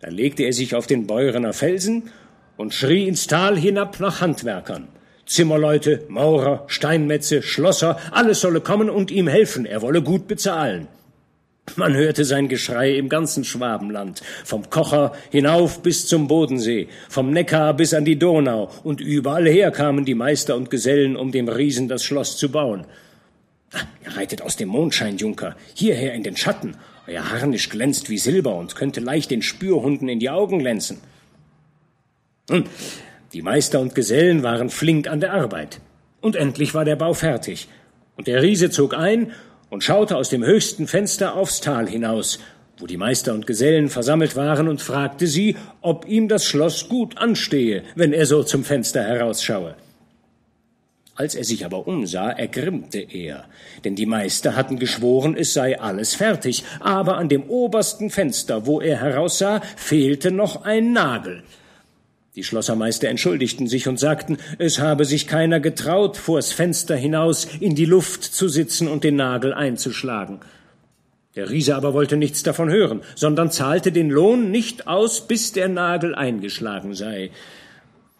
Da 0.00 0.10
legte 0.10 0.42
er 0.42 0.52
sich 0.52 0.74
auf 0.74 0.86
den 0.86 1.06
Beurener 1.06 1.52
Felsen 1.52 2.10
und 2.56 2.74
schrie 2.74 3.08
ins 3.08 3.26
Tal 3.26 3.58
hinab 3.58 3.98
nach 4.00 4.20
Handwerkern. 4.20 4.88
Zimmerleute, 5.26 6.02
Maurer, 6.08 6.64
Steinmetze, 6.66 7.42
Schlosser, 7.42 7.98
alles 8.10 8.40
solle 8.40 8.60
kommen 8.60 8.90
und 8.90 9.10
ihm 9.10 9.28
helfen, 9.28 9.66
er 9.66 9.82
wolle 9.82 10.02
gut 10.02 10.28
bezahlen. 10.28 10.88
Man 11.76 11.94
hörte 11.94 12.24
sein 12.24 12.48
Geschrei 12.48 12.94
im 12.94 13.08
ganzen 13.08 13.42
Schwabenland, 13.42 14.22
vom 14.44 14.68
Kocher 14.68 15.12
hinauf 15.30 15.82
bis 15.82 16.06
zum 16.06 16.28
Bodensee, 16.28 16.88
vom 17.08 17.30
Neckar 17.30 17.74
bis 17.74 17.94
an 17.94 18.04
die 18.04 18.18
Donau, 18.18 18.70
und 18.84 19.00
überall 19.00 19.48
her 19.48 19.70
kamen 19.70 20.04
die 20.04 20.14
Meister 20.14 20.56
und 20.56 20.70
Gesellen, 20.70 21.16
um 21.16 21.32
dem 21.32 21.48
Riesen 21.48 21.88
das 21.88 22.04
Schloss 22.04 22.36
zu 22.36 22.50
bauen. 22.50 22.84
Ah, 23.72 23.80
ihr 24.04 24.16
reitet 24.16 24.42
aus 24.42 24.56
dem 24.56 24.68
Mondschein, 24.68 25.16
Junker, 25.16 25.56
hierher 25.74 26.12
in 26.12 26.22
den 26.22 26.36
Schatten. 26.36 26.76
Euer 27.06 27.30
Harnisch 27.30 27.70
glänzt 27.70 28.08
wie 28.08 28.18
Silber 28.18 28.54
und 28.54 28.76
könnte 28.76 29.00
leicht 29.00 29.30
den 29.30 29.42
Spürhunden 29.42 30.08
in 30.08 30.20
die 30.20 30.30
Augen 30.30 30.60
glänzen. 30.60 30.98
Hm, 32.50 32.64
die 33.34 33.42
Meister 33.42 33.80
und 33.80 33.96
Gesellen 33.96 34.44
waren 34.44 34.70
flink 34.70 35.08
an 35.08 35.18
der 35.18 35.32
Arbeit. 35.32 35.80
Und 36.20 36.36
endlich 36.36 36.72
war 36.72 36.84
der 36.84 36.94
Bau 36.94 37.14
fertig. 37.14 37.68
Und 38.16 38.28
der 38.28 38.42
Riese 38.42 38.70
zog 38.70 38.94
ein 38.94 39.32
und 39.70 39.82
schaute 39.82 40.16
aus 40.16 40.28
dem 40.28 40.44
höchsten 40.44 40.86
Fenster 40.86 41.34
aufs 41.34 41.60
Tal 41.60 41.88
hinaus, 41.88 42.38
wo 42.78 42.86
die 42.86 42.96
Meister 42.96 43.34
und 43.34 43.46
Gesellen 43.46 43.88
versammelt 43.88 44.36
waren, 44.36 44.68
und 44.68 44.80
fragte 44.80 45.26
sie, 45.26 45.56
ob 45.80 46.06
ihm 46.08 46.28
das 46.28 46.46
Schloss 46.46 46.88
gut 46.88 47.18
anstehe, 47.18 47.82
wenn 47.96 48.12
er 48.12 48.26
so 48.26 48.44
zum 48.44 48.62
Fenster 48.62 49.02
herausschaue. 49.02 49.74
Als 51.16 51.34
er 51.34 51.44
sich 51.44 51.64
aber 51.64 51.88
umsah, 51.88 52.30
ergrimmte 52.30 53.00
er, 53.00 53.46
denn 53.84 53.96
die 53.96 54.06
Meister 54.06 54.54
hatten 54.54 54.78
geschworen, 54.78 55.36
es 55.36 55.54
sei 55.54 55.80
alles 55.80 56.14
fertig, 56.14 56.64
aber 56.78 57.16
an 57.16 57.28
dem 57.28 57.44
obersten 57.44 58.10
Fenster, 58.10 58.66
wo 58.66 58.80
er 58.80 59.00
heraussah, 59.00 59.60
fehlte 59.76 60.30
noch 60.30 60.64
ein 60.64 60.92
Nagel. 60.92 61.42
Die 62.36 62.42
Schlossermeister 62.42 63.08
entschuldigten 63.08 63.68
sich 63.68 63.86
und 63.86 64.00
sagten, 64.00 64.38
es 64.58 64.80
habe 64.80 65.04
sich 65.04 65.28
keiner 65.28 65.60
getraut, 65.60 66.16
vors 66.16 66.52
Fenster 66.52 66.96
hinaus 66.96 67.46
in 67.60 67.76
die 67.76 67.84
Luft 67.84 68.24
zu 68.24 68.48
sitzen 68.48 68.88
und 68.88 69.04
den 69.04 69.14
Nagel 69.14 69.54
einzuschlagen. 69.54 70.40
Der 71.36 71.48
Riese 71.50 71.76
aber 71.76 71.94
wollte 71.94 72.16
nichts 72.16 72.42
davon 72.42 72.70
hören, 72.70 73.02
sondern 73.14 73.52
zahlte 73.52 73.92
den 73.92 74.10
Lohn 74.10 74.50
nicht 74.50 74.88
aus, 74.88 75.28
bis 75.28 75.52
der 75.52 75.68
Nagel 75.68 76.14
eingeschlagen 76.14 76.94
sei. 76.94 77.30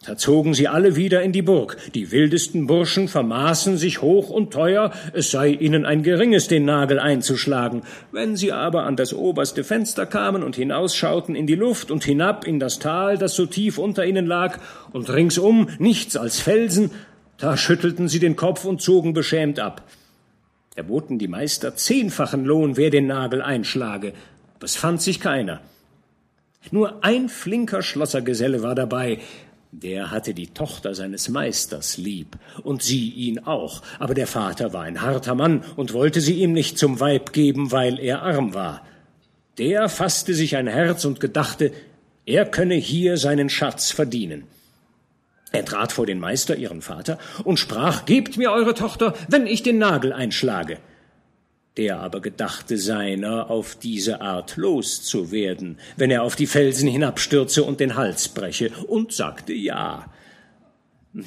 Da 0.05 0.17
zogen 0.17 0.53
sie 0.53 0.67
alle 0.67 0.95
wieder 0.95 1.23
in 1.23 1.31
die 1.31 1.41
Burg. 1.41 1.77
Die 1.95 2.11
wildesten 2.11 2.67
Burschen 2.67 3.07
vermaßen 3.07 3.77
sich 3.77 4.01
hoch 4.03 4.29
und 4.29 4.53
teuer, 4.53 4.91
es 5.13 5.31
sei 5.31 5.49
ihnen 5.49 5.85
ein 5.85 6.03
geringes, 6.03 6.47
den 6.47 6.65
Nagel 6.65 6.99
einzuschlagen. 6.99 7.81
Wenn 8.11 8.35
sie 8.35 8.51
aber 8.51 8.83
an 8.83 8.95
das 8.95 9.13
oberste 9.13 9.63
Fenster 9.63 10.05
kamen 10.05 10.43
und 10.43 10.55
hinausschauten 10.55 11.35
in 11.35 11.47
die 11.47 11.55
Luft 11.55 11.89
und 11.89 12.03
hinab 12.03 12.45
in 12.45 12.59
das 12.59 12.77
Tal, 12.77 13.17
das 13.17 13.35
so 13.35 13.47
tief 13.47 13.79
unter 13.79 14.05
ihnen 14.05 14.27
lag, 14.27 14.59
und 14.93 15.11
ringsum 15.11 15.69
nichts 15.79 16.15
als 16.15 16.39
Felsen, 16.39 16.91
da 17.37 17.57
schüttelten 17.57 18.07
sie 18.07 18.19
den 18.19 18.35
Kopf 18.35 18.63
und 18.63 18.81
zogen 18.81 19.13
beschämt 19.13 19.59
ab. 19.59 19.83
Erboten 20.75 21.17
die 21.17 21.27
Meister 21.27 21.75
zehnfachen 21.75 22.45
Lohn, 22.45 22.77
wer 22.77 22.91
den 22.91 23.07
Nagel 23.07 23.41
einschlage, 23.41 24.13
es 24.61 24.75
fand 24.75 24.99
sich 24.99 25.19
keiner. 25.19 25.61
Nur 26.71 27.03
ein 27.03 27.29
flinker 27.29 27.83
Schlossergeselle 27.83 28.63
war 28.63 28.73
dabei, 28.73 29.19
der 29.81 30.11
hatte 30.11 30.33
die 30.33 30.47
Tochter 30.47 30.95
seines 30.95 31.27
Meisters 31.29 31.97
lieb, 31.97 32.37
und 32.63 32.81
sie 32.81 33.09
ihn 33.09 33.39
auch, 33.39 33.81
aber 33.99 34.13
der 34.13 34.27
Vater 34.27 34.73
war 34.73 34.83
ein 34.83 35.01
harter 35.01 35.35
Mann 35.35 35.63
und 35.75 35.93
wollte 35.93 36.21
sie 36.21 36.35
ihm 36.35 36.53
nicht 36.53 36.77
zum 36.77 36.99
Weib 36.99 37.33
geben, 37.33 37.71
weil 37.71 37.99
er 37.99 38.21
arm 38.21 38.53
war. 38.53 38.85
Der 39.57 39.89
fasste 39.89 40.33
sich 40.33 40.55
ein 40.55 40.67
Herz 40.67 41.05
und 41.05 41.19
gedachte, 41.19 41.71
er 42.25 42.45
könne 42.45 42.75
hier 42.75 43.17
seinen 43.17 43.49
Schatz 43.49 43.91
verdienen. 43.91 44.45
Er 45.51 45.65
trat 45.65 45.91
vor 45.91 46.05
den 46.05 46.19
Meister, 46.19 46.55
ihren 46.55 46.81
Vater, 46.81 47.19
und 47.43 47.57
sprach, 47.57 48.05
Gebt 48.05 48.37
mir 48.37 48.51
eure 48.51 48.73
Tochter, 48.73 49.13
wenn 49.29 49.47
ich 49.47 49.63
den 49.63 49.77
Nagel 49.77 50.11
einschlage. 50.11 50.79
Der 51.77 51.99
aber 51.99 52.21
gedachte 52.21 52.77
seiner, 52.77 53.49
auf 53.49 53.75
diese 53.75 54.21
Art 54.21 54.55
loszuwerden, 54.55 55.77
wenn 55.97 56.09
er 56.09 56.23
auf 56.23 56.37
die 56.37 56.47
Felsen 56.47 56.87
hinabstürze 56.87 57.63
und 57.63 57.81
den 57.81 57.95
Hals 57.95 58.29
breche, 58.29 58.71
und 58.87 59.11
sagte 59.11 59.53
ja. 59.53 60.05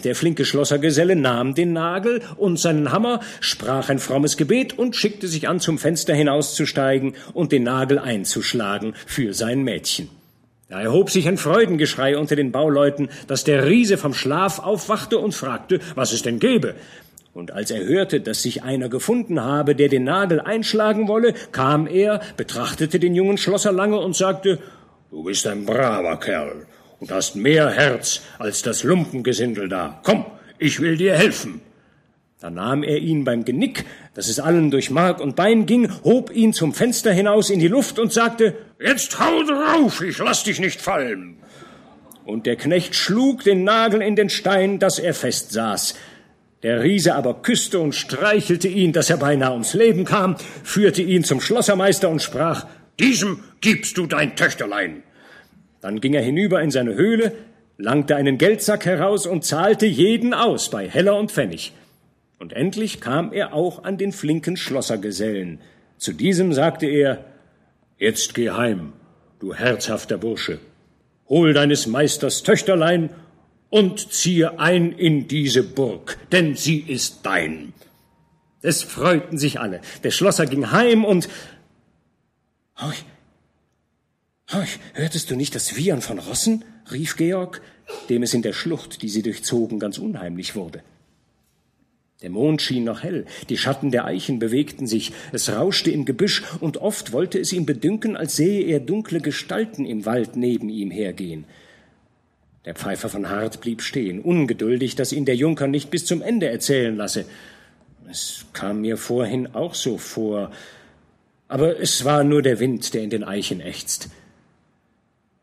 Der 0.05 0.15
flinke 0.15 0.45
Schlossergeselle 0.45 1.17
nahm 1.17 1.55
den 1.55 1.73
Nagel 1.73 2.23
und 2.37 2.59
seinen 2.59 2.93
Hammer, 2.93 3.21
sprach 3.41 3.89
ein 3.89 3.99
frommes 3.99 4.37
Gebet 4.37 4.79
und 4.79 4.97
schickte 4.97 5.29
sich 5.29 5.49
an, 5.49 5.61
zum 5.61 5.79
Fenster 5.79 6.15
hinauszusteigen 6.15 7.15
und 7.33 7.53
den 7.53 7.63
Nagel 7.63 7.99
einzuschlagen 7.99 8.95
für 9.07 9.33
sein 9.33 9.63
Mädchen. 9.63 10.11
Da 10.69 10.83
erhob 10.83 11.09
sich 11.09 11.27
ein 11.27 11.39
Freudengeschrei 11.39 12.19
unter 12.19 12.37
den 12.37 12.53
Bauleuten, 12.53 13.09
dass 13.27 13.45
der 13.45 13.67
Riese 13.67 13.97
vom 13.97 14.13
Schlaf 14.13 14.59
aufwachte 14.59 15.19
und 15.19 15.35
fragte, 15.35 15.81
was 15.95 16.13
es 16.13 16.21
denn 16.21 16.39
gebe. 16.39 16.75
Und 17.39 17.53
als 17.53 17.71
er 17.71 17.85
hörte, 17.85 18.21
dass 18.21 18.43
sich 18.43 18.65
einer 18.65 18.89
gefunden 18.89 19.41
habe, 19.41 19.77
der 19.77 19.89
den 19.89 20.03
Nagel 20.03 20.41
einschlagen 20.41 21.07
wolle, 21.07 21.35
kam 21.53 21.87
er, 21.87 22.21
betrachtete 22.37 22.99
den 22.99 23.15
jungen 23.15 23.39
Schlosser 23.39 23.71
lange 23.71 23.97
und 24.01 24.17
sagte, 24.17 24.59
Du 25.13 25.23
bist 25.23 25.47
ein 25.47 25.65
braver 25.65 26.19
Kerl 26.19 26.67
und 26.99 27.13
hast 27.13 27.37
mehr 27.37 27.71
Herz 27.71 28.23
als 28.41 28.63
das 28.63 28.83
Lumpengesindel 28.83 29.69
da. 29.69 30.01
Komm, 30.03 30.27
ich 30.59 30.81
will 30.81 30.97
dir 30.97 31.15
helfen. 31.15 31.61
Da 32.41 32.51
nahm 32.51 32.83
er 32.83 32.99
ihn 32.99 33.23
beim 33.23 33.45
Genick, 33.45 33.85
dass 34.15 34.27
es 34.27 34.41
allen 34.41 34.73
durch 34.73 34.91
Mark 34.91 35.21
und 35.21 35.37
Bein 35.37 35.65
ging, 35.65 35.93
hob 36.03 36.35
ihn 36.35 36.53
zum 36.53 36.75
Fenster 36.75 37.13
hinaus 37.13 37.51
in 37.51 37.61
die 37.61 37.69
Luft 37.69 38.01
und 38.01 38.13
sagte, 38.13 38.57
Jetzt 38.81 39.21
hau 39.21 39.45
drauf, 39.45 40.03
ich 40.03 40.19
lass 40.19 40.43
dich 40.43 40.59
nicht 40.59 40.81
fallen. 40.81 41.37
Und 42.25 42.47
der 42.47 42.57
Knecht 42.57 42.97
schlug 42.97 43.45
den 43.45 43.63
Nagel 43.63 44.03
in 44.03 44.17
den 44.17 44.29
Stein, 44.29 44.81
dass 44.81 44.99
er 44.99 45.15
fest 45.15 45.53
saß. 45.53 45.95
Der 46.63 46.83
Riese 46.83 47.15
aber 47.15 47.43
küsste 47.43 47.79
und 47.79 47.95
streichelte 47.95 48.67
ihn, 48.67 48.93
dass 48.93 49.11
er 49.11 49.17
beinahe 49.17 49.53
ums 49.53 49.75
Leben 49.75 50.05
kam, 50.05 50.37
führte 50.65 51.03
ihn 51.03 51.23
zum 51.23 51.41
Schlossermeister 51.41 52.09
und 52.09 52.23
sprach, 52.23 52.67
Diesem 52.99 53.45
gibst 53.61 53.97
du 53.97 54.07
dein 54.07 54.35
Töchterlein. 54.35 55.05
Dann 55.81 56.01
ging 56.01 56.15
er 56.15 56.23
hinüber 56.23 56.61
in 56.61 56.73
seine 56.73 56.95
Höhle, 56.95 57.33
langte 57.77 58.17
einen 58.17 58.39
Geldsack 58.39 58.87
heraus 58.87 59.25
und 59.27 59.45
zahlte 59.45 59.87
jeden 59.87 60.35
aus 60.35 60.69
bei 60.69 60.89
Heller 60.89 61.17
und 61.17 61.31
Pfennig. 61.31 61.73
Und 62.41 62.53
endlich 62.53 63.01
kam 63.01 63.33
er 63.33 63.53
auch 63.55 63.85
an 63.85 63.97
den 63.97 64.11
flinken 64.13 64.57
Schlossergesellen. 64.57 65.61
Zu 65.97 66.13
diesem 66.13 66.53
sagte 66.53 66.87
er, 66.87 67.25
Jetzt 67.99 68.35
geh 68.35 68.51
heim, 68.51 68.93
du 69.39 69.55
herzhafter 69.55 70.19
Bursche. 70.19 70.59
Hol 71.29 71.53
deines 71.53 71.87
Meisters 71.87 72.43
Töchterlein 72.43 73.11
und 73.71 74.13
ziehe 74.13 74.59
ein 74.59 74.93
in 74.93 75.29
diese 75.29 75.63
Burg, 75.63 76.19
denn 76.33 76.57
sie 76.57 76.81
ist 76.81 77.21
dein. 77.25 77.73
Es 78.63 78.83
freuten 78.83 79.39
sich 79.39 79.61
alle. 79.61 79.81
Der 80.03 80.11
Schlosser 80.11 80.47
ging 80.47 80.71
heim 80.71 81.05
und 81.05 81.29
Horch, 82.81 83.05
horch, 84.53 84.79
hörtest 84.95 85.31
du 85.31 85.37
nicht 85.37 85.55
das 85.57 85.77
Wiehern 85.77 86.01
von 86.01 86.21
Rossen? 86.21 86.65
rief 86.93 87.17
Georg, 87.17 87.61
dem 88.09 88.23
es 88.23 88.35
in 88.35 88.43
der 88.43 88.53
Schlucht, 88.53 89.03
die 89.03 89.09
sie 89.09 89.23
durchzogen, 89.23 89.81
ganz 89.81 89.99
unheimlich 89.99 90.55
wurde. 90.55 90.83
Der 92.23 92.31
Mond 92.31 92.63
schien 92.63 92.85
noch 92.85 93.03
hell, 93.03 93.27
die 93.49 93.57
Schatten 93.57 93.91
der 93.91 94.05
Eichen 94.05 94.39
bewegten 94.39 94.87
sich, 94.87 95.13
es 95.33 95.51
rauschte 95.51 95.91
im 95.91 96.05
Gebüsch, 96.05 96.43
und 96.61 96.77
oft 96.79 97.13
wollte 97.13 97.39
es 97.39 97.53
ihm 97.53 97.67
bedünken, 97.67 98.17
als 98.17 98.37
sähe 98.37 98.65
er 98.65 98.81
dunkle 98.81 99.21
Gestalten 99.21 99.85
im 99.85 100.05
Wald 100.05 100.37
neben 100.37 100.69
ihm 100.69 100.91
hergehen. 100.91 101.45
Der 102.65 102.75
Pfeifer 102.75 103.09
von 103.09 103.31
Hart 103.31 103.61
blieb 103.61 103.83
stehen, 103.83 104.21
ungeduldig, 104.21 104.95
dass 104.95 105.13
ihn 105.13 105.25
der 105.25 105.37
Junker 105.37 105.67
nicht 105.67 105.91
bis 105.91 106.05
zum 106.05 106.23
Ende 106.23 106.49
erzählen 106.49 106.97
lasse. 106.97 107.25
Es 108.11 108.47
kam 108.53 108.81
mir 108.81 108.97
vorhin 108.97 109.55
auch 109.55 109.75
so 109.75 109.99
vor, 109.99 110.51
aber 111.47 111.81
es 111.81 112.05
war 112.05 112.25
nur 112.25 112.43
der 112.43 112.61
Wind, 112.61 112.95
der 112.95 113.03
in 113.03 113.11
den 113.11 113.25
Eichen 113.25 113.61
ächzt. 113.61 114.11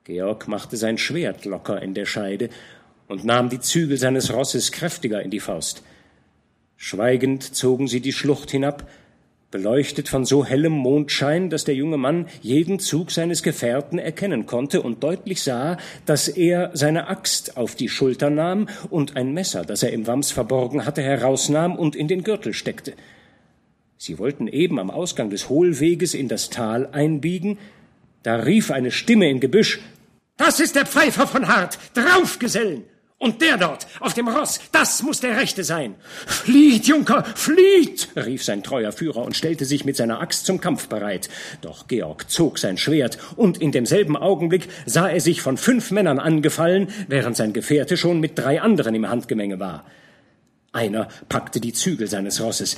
Georg 0.04 0.48
machte 0.48 0.78
sein 0.78 0.98
Schwert 0.98 1.46
locker 1.46 1.82
in 1.82 1.94
der 1.94 2.06
Scheide 2.06 2.50
und 3.08 3.26
nahm 3.26 3.50
die 3.50 3.60
Zügel 3.60 3.98
seines 3.98 4.32
Rosses 4.34 4.72
kräftiger 4.72 5.22
in 5.22 5.32
die 5.32 5.40
Faust. 5.40 5.84
Schweigend 6.78 7.56
zogen 7.56 7.88
sie 7.88 8.02
die 8.02 8.14
Schlucht 8.14 8.52
hinab, 8.52 8.88
beleuchtet 9.52 10.10
von 10.10 10.26
so 10.26 10.46
hellem 10.46 10.74
Mondschein, 10.74 11.50
dass 11.50 11.64
der 11.64 11.76
junge 11.76 11.98
Mann 11.98 12.28
jeden 12.42 12.80
Zug 12.80 13.12
seines 13.12 13.44
Gefährten 13.44 14.00
erkennen 14.00 14.46
konnte 14.46 14.82
und 14.82 15.04
deutlich 15.04 15.42
sah, 15.44 15.78
dass 16.06 16.28
er 16.28 16.72
seine 16.74 17.08
Axt 17.08 17.58
auf 17.58 17.76
die 17.76 17.90
Schulter 17.90 18.30
nahm 18.30 18.68
und 18.90 19.16
ein 19.16 19.34
Messer, 19.34 19.64
das 19.64 19.84
er 19.84 19.94
im 19.94 20.08
Wams 20.08 20.32
verborgen 20.32 20.86
hatte, 20.86 21.02
herausnahm 21.02 21.76
und 21.76 21.96
in 21.96 22.08
den 22.08 22.24
Gürtel 22.24 22.54
steckte. 22.54 22.94
Sie 23.98 24.20
wollten 24.20 24.48
eben 24.48 24.80
am 24.80 24.92
Ausgang 24.92 25.30
des 25.30 25.50
Hohlweges 25.50 26.14
in 26.14 26.28
das 26.28 26.50
Tal 26.50 26.90
einbiegen, 26.92 27.58
da 28.24 28.38
rief 28.38 28.72
eine 28.72 28.92
Stimme 28.92 29.30
im 29.30 29.40
Gebüsch 29.40 29.80
Das 30.38 30.60
ist 30.60 30.76
der 30.76 30.86
Pfeifer 30.86 31.28
von 31.28 31.48
Hart. 31.48 31.78
Drauf, 31.94 32.40
Gesellen. 32.40 32.84
Und 33.18 33.42
der 33.42 33.58
dort, 33.58 33.88
auf 34.02 34.14
dem 34.14 34.28
Ross, 34.28 34.60
das 34.74 35.02
muss 35.02 35.22
der 35.22 35.38
Rechte 35.38 35.64
sein. 35.64 35.96
Flieht, 36.28 36.86
Junker, 36.86 37.24
flieht! 37.24 38.10
rief 38.18 38.44
sein 38.44 38.62
treuer 38.62 38.92
Führer 38.92 39.24
und 39.24 39.38
stellte 39.38 39.64
sich 39.64 39.86
mit 39.86 39.96
seiner 39.96 40.20
Axt 40.20 40.46
zum 40.46 40.60
Kampf 40.60 40.90
bereit. 40.90 41.30
Doch 41.62 41.88
Georg 41.88 42.30
zog 42.30 42.60
sein 42.60 42.78
Schwert, 42.78 43.18
und 43.38 43.58
in 43.58 43.72
demselben 43.72 44.18
Augenblick 44.18 44.68
sah 44.86 45.08
er 45.08 45.22
sich 45.22 45.42
von 45.42 45.56
fünf 45.56 45.92
Männern 45.92 46.20
angefallen, 46.20 46.90
während 47.08 47.38
sein 47.38 47.54
Gefährte 47.54 47.96
schon 47.96 48.20
mit 48.20 48.38
drei 48.38 48.62
anderen 48.62 48.94
im 48.96 49.10
Handgemenge 49.10 49.62
war. 49.62 49.86
Einer 50.74 51.08
packte 51.30 51.62
die 51.62 51.72
Zügel 51.72 52.08
seines 52.08 52.42
Rosses, 52.42 52.76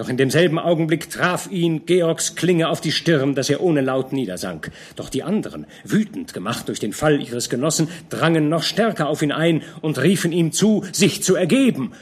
doch 0.00 0.08
in 0.08 0.16
demselben 0.16 0.58
Augenblick 0.58 1.10
traf 1.10 1.50
ihn 1.50 1.84
Georgs 1.84 2.34
Klinge 2.34 2.70
auf 2.70 2.80
die 2.80 2.90
Stirn, 2.90 3.34
dass 3.34 3.50
er 3.50 3.60
ohne 3.60 3.82
Laut 3.82 4.14
niedersank. 4.14 4.70
Doch 4.96 5.10
die 5.10 5.22
anderen, 5.22 5.66
wütend 5.84 6.32
gemacht 6.32 6.68
durch 6.68 6.80
den 6.80 6.94
Fall 6.94 7.20
ihres 7.20 7.50
Genossen, 7.50 7.86
drangen 8.08 8.48
noch 8.48 8.62
stärker 8.62 9.08
auf 9.10 9.20
ihn 9.20 9.30
ein 9.30 9.62
und 9.82 10.00
riefen 10.00 10.32
ihm 10.32 10.52
zu, 10.52 10.86
sich 10.90 11.22
zu 11.22 11.34
ergeben. 11.34 11.92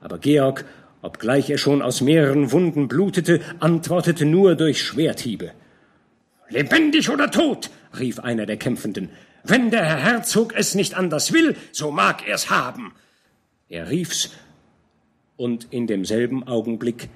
Aber 0.00 0.16
Georg, 0.16 0.64
obgleich 1.02 1.50
er 1.50 1.58
schon 1.58 1.82
aus 1.82 2.00
mehreren 2.00 2.52
Wunden 2.52 2.88
blutete, 2.88 3.42
antwortete 3.60 4.24
nur 4.24 4.54
durch 4.54 4.80
Schwerthiebe. 4.80 5.50
Lebendig 6.48 7.10
oder 7.10 7.30
tot? 7.30 7.68
rief 8.00 8.18
einer 8.18 8.46
der 8.46 8.56
Kämpfenden. 8.56 9.10
Wenn 9.44 9.70
der 9.70 9.84
Herr 9.84 9.98
Herzog 9.98 10.54
es 10.56 10.74
nicht 10.74 10.94
anders 10.94 11.34
will, 11.34 11.54
so 11.70 11.90
mag 11.90 12.26
er's 12.26 12.48
haben. 12.48 12.94
Er 13.68 13.90
rief's, 13.90 14.30
und 15.36 15.66
in 15.70 15.86
demselben 15.86 16.46
Augenblick 16.46 17.10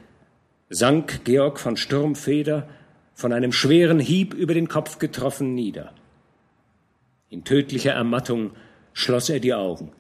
sank 0.69 1.25
Georg 1.25 1.61
von 1.61 1.77
Sturmfeder 1.77 2.69
von 3.15 3.33
einem 3.33 3.53
schweren 3.53 4.01
Hieb 4.01 4.35
über 4.35 4.55
den 4.55 4.69
Kopf 4.69 4.99
getroffen 4.99 5.55
nieder. 5.55 5.93
In 7.31 7.45
tödlicher 7.45 7.93
Ermattung 7.93 8.53
schloss 8.93 9.29
er 9.31 9.41
die 9.41 9.55
Augen. 9.55 9.93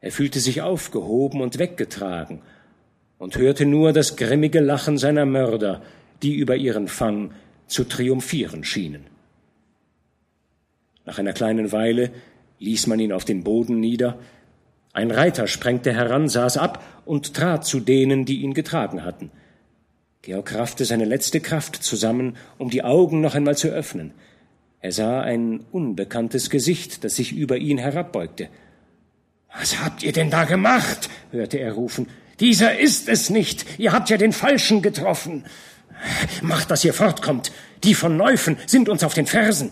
Er 0.00 0.12
fühlte 0.12 0.40
sich 0.40 0.62
aufgehoben 0.62 1.40
und 1.40 1.58
weggetragen 1.58 2.42
und 3.18 3.36
hörte 3.36 3.66
nur 3.66 3.92
das 3.92 4.16
grimmige 4.16 4.60
Lachen 4.60 4.98
seiner 4.98 5.26
Mörder, 5.26 5.82
die 6.22 6.34
über 6.34 6.56
ihren 6.56 6.88
Fang 6.88 7.32
zu 7.66 7.84
triumphieren 7.84 8.64
schienen. 8.64 9.06
Nach 11.04 11.18
einer 11.18 11.32
kleinen 11.32 11.72
Weile 11.72 12.10
ließ 12.58 12.86
man 12.86 13.00
ihn 13.00 13.12
auf 13.12 13.24
den 13.24 13.44
Boden 13.44 13.80
nieder. 13.80 14.18
Ein 14.92 15.10
Reiter 15.10 15.46
sprengte 15.46 15.92
heran, 15.92 16.28
saß 16.28 16.56
ab 16.56 16.82
und 17.04 17.34
trat 17.34 17.64
zu 17.64 17.80
denen, 17.80 18.24
die 18.24 18.42
ihn 18.42 18.54
getragen 18.54 19.04
hatten. 19.04 19.30
Georg 20.26 20.56
raffte 20.56 20.84
seine 20.84 21.04
letzte 21.04 21.40
Kraft 21.40 21.76
zusammen, 21.76 22.36
um 22.58 22.68
die 22.68 22.82
Augen 22.82 23.20
noch 23.20 23.36
einmal 23.36 23.56
zu 23.56 23.68
öffnen. 23.68 24.10
Er 24.80 24.90
sah 24.90 25.20
ein 25.20 25.60
unbekanntes 25.70 26.50
Gesicht, 26.50 27.04
das 27.04 27.14
sich 27.14 27.30
über 27.30 27.58
ihn 27.58 27.78
herabbeugte. 27.78 28.48
Was 29.56 29.80
habt 29.80 30.02
ihr 30.02 30.10
denn 30.10 30.28
da 30.28 30.42
gemacht? 30.42 31.10
hörte 31.30 31.60
er 31.60 31.74
rufen. 31.74 32.08
Dieser 32.40 32.76
ist 32.76 33.08
es 33.08 33.30
nicht. 33.30 33.78
Ihr 33.78 33.92
habt 33.92 34.10
ja 34.10 34.16
den 34.16 34.32
Falschen 34.32 34.82
getroffen. 34.82 35.44
Macht, 36.42 36.72
dass 36.72 36.84
ihr 36.84 36.92
fortkommt. 36.92 37.52
Die 37.84 37.94
von 37.94 38.16
Neufen 38.16 38.56
sind 38.66 38.88
uns 38.88 39.04
auf 39.04 39.14
den 39.14 39.26
Fersen. 39.26 39.70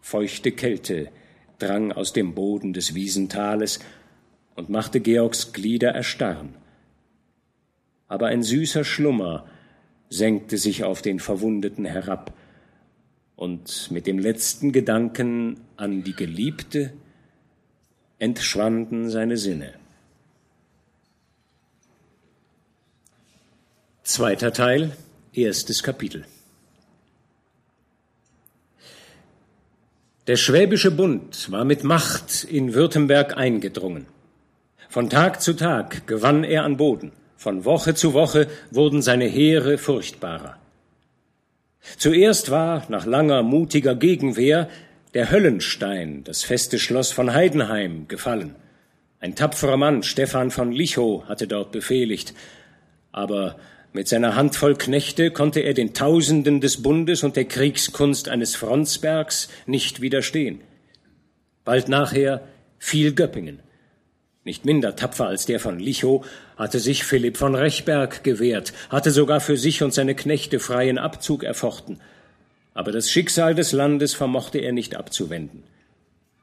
Feuchte 0.00 0.52
Kälte 0.52 1.10
drang 1.58 1.92
aus 1.92 2.14
dem 2.14 2.34
Boden 2.34 2.72
des 2.72 2.94
Wiesentales 2.94 3.80
und 4.54 4.70
machte 4.70 5.00
Georgs 5.00 5.52
Glieder 5.52 5.90
erstarren 5.90 6.54
aber 8.10 8.26
ein 8.26 8.42
süßer 8.42 8.84
Schlummer 8.84 9.46
senkte 10.10 10.58
sich 10.58 10.82
auf 10.82 11.00
den 11.00 11.20
Verwundeten 11.20 11.84
herab, 11.84 12.34
und 13.36 13.90
mit 13.90 14.06
dem 14.06 14.18
letzten 14.18 14.70
Gedanken 14.70 15.60
an 15.78 16.04
die 16.04 16.12
Geliebte 16.12 16.92
entschwanden 18.18 19.08
seine 19.08 19.38
Sinne. 19.38 19.72
Zweiter 24.02 24.52
Teil, 24.52 24.94
erstes 25.32 25.82
Kapitel. 25.82 26.26
Der 30.26 30.36
Schwäbische 30.36 30.90
Bund 30.90 31.50
war 31.50 31.64
mit 31.64 31.82
Macht 31.82 32.44
in 32.44 32.74
Württemberg 32.74 33.38
eingedrungen. 33.38 34.06
Von 34.90 35.08
Tag 35.08 35.40
zu 35.40 35.54
Tag 35.54 36.06
gewann 36.06 36.44
er 36.44 36.64
an 36.64 36.76
Boden, 36.76 37.12
von 37.40 37.64
Woche 37.64 37.94
zu 37.94 38.12
Woche 38.12 38.48
wurden 38.70 39.00
seine 39.00 39.24
Heere 39.24 39.78
furchtbarer. 39.78 40.58
Zuerst 41.96 42.50
war, 42.50 42.84
nach 42.90 43.06
langer 43.06 43.42
mutiger 43.42 43.94
Gegenwehr, 43.94 44.68
der 45.14 45.30
Höllenstein, 45.30 46.22
das 46.24 46.42
feste 46.42 46.78
Schloss 46.78 47.12
von 47.12 47.32
Heidenheim, 47.32 48.08
gefallen. 48.08 48.56
Ein 49.20 49.36
tapferer 49.36 49.78
Mann, 49.78 50.02
Stephan 50.02 50.50
von 50.50 50.70
Lichow, 50.70 51.26
hatte 51.28 51.46
dort 51.48 51.72
befehligt. 51.72 52.34
Aber 53.10 53.56
mit 53.94 54.06
seiner 54.06 54.36
Handvoll 54.36 54.76
Knechte 54.76 55.30
konnte 55.30 55.60
er 55.60 55.72
den 55.72 55.94
Tausenden 55.94 56.60
des 56.60 56.82
Bundes 56.82 57.22
und 57.22 57.36
der 57.36 57.46
Kriegskunst 57.46 58.28
eines 58.28 58.54
Fronsbergs 58.54 59.48
nicht 59.64 60.02
widerstehen. 60.02 60.60
Bald 61.64 61.88
nachher 61.88 62.42
fiel 62.78 63.14
Göppingen. 63.14 63.60
Nicht 64.44 64.64
minder 64.64 64.96
tapfer 64.96 65.26
als 65.26 65.44
der 65.44 65.60
von 65.60 65.78
Lichow 65.78 66.24
hatte 66.56 66.78
sich 66.78 67.04
Philipp 67.04 67.36
von 67.36 67.54
Rechberg 67.54 68.24
gewehrt, 68.24 68.72
hatte 68.88 69.10
sogar 69.10 69.40
für 69.40 69.58
sich 69.58 69.82
und 69.82 69.92
seine 69.92 70.14
Knechte 70.14 70.60
freien 70.60 70.98
Abzug 70.98 71.44
erfochten. 71.44 72.00
Aber 72.72 72.90
das 72.90 73.10
Schicksal 73.10 73.54
des 73.54 73.72
Landes 73.72 74.14
vermochte 74.14 74.58
er 74.58 74.72
nicht 74.72 74.96
abzuwenden. 74.96 75.62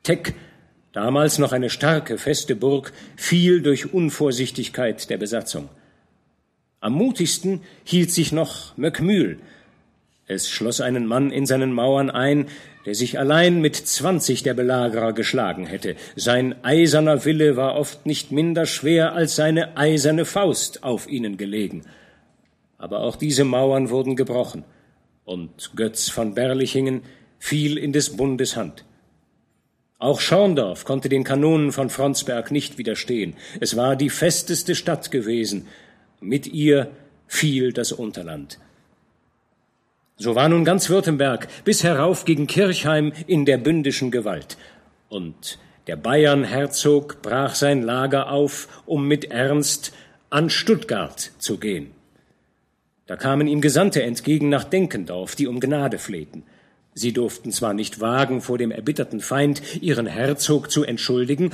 Teck, 0.04 0.36
damals 0.94 1.40
noch 1.40 1.54
eine 1.54 1.72
starke, 1.72 2.20
feste 2.20 2.56
Burg, 2.56 2.94
fiel 3.16 3.62
durch 3.62 3.92
Unvorsichtigkeit 3.94 5.10
der 5.10 5.18
Besatzung. 5.18 5.70
Am 6.80 6.94
mutigsten 6.94 7.62
hielt 7.84 8.12
sich 8.12 8.32
noch 8.32 8.78
Möckmühl. 8.78 9.40
Es 10.28 10.50
schloss 10.50 10.82
einen 10.82 11.08
Mann 11.08 11.32
in 11.32 11.48
seinen 11.48 11.74
Mauern 11.74 12.12
ein, 12.12 12.48
der 12.88 12.96
sich 12.96 13.20
allein 13.20 13.60
mit 13.60 13.76
zwanzig 13.76 14.44
der 14.44 14.54
Belagerer 14.54 15.12
geschlagen 15.12 15.66
hätte. 15.66 15.98
Sein 16.16 16.56
eiserner 16.64 17.26
Wille 17.26 17.58
war 17.58 17.76
oft 17.76 18.06
nicht 18.06 18.32
minder 18.32 18.66
schwer 18.66 19.12
als 19.12 19.36
seine 19.36 19.76
eiserne 19.76 20.24
Faust 20.24 20.84
auf 20.86 21.10
ihnen 21.10 21.36
gelegen. 21.36 21.84
Aber 22.78 23.02
auch 23.02 23.18
diese 23.18 23.44
Mauern 23.44 23.90
wurden 23.90 24.16
gebrochen, 24.16 24.64
und 25.26 25.76
Götz 25.76 26.08
von 26.08 26.34
Berlichingen 26.34 27.02
fiel 27.40 27.78
in 27.78 27.92
des 27.92 28.16
Bundes 28.16 28.56
Hand. 28.56 28.86
Auch 30.00 30.22
Schorndorf 30.22 30.86
konnte 30.86 31.10
den 31.10 31.26
Kanonen 31.26 31.74
von 31.74 31.90
Fronsberg 31.90 32.52
nicht 32.52 32.78
widerstehen. 32.78 33.34
Es 33.60 33.76
war 33.76 33.98
die 33.98 34.10
festeste 34.10 34.76
Stadt 34.76 35.12
gewesen, 35.12 35.68
mit 36.22 36.48
ihr 36.48 36.90
fiel 37.28 37.74
das 37.74 37.92
Unterland. 37.92 38.60
So 40.20 40.34
war 40.34 40.50
nun 40.50 40.66
ganz 40.66 40.90
Württemberg 40.90 41.48
bis 41.64 41.84
herauf 41.84 42.26
gegen 42.26 42.48
Kirchheim 42.48 43.14
in 43.28 43.46
der 43.46 43.60
bündischen 43.60 44.10
Gewalt. 44.10 44.58
Und 45.10 45.60
der 45.86 45.96
Bayernherzog 45.96 47.22
brach 47.22 47.54
sein 47.54 47.84
Lager 47.84 48.32
auf, 48.32 48.68
um 48.88 49.08
mit 49.08 49.26
Ernst 49.26 49.94
an 50.32 50.50
Stuttgart 50.50 51.32
zu 51.38 51.60
gehen. 51.60 51.92
Da 53.06 53.16
kamen 53.16 53.48
ihm 53.48 53.62
Gesandte 53.62 54.02
entgegen 54.02 54.50
nach 54.50 54.64
Denkendorf, 54.64 55.36
die 55.36 55.48
um 55.48 55.60
Gnade 55.60 56.00
flehten. 56.00 56.44
Sie 56.96 57.14
durften 57.14 57.52
zwar 57.52 57.76
nicht 57.76 58.02
wagen, 58.02 58.42
vor 58.42 58.58
dem 58.58 58.72
erbitterten 58.72 59.22
Feind 59.22 59.62
ihren 59.82 60.08
Herzog 60.08 60.72
zu 60.72 60.84
entschuldigen, 60.84 61.52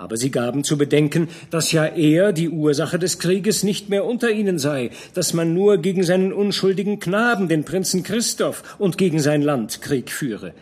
aber 0.00 0.16
sie 0.16 0.30
gaben 0.30 0.64
zu 0.64 0.78
bedenken, 0.78 1.28
dass 1.50 1.72
ja 1.72 1.84
er 1.84 2.32
die 2.32 2.48
Ursache 2.48 2.98
des 2.98 3.18
Krieges 3.18 3.62
nicht 3.62 3.90
mehr 3.90 4.06
unter 4.06 4.30
ihnen 4.30 4.58
sei, 4.58 4.92
dass 5.12 5.34
man 5.34 5.52
nur 5.52 5.76
gegen 5.76 6.04
seinen 6.04 6.32
unschuldigen 6.32 7.00
Knaben, 7.00 7.48
den 7.48 7.64
Prinzen 7.64 8.02
Christoph, 8.02 8.76
und 8.78 8.96
gegen 8.96 9.20
sein 9.20 9.42
Land 9.42 9.82
Krieg 9.82 10.10
führe. 10.10 10.54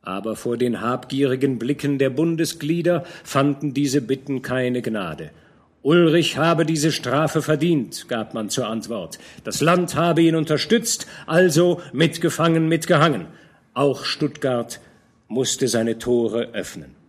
Aber 0.00 0.34
vor 0.34 0.56
den 0.56 0.80
habgierigen 0.80 1.58
Blicken 1.58 1.98
der 1.98 2.08
Bundesglieder 2.08 3.04
fanden 3.22 3.74
diese 3.74 4.00
Bitten 4.00 4.40
keine 4.40 4.80
Gnade. 4.80 5.30
Ulrich 5.82 6.38
habe 6.38 6.64
diese 6.64 6.90
Strafe 6.90 7.42
verdient, 7.42 8.08
gab 8.08 8.32
man 8.32 8.48
zur 8.48 8.66
Antwort. 8.66 9.18
Das 9.44 9.60
Land 9.60 9.94
habe 9.94 10.22
ihn 10.22 10.36
unterstützt, 10.36 11.06
also 11.26 11.82
mitgefangen, 11.92 12.66
mitgehangen. 12.66 13.26
Auch 13.74 14.06
Stuttgart 14.06 14.80
musste 15.28 15.68
seine 15.68 15.98
Tore 15.98 16.48
öffnen. 16.54 17.01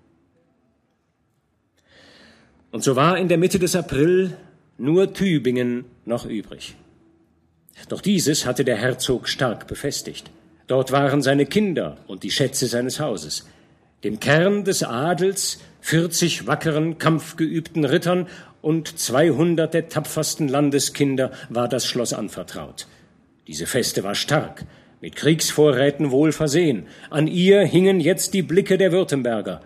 Und 2.73 2.83
so 2.83 2.95
war 2.95 3.19
in 3.19 3.27
der 3.27 3.37
Mitte 3.37 3.59
des 3.59 3.75
April 3.75 4.35
nur 4.79 5.13
Tübingen 5.13 5.85
noch 6.05 6.25
übrig. 6.25 6.73
Doch 7.87 8.01
dieses 8.01 8.47
hatte 8.47 8.65
der 8.65 8.77
Herzog 8.77 9.29
stark 9.29 9.67
befestigt. 9.67 10.31
Dort 10.65 10.91
waren 10.91 11.21
seine 11.21 11.45
Kinder 11.45 11.97
und 12.07 12.23
die 12.23 12.31
Schätze 12.31 12.65
seines 12.65 12.99
Hauses. 12.99 13.47
Dem 14.03 14.19
Kern 14.19 14.63
des 14.63 14.81
Adels, 14.81 15.59
vierzig 15.81 16.47
wackeren, 16.47 16.97
kampfgeübten 16.97 17.85
Rittern 17.85 18.25
und 18.63 18.97
zweihundert 18.97 19.75
der 19.75 19.89
tapfersten 19.89 20.47
Landeskinder 20.47 21.29
war 21.49 21.67
das 21.67 21.85
Schloss 21.85 22.11
anvertraut. 22.11 22.87
Diese 23.45 23.67
Feste 23.67 24.03
war 24.03 24.15
stark, 24.15 24.65
mit 24.99 25.15
Kriegsvorräten 25.15 26.09
wohl 26.09 26.31
versehen. 26.31 26.87
An 27.11 27.27
ihr 27.27 27.61
hingen 27.61 27.99
jetzt 27.99 28.33
die 28.33 28.41
Blicke 28.41 28.79
der 28.79 28.91
Württemberger 28.91 29.61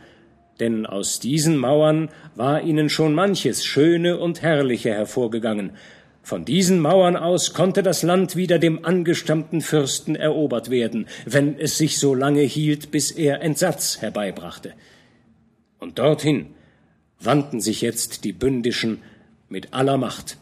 denn 0.60 0.86
aus 0.86 1.20
diesen 1.20 1.58
Mauern 1.58 2.10
war 2.36 2.62
ihnen 2.62 2.89
schon 2.89 3.14
manches 3.14 3.66
Schöne 3.66 4.18
und 4.18 4.41
Herrliche 4.41 4.89
hervorgegangen. 4.89 5.72
Von 6.24 6.43
diesen 6.43 6.80
Mauern 6.80 7.16
aus 7.16 7.53
konnte 7.53 7.84
das 7.84 8.03
Land 8.03 8.36
wieder 8.36 8.60
dem 8.60 8.84
angestammten 8.84 9.62
Fürsten 9.62 10.16
erobert 10.16 10.70
werden, 10.70 11.08
wenn 11.26 11.58
es 11.58 11.78
sich 11.78 11.99
so 11.99 12.14
lange 12.14 12.41
hielt, 12.41 12.91
bis 12.91 13.12
er 13.12 13.41
Entsatz 13.41 14.01
herbeibrachte. 14.01 14.74
Und 15.80 15.99
dorthin 15.99 16.47
wandten 17.20 17.62
sich 17.62 17.82
jetzt 17.82 18.26
die 18.26 18.34
Bündischen 18.34 19.01
mit 19.47 19.74
aller 19.74 19.97
Macht. 19.97 20.38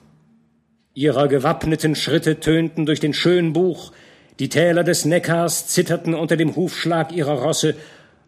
Ihrer 0.96 1.28
gewappneten 1.28 1.94
Schritte 1.94 2.40
tönten 2.40 2.86
durch 2.86 3.00
den 3.00 3.14
Schönbuch, 3.14 3.92
die 4.40 4.50
Täler 4.50 4.84
des 4.84 5.06
Neckars 5.06 5.68
zitterten 5.68 6.14
unter 6.14 6.36
dem 6.36 6.56
Hufschlag 6.56 7.12
ihrer 7.12 7.42
Rosse, 7.42 7.76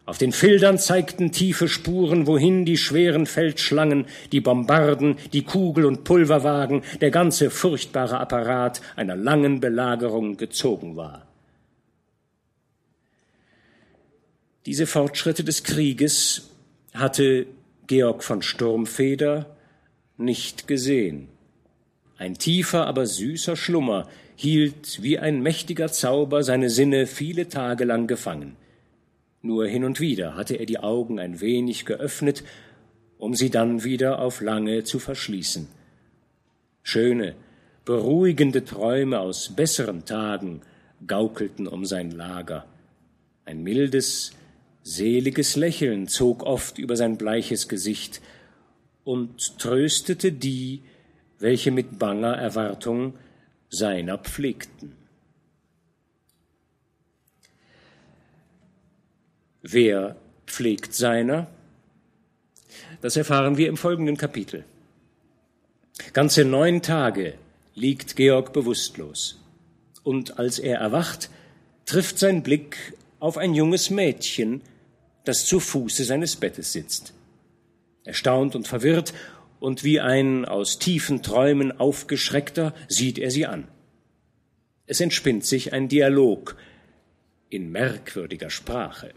auf 0.08 0.16
den 0.16 0.32
Fildern 0.32 0.78
zeigten 0.78 1.32
tiefe 1.32 1.68
Spuren, 1.68 2.26
wohin 2.26 2.64
die 2.64 2.78
schweren 2.78 3.26
Feldschlangen, 3.26 4.06
die 4.32 4.40
Bombarden, 4.40 5.16
die 5.34 5.42
Kugel- 5.42 5.84
und 5.84 6.04
Pulverwagen, 6.04 6.82
der 7.02 7.10
ganze 7.10 7.50
furchtbare 7.50 8.18
Apparat 8.18 8.80
einer 8.96 9.16
langen 9.16 9.60
Belagerung 9.60 10.38
gezogen 10.38 10.96
war. 10.96 11.26
Diese 14.64 14.86
Fortschritte 14.86 15.44
des 15.44 15.62
Krieges 15.62 16.52
hatte 16.94 17.46
Georg 17.86 18.24
von 18.24 18.40
Sturmfeder 18.40 19.56
nicht 20.16 20.66
gesehen. 20.66 21.28
Ein 22.16 22.38
tiefer, 22.38 22.86
aber 22.86 23.04
süßer 23.04 23.56
Schlummer 23.56 24.08
hielt 24.36 25.02
wie 25.02 25.18
ein 25.18 25.42
mächtiger 25.42 25.92
Zauber 25.92 26.42
seine 26.44 26.70
Sinne 26.70 27.06
viele 27.06 27.50
Tage 27.50 27.84
lang 27.84 28.06
gefangen. 28.06 28.56
Nur 29.40 29.66
hin 29.66 29.84
und 29.84 30.00
wieder 30.00 30.34
hatte 30.34 30.56
er 30.56 30.66
die 30.66 30.80
Augen 30.80 31.18
ein 31.20 31.40
wenig 31.40 31.84
geöffnet, 31.84 32.42
um 33.18 33.34
sie 33.34 33.50
dann 33.50 33.84
wieder 33.84 34.20
auf 34.20 34.40
lange 34.40 34.84
zu 34.84 34.98
verschließen. 34.98 35.68
Schöne, 36.82 37.34
beruhigende 37.84 38.64
Träume 38.64 39.20
aus 39.20 39.54
besseren 39.54 40.04
Tagen 40.04 40.62
gaukelten 41.06 41.66
um 41.66 41.84
sein 41.84 42.10
Lager. 42.10 42.66
Ein 43.44 43.62
mildes, 43.62 44.32
seliges 44.82 45.56
Lächeln 45.56 46.08
zog 46.08 46.42
oft 46.42 46.78
über 46.78 46.96
sein 46.96 47.16
bleiches 47.16 47.68
Gesicht 47.68 48.20
und 49.04 49.58
tröstete 49.58 50.32
die, 50.32 50.82
welche 51.38 51.70
mit 51.70 51.98
banger 51.98 52.34
Erwartung 52.34 53.14
seiner 53.70 54.18
pflegten. 54.18 54.96
Wer 59.62 60.16
pflegt 60.46 60.94
seiner? 60.94 61.48
Das 63.00 63.16
erfahren 63.16 63.56
wir 63.56 63.68
im 63.68 63.76
folgenden 63.76 64.16
Kapitel. 64.16 64.64
Ganze 66.12 66.44
neun 66.44 66.82
Tage 66.82 67.34
liegt 67.74 68.16
Georg 68.16 68.52
bewusstlos. 68.52 69.40
Und 70.02 70.38
als 70.38 70.58
er 70.58 70.78
erwacht, 70.78 71.30
trifft 71.86 72.18
sein 72.18 72.42
Blick 72.42 72.94
auf 73.18 73.36
ein 73.36 73.54
junges 73.54 73.90
Mädchen, 73.90 74.62
das 75.24 75.44
zu 75.46 75.60
Fuße 75.60 76.04
seines 76.04 76.36
Bettes 76.36 76.72
sitzt. 76.72 77.12
Erstaunt 78.04 78.54
und 78.54 78.68
verwirrt 78.68 79.12
und 79.60 79.84
wie 79.84 80.00
ein 80.00 80.44
aus 80.44 80.78
tiefen 80.78 81.22
Träumen 81.22 81.78
aufgeschreckter 81.78 82.74
sieht 82.88 83.18
er 83.18 83.30
sie 83.30 83.46
an. 83.46 83.68
Es 84.86 85.00
entspinnt 85.00 85.44
sich 85.44 85.72
ein 85.72 85.88
Dialog, 85.88 86.56
in 87.50 87.70
merkwürdiger 87.72 88.50
Sprache. 88.50 89.12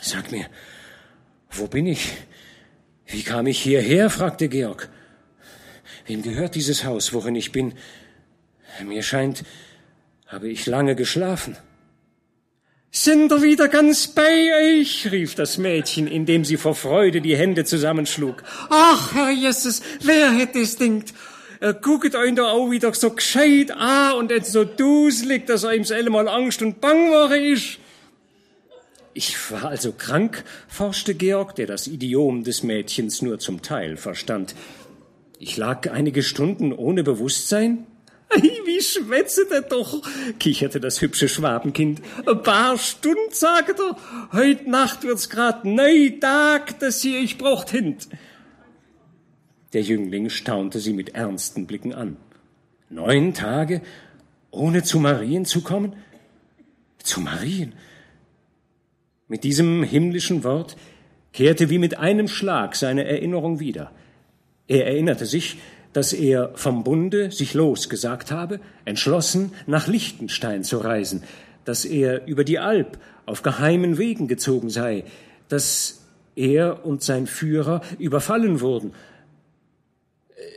Sag 0.00 0.30
mir, 0.30 0.46
wo 1.50 1.66
bin 1.66 1.86
ich? 1.86 2.12
Wie 3.06 3.22
kam 3.22 3.46
ich 3.46 3.60
hierher? 3.60 4.10
fragte 4.10 4.48
Georg. 4.48 4.88
Wem 6.06 6.22
gehört 6.22 6.54
dieses 6.54 6.84
Haus, 6.84 7.12
worin 7.12 7.34
ich 7.34 7.52
bin? 7.52 7.74
Mir 8.84 9.02
scheint, 9.02 9.44
habe 10.26 10.48
ich 10.48 10.66
lange 10.66 10.94
geschlafen. 10.94 11.56
Sind 12.90 13.30
wir 13.30 13.42
wieder 13.42 13.68
ganz 13.68 14.08
bei 14.08 14.78
euch? 14.80 15.10
rief 15.10 15.34
das 15.34 15.58
Mädchen, 15.58 16.06
indem 16.06 16.44
sie 16.44 16.56
vor 16.56 16.74
Freude 16.74 17.20
die 17.20 17.36
Hände 17.36 17.64
zusammenschlug. 17.64 18.42
Ach, 18.70 19.14
Herr 19.14 19.30
Jesus, 19.30 19.82
wer 20.00 20.30
hätte 20.32 20.60
es 20.60 20.76
denkt? 20.76 21.12
Er 21.60 21.74
guckt 21.74 22.14
euch 22.14 22.34
da 22.34 22.50
auch 22.50 22.70
wieder 22.70 22.94
so 22.94 23.10
gescheit 23.10 23.72
an 23.72 24.14
und 24.14 24.30
jetzt 24.30 24.52
so 24.52 24.64
duselig, 24.64 25.46
dass 25.46 25.64
er 25.64 25.74
ihm 25.74 25.84
selber 25.84 26.10
mal 26.10 26.28
Angst 26.28 26.62
und 26.62 26.80
Bang 26.80 27.10
war 27.10 27.36
ist. 27.36 27.78
Ich 29.18 29.50
war 29.50 29.64
also 29.64 29.90
krank, 29.90 30.44
forschte 30.68 31.12
Georg, 31.12 31.56
der 31.56 31.66
das 31.66 31.88
Idiom 31.88 32.44
des 32.44 32.62
Mädchens 32.62 33.20
nur 33.20 33.40
zum 33.40 33.62
Teil 33.62 33.96
verstand. 33.96 34.54
Ich 35.40 35.56
lag 35.56 35.90
einige 35.90 36.22
Stunden 36.22 36.72
ohne 36.72 37.02
Bewusstsein? 37.02 37.84
Wie 38.36 38.80
schwätzt 38.80 39.50
er 39.50 39.62
doch, 39.62 40.02
kicherte 40.38 40.78
das 40.78 41.00
hübsche 41.00 41.28
Schwabenkind. 41.28 42.00
Ein 42.26 42.44
paar 42.44 42.78
Stunden, 42.78 43.32
sagt 43.32 43.80
er. 43.80 43.96
Heut 44.32 44.68
Nacht 44.68 45.02
wird's 45.02 45.28
grad 45.28 45.64
neu 45.64 46.10
Tag, 46.20 46.78
dass 46.78 47.00
sie 47.00 47.16
ich 47.16 47.38
braucht 47.38 47.70
hint. 47.70 48.06
Der 49.72 49.82
Jüngling 49.82 50.30
staunte 50.30 50.78
sie 50.78 50.92
mit 50.92 51.16
ernsten 51.16 51.66
Blicken 51.66 51.92
an. 51.92 52.18
Neun 52.88 53.34
Tage, 53.34 53.82
ohne 54.52 54.84
zu 54.84 55.00
Marien 55.00 55.44
zu 55.44 55.62
kommen? 55.62 55.96
Zu 57.02 57.20
Marien? 57.20 57.72
Mit 59.28 59.44
diesem 59.44 59.82
himmlischen 59.82 60.42
Wort 60.42 60.76
kehrte 61.34 61.68
wie 61.68 61.78
mit 61.78 61.98
einem 61.98 62.28
Schlag 62.28 62.74
seine 62.74 63.04
Erinnerung 63.04 63.60
wieder. 63.60 63.92
Er 64.66 64.86
erinnerte 64.86 65.26
sich, 65.26 65.58
dass 65.92 66.14
er 66.14 66.52
vom 66.54 66.82
Bunde 66.82 67.30
sich 67.30 67.52
losgesagt 67.52 68.30
habe, 68.30 68.58
entschlossen 68.86 69.52
nach 69.66 69.86
Liechtenstein 69.86 70.64
zu 70.64 70.78
reisen, 70.78 71.24
dass 71.66 71.84
er 71.84 72.26
über 72.26 72.42
die 72.42 72.58
Alp 72.58 72.98
auf 73.26 73.42
geheimen 73.42 73.98
Wegen 73.98 74.28
gezogen 74.28 74.70
sei, 74.70 75.04
dass 75.48 76.06
er 76.34 76.86
und 76.86 77.02
sein 77.02 77.26
Führer 77.26 77.82
überfallen 77.98 78.62
wurden. 78.62 78.94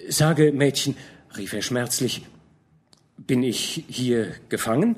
Sage, 0.07 0.53
Mädchen, 0.53 0.95
rief 1.37 1.51
er 1.51 1.61
schmerzlich, 1.61 2.25
bin 3.17 3.43
ich 3.43 3.83
hier 3.89 4.31
gefangen? 4.47 4.95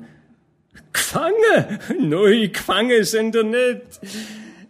Gefangen? 0.92 1.78
Neu, 2.08 2.48
gefangen 2.48 3.04
sind 3.04 3.34
er 3.34 3.44
nicht. 3.44 4.00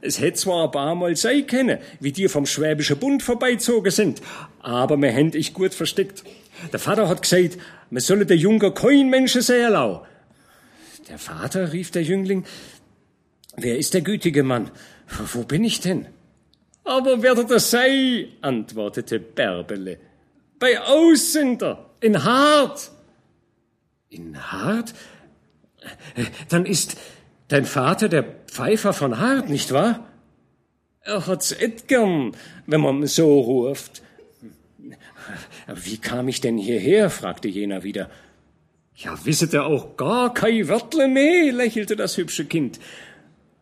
Es 0.01 0.21
hätte 0.21 0.39
zwar 0.39 0.65
ein 0.65 0.71
paar 0.71 0.95
Mal 0.95 1.17
sein 1.17 1.47
können, 1.47 1.79
wie 1.99 2.13
die 2.13 2.29
vom 2.29 2.45
Schwäbischen 2.45 2.99
Bund 2.99 3.23
vorbeizogen 3.23 3.91
sind, 3.91 4.21
aber 4.61 4.99
mir 4.99 5.11
händ 5.11 5.35
ich 5.35 5.55
gut 5.55 5.73
versteckt. 5.73 6.25
Der 6.73 6.79
Vater 6.79 7.09
hat 7.09 7.23
gesagt, 7.23 7.59
man 7.89 8.03
solle 8.03 8.27
der 8.27 8.37
Junge 8.37 8.73
kein 8.73 9.09
Menschen 9.09 9.41
sehen 9.41 9.73
lau. 9.73 10.07
Der 11.09 11.19
Vater, 11.19 11.73
rief 11.73 11.91
der 11.91 12.03
Jüngling, 12.03 12.45
wer 13.57 13.79
ist 13.79 13.95
der 13.95 14.03
gütige 14.03 14.43
Mann? 14.43 14.71
Wo 15.33 15.43
bin 15.45 15.65
ich 15.65 15.81
denn? 15.81 16.07
Aber 16.85 17.23
wer 17.23 17.35
das 17.35 17.71
sei, 17.71 18.29
antwortete 18.43 19.19
Bärbele. 19.19 19.99
Bei 20.59 20.81
Aus 20.81 21.33
sind 21.33 21.63
er, 21.63 21.91
in 22.01 22.23
Hart. 22.23 22.91
In 24.11 24.53
Hart? 24.53 24.95
Dann 26.49 26.67
ist 26.67 26.97
dein 27.49 27.65
Vater 27.65 28.09
der 28.09 28.23
Pfeifer 28.23 28.93
von 28.93 29.19
Hart, 29.19 29.49
nicht 29.49 29.73
wahr? 29.73 30.09
Er 31.01 31.27
hat's 31.27 31.53
et 31.53 31.89
gern, 31.89 32.33
wenn 32.67 32.81
man 32.81 33.07
so 33.07 33.41
ruft. 33.41 34.03
Wie 35.67 35.99
kam 35.99 36.29
ich 36.29 36.41
denn 36.41 36.59
hierher? 36.59 37.11
fragte 37.11 37.49
jener 37.49 37.83
wieder. 37.83 38.11
Ja, 38.97 39.19
wisset 39.25 39.55
er 39.55 39.67
auch 39.67 39.97
gar 39.97 40.33
kein 40.33 40.69
Wörtle 40.69 41.09
mehr, 41.09 41.53
lächelte 41.53 41.97
das 41.97 42.17
hübsche 42.17 42.45
Kind 42.45 42.79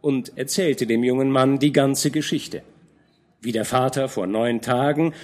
und 0.01 0.37
erzählte 0.37 0.87
dem 0.87 1.03
jungen 1.03 1.31
Mann 1.31 1.59
die 1.59 1.73
ganze 1.73 2.11
Geschichte. 2.11 2.62
Wie 3.41 3.53
der 3.53 3.64
Vater 3.64 4.09
vor 4.09 4.27
neun 4.27 4.61
Tagen 4.61 5.14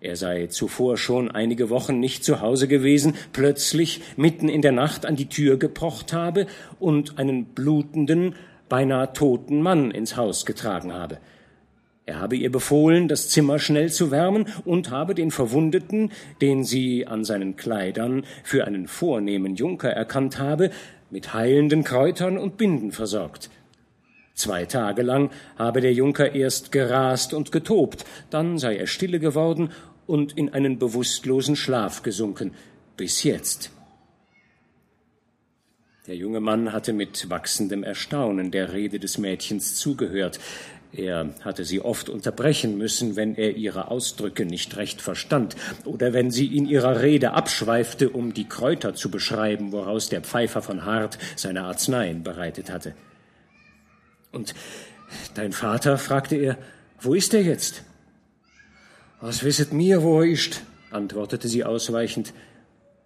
er 0.00 0.16
sei 0.16 0.46
zuvor 0.46 0.96
schon 0.96 1.30
einige 1.30 1.68
Wochen 1.68 2.00
nicht 2.00 2.24
zu 2.24 2.40
Hause 2.40 2.68
gewesen, 2.68 3.14
plötzlich 3.32 4.00
mitten 4.16 4.48
in 4.48 4.62
der 4.62 4.72
Nacht 4.72 5.04
an 5.04 5.14
die 5.14 5.28
Tür 5.28 5.58
gepocht 5.58 6.14
habe 6.14 6.46
und 6.78 7.18
einen 7.18 7.44
blutenden, 7.44 8.34
beinahe 8.70 9.12
toten 9.12 9.60
Mann 9.60 9.90
ins 9.90 10.16
Haus 10.16 10.46
getragen 10.46 10.94
habe. 10.94 11.18
Er 12.06 12.18
habe 12.18 12.36
ihr 12.36 12.50
befohlen, 12.50 13.08
das 13.08 13.28
Zimmer 13.28 13.58
schnell 13.58 13.92
zu 13.92 14.10
wärmen 14.10 14.46
und 14.64 14.90
habe 14.90 15.14
den 15.14 15.30
Verwundeten, 15.30 16.10
den 16.40 16.64
sie 16.64 17.06
an 17.06 17.24
seinen 17.24 17.56
Kleidern 17.56 18.24
für 18.42 18.66
einen 18.66 18.88
vornehmen 18.88 19.54
Junker 19.54 19.90
erkannt 19.90 20.38
habe, 20.38 20.70
mit 21.10 21.34
heilenden 21.34 21.84
Kräutern 21.84 22.38
und 22.38 22.56
Binden 22.56 22.92
versorgt. 22.92 23.50
Zwei 24.34 24.64
Tage 24.64 25.02
lang 25.02 25.30
habe 25.58 25.82
der 25.82 25.92
Junker 25.92 26.34
erst 26.34 26.72
gerast 26.72 27.34
und 27.34 27.52
getobt, 27.52 28.06
dann 28.30 28.56
sei 28.56 28.76
er 28.76 28.86
stille 28.86 29.18
geworden 29.18 29.70
und 30.10 30.36
in 30.36 30.52
einen 30.52 30.80
bewusstlosen 30.80 31.54
Schlaf 31.54 32.02
gesunken, 32.02 32.52
bis 32.96 33.22
jetzt. 33.22 33.70
Der 36.08 36.16
junge 36.16 36.40
Mann 36.40 36.72
hatte 36.72 36.92
mit 36.92 37.30
wachsendem 37.30 37.84
Erstaunen 37.84 38.50
der 38.50 38.72
Rede 38.72 38.98
des 38.98 39.18
Mädchens 39.18 39.76
zugehört. 39.76 40.40
Er 40.92 41.32
hatte 41.42 41.64
sie 41.64 41.80
oft 41.80 42.08
unterbrechen 42.08 42.76
müssen, 42.76 43.14
wenn 43.14 43.36
er 43.36 43.54
ihre 43.56 43.88
Ausdrücke 43.88 44.44
nicht 44.44 44.76
recht 44.76 45.00
verstand 45.00 45.54
oder 45.84 46.12
wenn 46.12 46.32
sie 46.32 46.56
in 46.56 46.66
ihrer 46.66 47.02
Rede 47.02 47.30
abschweifte, 47.30 48.10
um 48.10 48.34
die 48.34 48.48
Kräuter 48.48 48.94
zu 48.94 49.12
beschreiben, 49.12 49.70
woraus 49.70 50.08
der 50.08 50.22
Pfeifer 50.22 50.60
von 50.60 50.84
Hart 50.84 51.18
seine 51.36 51.62
Arzneien 51.62 52.24
bereitet 52.24 52.68
hatte. 52.68 52.96
Und 54.32 54.56
dein 55.34 55.52
Vater, 55.52 55.98
fragte 55.98 56.34
er, 56.34 56.58
wo 57.00 57.14
ist 57.14 57.32
er 57.32 57.42
jetzt? 57.42 57.84
Was 59.20 59.44
wisset 59.44 59.72
mir, 59.72 60.02
wo 60.02 60.22
er 60.22 60.30
ist? 60.30 60.62
antwortete 60.90 61.46
sie 61.46 61.64
ausweichend. 61.64 62.32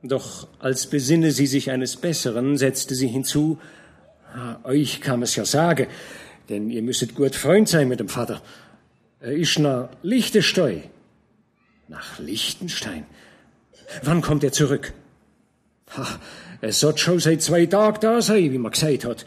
Doch 0.02 0.46
als 0.60 0.86
besinne 0.86 1.32
sie 1.32 1.46
sich 1.46 1.70
eines 1.70 1.96
Besseren, 1.96 2.56
setzte 2.56 2.94
sie 2.94 3.08
hinzu, 3.08 3.58
ah, 4.32 4.56
euch 4.64 5.00
kann 5.00 5.22
es 5.22 5.34
ja 5.34 5.44
sagen, 5.44 5.88
denn 6.48 6.70
ihr 6.70 6.82
müsstet 6.82 7.14
gut 7.14 7.34
Freund 7.34 7.68
sein 7.68 7.88
mit 7.88 8.00
dem 8.00 8.08
Vater. 8.08 8.42
Er 9.20 9.32
ist 9.32 9.58
nach 9.58 9.88
Liechtenstein. 10.02 10.84
Nach 11.88 12.18
Liechtenstein? 12.18 13.06
Wann 14.02 14.22
kommt 14.22 14.44
er 14.44 14.52
zurück? 14.52 14.92
Ha, 15.96 16.06
er 16.60 16.72
sollte 16.72 16.98
schon 16.98 17.18
seit 17.18 17.42
zwei 17.42 17.66
Tagen 17.66 17.98
da 18.00 18.22
sein, 18.22 18.52
wie 18.52 18.58
man 18.58 18.72
gesagt 18.72 19.04
hat. 19.04 19.24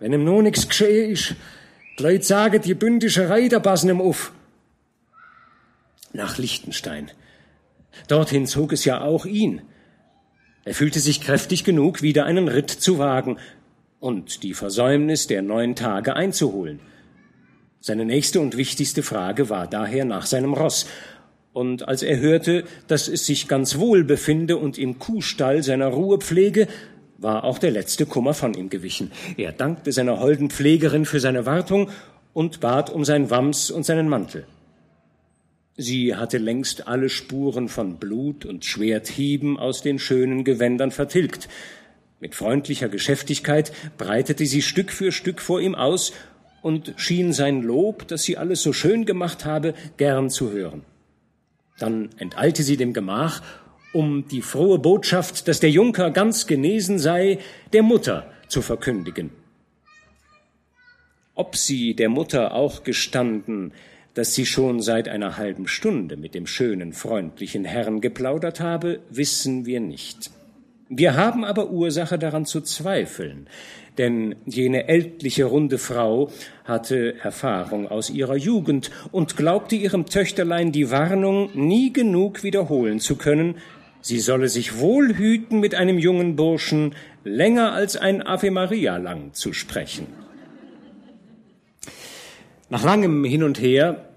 Wenn 0.00 0.12
ihm 0.12 0.24
noch 0.24 0.42
nichts 0.42 0.68
geschehen 0.68 1.12
ist, 1.12 1.34
die 1.98 2.02
Leute 2.02 2.24
sagen, 2.24 2.60
die 2.60 2.74
bündische 2.74 3.28
Reiter 3.28 3.60
passen 3.60 3.88
ihm 3.88 4.00
auf 4.00 4.32
nach 6.12 6.38
Liechtenstein. 6.38 7.10
Dorthin 8.08 8.46
zog 8.46 8.72
es 8.72 8.84
ja 8.84 9.00
auch 9.00 9.26
ihn. 9.26 9.62
Er 10.64 10.74
fühlte 10.74 11.00
sich 11.00 11.20
kräftig 11.20 11.64
genug, 11.64 12.02
wieder 12.02 12.24
einen 12.24 12.48
Ritt 12.48 12.70
zu 12.70 12.98
wagen 12.98 13.38
und 14.00 14.42
die 14.42 14.54
Versäumnis 14.54 15.26
der 15.26 15.42
neun 15.42 15.74
Tage 15.74 16.14
einzuholen. 16.14 16.80
Seine 17.80 18.04
nächste 18.04 18.40
und 18.40 18.56
wichtigste 18.56 19.02
Frage 19.02 19.48
war 19.50 19.66
daher 19.66 20.04
nach 20.04 20.26
seinem 20.26 20.54
Ross, 20.54 20.86
und 21.54 21.88
als 21.88 22.02
er 22.02 22.20
hörte, 22.20 22.64
dass 22.86 23.08
es 23.08 23.26
sich 23.26 23.48
ganz 23.48 23.78
wohl 23.78 24.04
befinde 24.04 24.58
und 24.58 24.78
im 24.78 24.98
Kuhstall 24.98 25.62
seiner 25.62 25.88
Ruhe 25.88 26.18
pflege, 26.18 26.68
war 27.16 27.42
auch 27.42 27.58
der 27.58 27.72
letzte 27.72 28.06
Kummer 28.06 28.32
von 28.34 28.54
ihm 28.54 28.68
gewichen. 28.68 29.10
Er 29.36 29.50
dankte 29.50 29.90
seiner 29.90 30.20
holden 30.20 30.50
Pflegerin 30.50 31.04
für 31.04 31.18
seine 31.18 31.46
Wartung 31.46 31.90
und 32.32 32.60
bat 32.60 32.90
um 32.90 33.04
sein 33.04 33.30
Wams 33.30 33.72
und 33.72 33.84
seinen 33.84 34.08
Mantel. 34.08 34.46
Sie 35.80 36.16
hatte 36.16 36.38
längst 36.38 36.88
alle 36.88 37.08
Spuren 37.08 37.68
von 37.68 37.98
Blut 37.98 38.44
und 38.44 38.64
Schwerthieben 38.64 39.56
aus 39.60 39.80
den 39.80 40.00
schönen 40.00 40.42
Gewändern 40.42 40.90
vertilgt. 40.90 41.48
Mit 42.18 42.34
freundlicher 42.34 42.88
Geschäftigkeit 42.88 43.70
breitete 43.96 44.44
sie 44.44 44.60
Stück 44.60 44.90
für 44.90 45.12
Stück 45.12 45.40
vor 45.40 45.60
ihm 45.60 45.76
aus 45.76 46.12
und 46.62 46.94
schien 46.96 47.32
sein 47.32 47.62
Lob, 47.62 48.08
dass 48.08 48.24
sie 48.24 48.36
alles 48.36 48.60
so 48.60 48.72
schön 48.72 49.06
gemacht 49.06 49.44
habe, 49.44 49.72
gern 49.98 50.30
zu 50.30 50.50
hören. 50.50 50.82
Dann 51.78 52.10
enteilte 52.18 52.64
sie 52.64 52.76
dem 52.76 52.92
Gemach, 52.92 53.40
um 53.92 54.26
die 54.26 54.42
frohe 54.42 54.80
Botschaft, 54.80 55.46
dass 55.46 55.60
der 55.60 55.70
Junker 55.70 56.10
ganz 56.10 56.48
genesen 56.48 56.98
sei, 56.98 57.38
der 57.72 57.84
Mutter 57.84 58.28
zu 58.48 58.62
verkündigen. 58.62 59.30
Ob 61.36 61.54
sie 61.54 61.94
der 61.94 62.08
Mutter 62.08 62.52
auch 62.52 62.82
gestanden, 62.82 63.72
dass 64.18 64.34
sie 64.34 64.46
schon 64.46 64.82
seit 64.82 65.08
einer 65.08 65.36
halben 65.36 65.68
Stunde 65.68 66.16
mit 66.16 66.34
dem 66.34 66.48
schönen, 66.48 66.92
freundlichen 66.92 67.64
Herrn 67.64 68.00
geplaudert 68.00 68.58
habe, 68.58 68.98
wissen 69.10 69.64
wir 69.64 69.78
nicht. 69.78 70.32
Wir 70.88 71.14
haben 71.14 71.44
aber 71.44 71.70
Ursache 71.70 72.18
daran 72.18 72.44
zu 72.44 72.60
zweifeln, 72.60 73.46
denn 73.96 74.34
jene 74.44 74.88
ältliche 74.88 75.44
runde 75.44 75.78
Frau 75.78 76.32
hatte 76.64 77.14
Erfahrung 77.22 77.86
aus 77.86 78.10
ihrer 78.10 78.34
Jugend 78.34 78.90
und 79.12 79.36
glaubte 79.36 79.76
ihrem 79.76 80.06
Töchterlein 80.06 80.72
die 80.72 80.90
Warnung 80.90 81.50
nie 81.54 81.92
genug 81.92 82.42
wiederholen 82.42 82.98
zu 82.98 83.14
können, 83.14 83.54
sie 84.00 84.18
solle 84.18 84.48
sich 84.48 84.80
wohl 84.80 85.16
hüten, 85.16 85.60
mit 85.60 85.76
einem 85.76 85.96
jungen 85.96 86.34
Burschen 86.34 86.96
länger 87.22 87.72
als 87.72 87.96
ein 87.96 88.20
Ave 88.20 88.50
Maria 88.50 88.96
lang 88.96 89.32
zu 89.32 89.52
sprechen. 89.52 90.08
Nach 92.68 92.82
langem 92.82 93.24
Hin 93.24 93.44
und 93.44 93.60
Her 93.60 94.07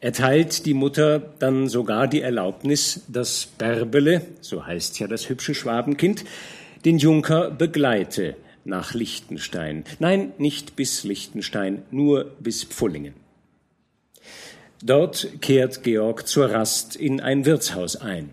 erteilt 0.00 0.66
die 0.66 0.74
Mutter 0.74 1.18
dann 1.38 1.68
sogar 1.68 2.06
die 2.06 2.20
Erlaubnis, 2.20 3.02
dass 3.08 3.46
Bärbele, 3.46 4.22
so 4.40 4.66
heißt 4.66 4.98
ja 5.00 5.06
das 5.06 5.28
hübsche 5.28 5.54
Schwabenkind, 5.54 6.24
den 6.84 6.98
Junker 6.98 7.50
begleite 7.50 8.36
nach 8.64 8.94
Liechtenstein. 8.94 9.84
Nein, 9.98 10.32
nicht 10.38 10.76
bis 10.76 11.04
Liechtenstein, 11.04 11.82
nur 11.90 12.36
bis 12.38 12.64
Pfullingen. 12.64 13.14
Dort 14.82 15.40
kehrt 15.40 15.82
Georg 15.82 16.28
zur 16.28 16.50
Rast 16.50 16.94
in 16.94 17.20
ein 17.20 17.44
Wirtshaus 17.44 17.96
ein. 17.96 18.30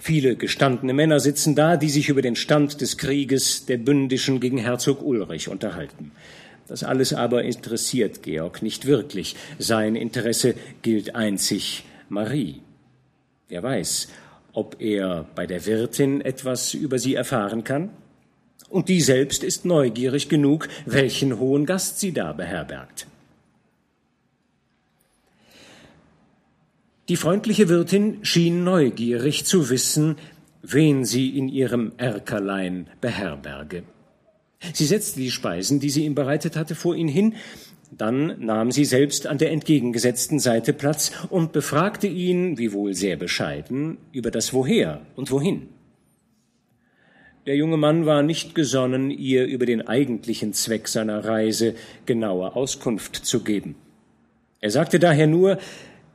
Viele 0.00 0.36
gestandene 0.36 0.92
Männer 0.92 1.20
sitzen 1.20 1.54
da, 1.54 1.76
die 1.76 1.88
sich 1.88 2.08
über 2.08 2.22
den 2.22 2.36
Stand 2.36 2.80
des 2.80 2.98
Krieges 2.98 3.66
der 3.66 3.78
Bündischen 3.78 4.40
gegen 4.40 4.58
Herzog 4.58 5.02
Ulrich 5.02 5.48
unterhalten. 5.48 6.12
Das 6.68 6.82
alles 6.82 7.12
aber 7.12 7.44
interessiert 7.44 8.22
Georg 8.22 8.62
nicht 8.62 8.86
wirklich. 8.86 9.36
Sein 9.58 9.94
Interesse 9.94 10.54
gilt 10.82 11.14
einzig 11.14 11.84
Marie. 12.08 12.60
Wer 13.48 13.62
weiß, 13.62 14.08
ob 14.52 14.80
er 14.80 15.26
bei 15.34 15.46
der 15.46 15.66
Wirtin 15.66 16.20
etwas 16.20 16.74
über 16.74 16.98
sie 16.98 17.14
erfahren 17.14 17.62
kann? 17.62 17.90
Und 18.68 18.88
die 18.88 19.00
selbst 19.00 19.44
ist 19.44 19.64
neugierig 19.64 20.28
genug, 20.28 20.68
welchen 20.86 21.38
hohen 21.38 21.66
Gast 21.66 22.00
sie 22.00 22.12
da 22.12 22.32
beherbergt. 22.32 23.06
Die 27.08 27.16
freundliche 27.16 27.68
Wirtin 27.68 28.24
schien 28.24 28.64
neugierig 28.64 29.44
zu 29.44 29.70
wissen, 29.70 30.16
wen 30.62 31.04
sie 31.04 31.38
in 31.38 31.48
ihrem 31.48 31.92
Erkerlein 31.98 32.88
beherberge. 33.00 33.84
Sie 34.72 34.86
setzte 34.86 35.20
die 35.20 35.30
Speisen, 35.30 35.80
die 35.80 35.90
sie 35.90 36.04
ihm 36.04 36.14
bereitet 36.14 36.56
hatte, 36.56 36.74
vor 36.74 36.94
ihn 36.94 37.08
hin, 37.08 37.34
dann 37.90 38.36
nahm 38.44 38.70
sie 38.72 38.84
selbst 38.84 39.26
an 39.26 39.38
der 39.38 39.52
entgegengesetzten 39.52 40.38
Seite 40.38 40.72
Platz 40.72 41.12
und 41.30 41.52
befragte 41.52 42.06
ihn, 42.06 42.58
wiewohl 42.58 42.94
sehr 42.94 43.16
bescheiden, 43.16 43.98
über 44.12 44.30
das 44.30 44.52
Woher 44.52 45.02
und 45.14 45.30
Wohin. 45.30 45.68
Der 47.46 47.54
junge 47.54 47.76
Mann 47.76 48.06
war 48.06 48.22
nicht 48.22 48.56
gesonnen, 48.56 49.10
ihr 49.10 49.46
über 49.46 49.66
den 49.66 49.86
eigentlichen 49.86 50.52
Zweck 50.52 50.88
seiner 50.88 51.24
Reise 51.24 51.74
genaue 52.04 52.56
Auskunft 52.56 53.14
zu 53.14 53.44
geben. 53.44 53.76
Er 54.60 54.72
sagte 54.72 54.98
daher 54.98 55.28
nur, 55.28 55.58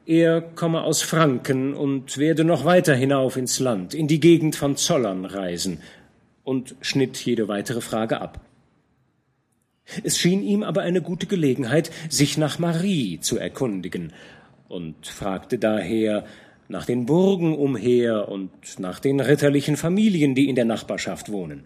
er 0.06 0.42
komme 0.42 0.82
aus 0.82 1.02
Franken 1.02 1.74
und 1.74 2.18
werde 2.18 2.44
noch 2.44 2.66
weiter 2.66 2.96
hinauf 2.96 3.38
ins 3.38 3.60
Land, 3.60 3.94
in 3.94 4.10
die 4.10 4.20
Gegend 4.20 4.58
von 4.58 4.76
Zollern 4.76 5.24
reisen, 5.24 5.80
und 6.44 6.76
schnitt 6.82 7.18
jede 7.18 7.48
weitere 7.48 7.82
Frage 7.82 8.22
ab. 8.22 8.42
Es 10.04 10.18
schien 10.18 10.44
ihm 10.44 10.64
aber 10.64 10.82
eine 10.82 11.02
gute 11.02 11.26
Gelegenheit, 11.26 11.92
sich 12.10 12.38
nach 12.38 12.60
Marie 12.60 13.20
zu 13.20 13.38
erkundigen, 13.38 14.14
und 14.70 15.06
fragte 15.06 15.58
daher 15.58 16.26
nach 16.70 16.86
den 16.86 17.06
Burgen 17.06 17.58
umher 17.58 18.30
und 18.30 18.80
nach 18.80 19.00
den 19.00 19.20
ritterlichen 19.20 19.76
Familien, 19.76 20.34
die 20.34 20.48
in 20.48 20.56
der 20.56 20.66
Nachbarschaft 20.66 21.30
wohnen. 21.30 21.66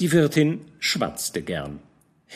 Die 0.00 0.10
Wirtin 0.10 0.62
schwatzte 0.80 1.42
gern. 1.42 1.78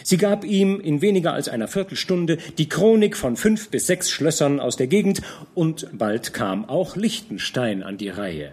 Sie 0.03 0.17
gab 0.17 0.45
ihm 0.45 0.81
in 0.81 1.03
weniger 1.03 1.33
als 1.35 1.49
einer 1.49 1.69
Viertelstunde 1.69 2.39
die 2.59 2.69
Chronik 2.69 3.17
von 3.17 3.37
fünf 3.37 3.71
bis 3.71 3.87
sechs 3.87 4.11
Schlössern 4.11 4.61
aus 4.61 4.77
der 4.77 4.87
Gegend, 4.87 5.23
und 5.55 5.89
bald 5.93 6.33
kam 6.33 6.69
auch 6.69 6.97
Liechtenstein 6.97 7.83
an 7.83 7.99
die 7.99 8.09
Reihe. 8.09 8.53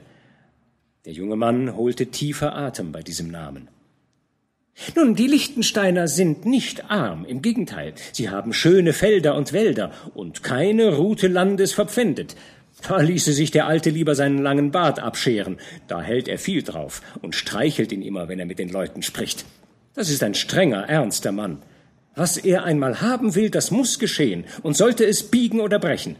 Der 1.05 1.13
junge 1.13 1.35
Mann 1.35 1.75
holte 1.75 2.07
tiefer 2.07 2.55
Atem 2.55 2.91
bei 2.91 3.01
diesem 3.01 3.31
Namen. 3.31 3.69
Nun, 4.95 5.15
die 5.15 5.25
Lichtensteiner 5.25 6.07
sind 6.07 6.45
nicht 6.45 6.91
arm, 6.91 7.25
im 7.25 7.41
Gegenteil, 7.41 7.93
sie 8.11 8.29
haben 8.29 8.53
schöne 8.53 8.93
Felder 8.93 9.35
und 9.35 9.51
Wälder 9.51 9.91
und 10.13 10.43
keine 10.43 10.97
Rute 10.97 11.27
Landes 11.27 11.73
verpfändet. 11.73 12.35
Da 12.87 13.01
ließe 13.01 13.33
sich 13.33 13.49
der 13.49 13.65
Alte 13.65 13.89
lieber 13.89 14.13
seinen 14.13 14.37
langen 14.37 14.69
Bart 14.69 14.99
abscheren, 14.99 15.57
da 15.87 16.03
hält 16.03 16.27
er 16.27 16.37
viel 16.37 16.61
drauf 16.61 17.01
und 17.21 17.33
streichelt 17.33 17.91
ihn 17.91 18.03
immer, 18.03 18.27
wenn 18.27 18.39
er 18.39 18.45
mit 18.45 18.59
den 18.59 18.69
Leuten 18.69 19.01
spricht. 19.01 19.45
Das 19.95 20.09
ist 20.11 20.21
ein 20.21 20.35
strenger, 20.35 20.87
ernster 20.87 21.31
Mann. 21.31 21.63
Was 22.15 22.37
er 22.37 22.63
einmal 22.63 23.01
haben 23.01 23.33
will, 23.33 23.49
das 23.49 23.71
muss 23.71 23.97
geschehen, 23.97 24.45
und 24.61 24.77
sollte 24.77 25.05
es 25.05 25.23
biegen 25.23 25.61
oder 25.61 25.79
brechen. 25.79 26.15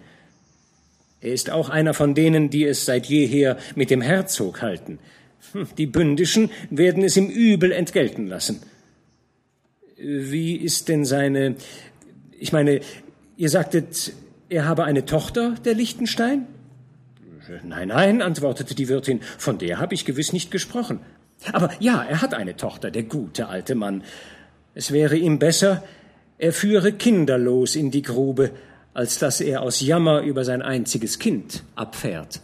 Er 1.22 1.34
ist 1.34 1.52
auch 1.52 1.70
einer 1.70 1.94
von 1.94 2.16
denen, 2.16 2.50
die 2.50 2.66
es 2.66 2.86
seit 2.86 3.06
jeher 3.06 3.58
mit 3.76 3.92
dem 3.92 4.02
Herzog 4.02 4.62
halten. 4.62 5.00
Hm, 5.54 5.68
die 5.78 5.86
Bündischen 5.86 6.50
werden 6.70 7.04
es 7.04 7.16
ihm 7.16 7.30
übel 7.30 7.72
entgelten 7.72 8.28
lassen. 8.28 8.62
Wie 9.98 10.56
ist 10.56 10.90
denn 10.90 11.06
seine. 11.06 11.56
Ich 12.40 12.52
meine, 12.52 12.82
ihr 13.38 13.50
sagtet, 13.50 14.14
er 14.50 14.66
habe 14.66 14.84
eine 14.84 15.06
Tochter, 15.06 15.56
der 15.64 15.76
Lichtenstein? 15.76 16.48
Nein, 17.64 17.90
nein, 17.90 18.22
antwortete 18.22 18.76
die 18.76 18.88
Wirtin, 18.88 19.20
von 19.38 19.58
der 19.58 19.78
habe 19.80 19.94
ich 19.94 20.06
gewiss 20.06 20.34
nicht 20.34 20.52
gesprochen. 20.52 21.00
Aber 21.52 21.70
ja, 21.80 22.04
er 22.04 22.22
hat 22.22 22.34
eine 22.34 22.56
Tochter, 22.56 22.92
der 22.92 23.04
gute 23.04 23.48
alte 23.48 23.76
Mann. 23.76 24.04
Es 24.74 24.92
wäre 24.92 25.18
ihm 25.18 25.38
besser, 25.38 25.84
er 26.38 26.54
führe 26.54 26.94
kinderlos 26.94 27.76
in 27.76 27.92
die 27.92 28.02
Grube, 28.02 28.52
als 28.94 29.20
dass 29.20 29.42
er 29.42 29.62
aus 29.62 29.82
Jammer 29.82 30.22
über 30.22 30.44
sein 30.46 30.62
einziges 30.62 31.20
Kind 31.20 31.64
abfährt. 31.76 32.42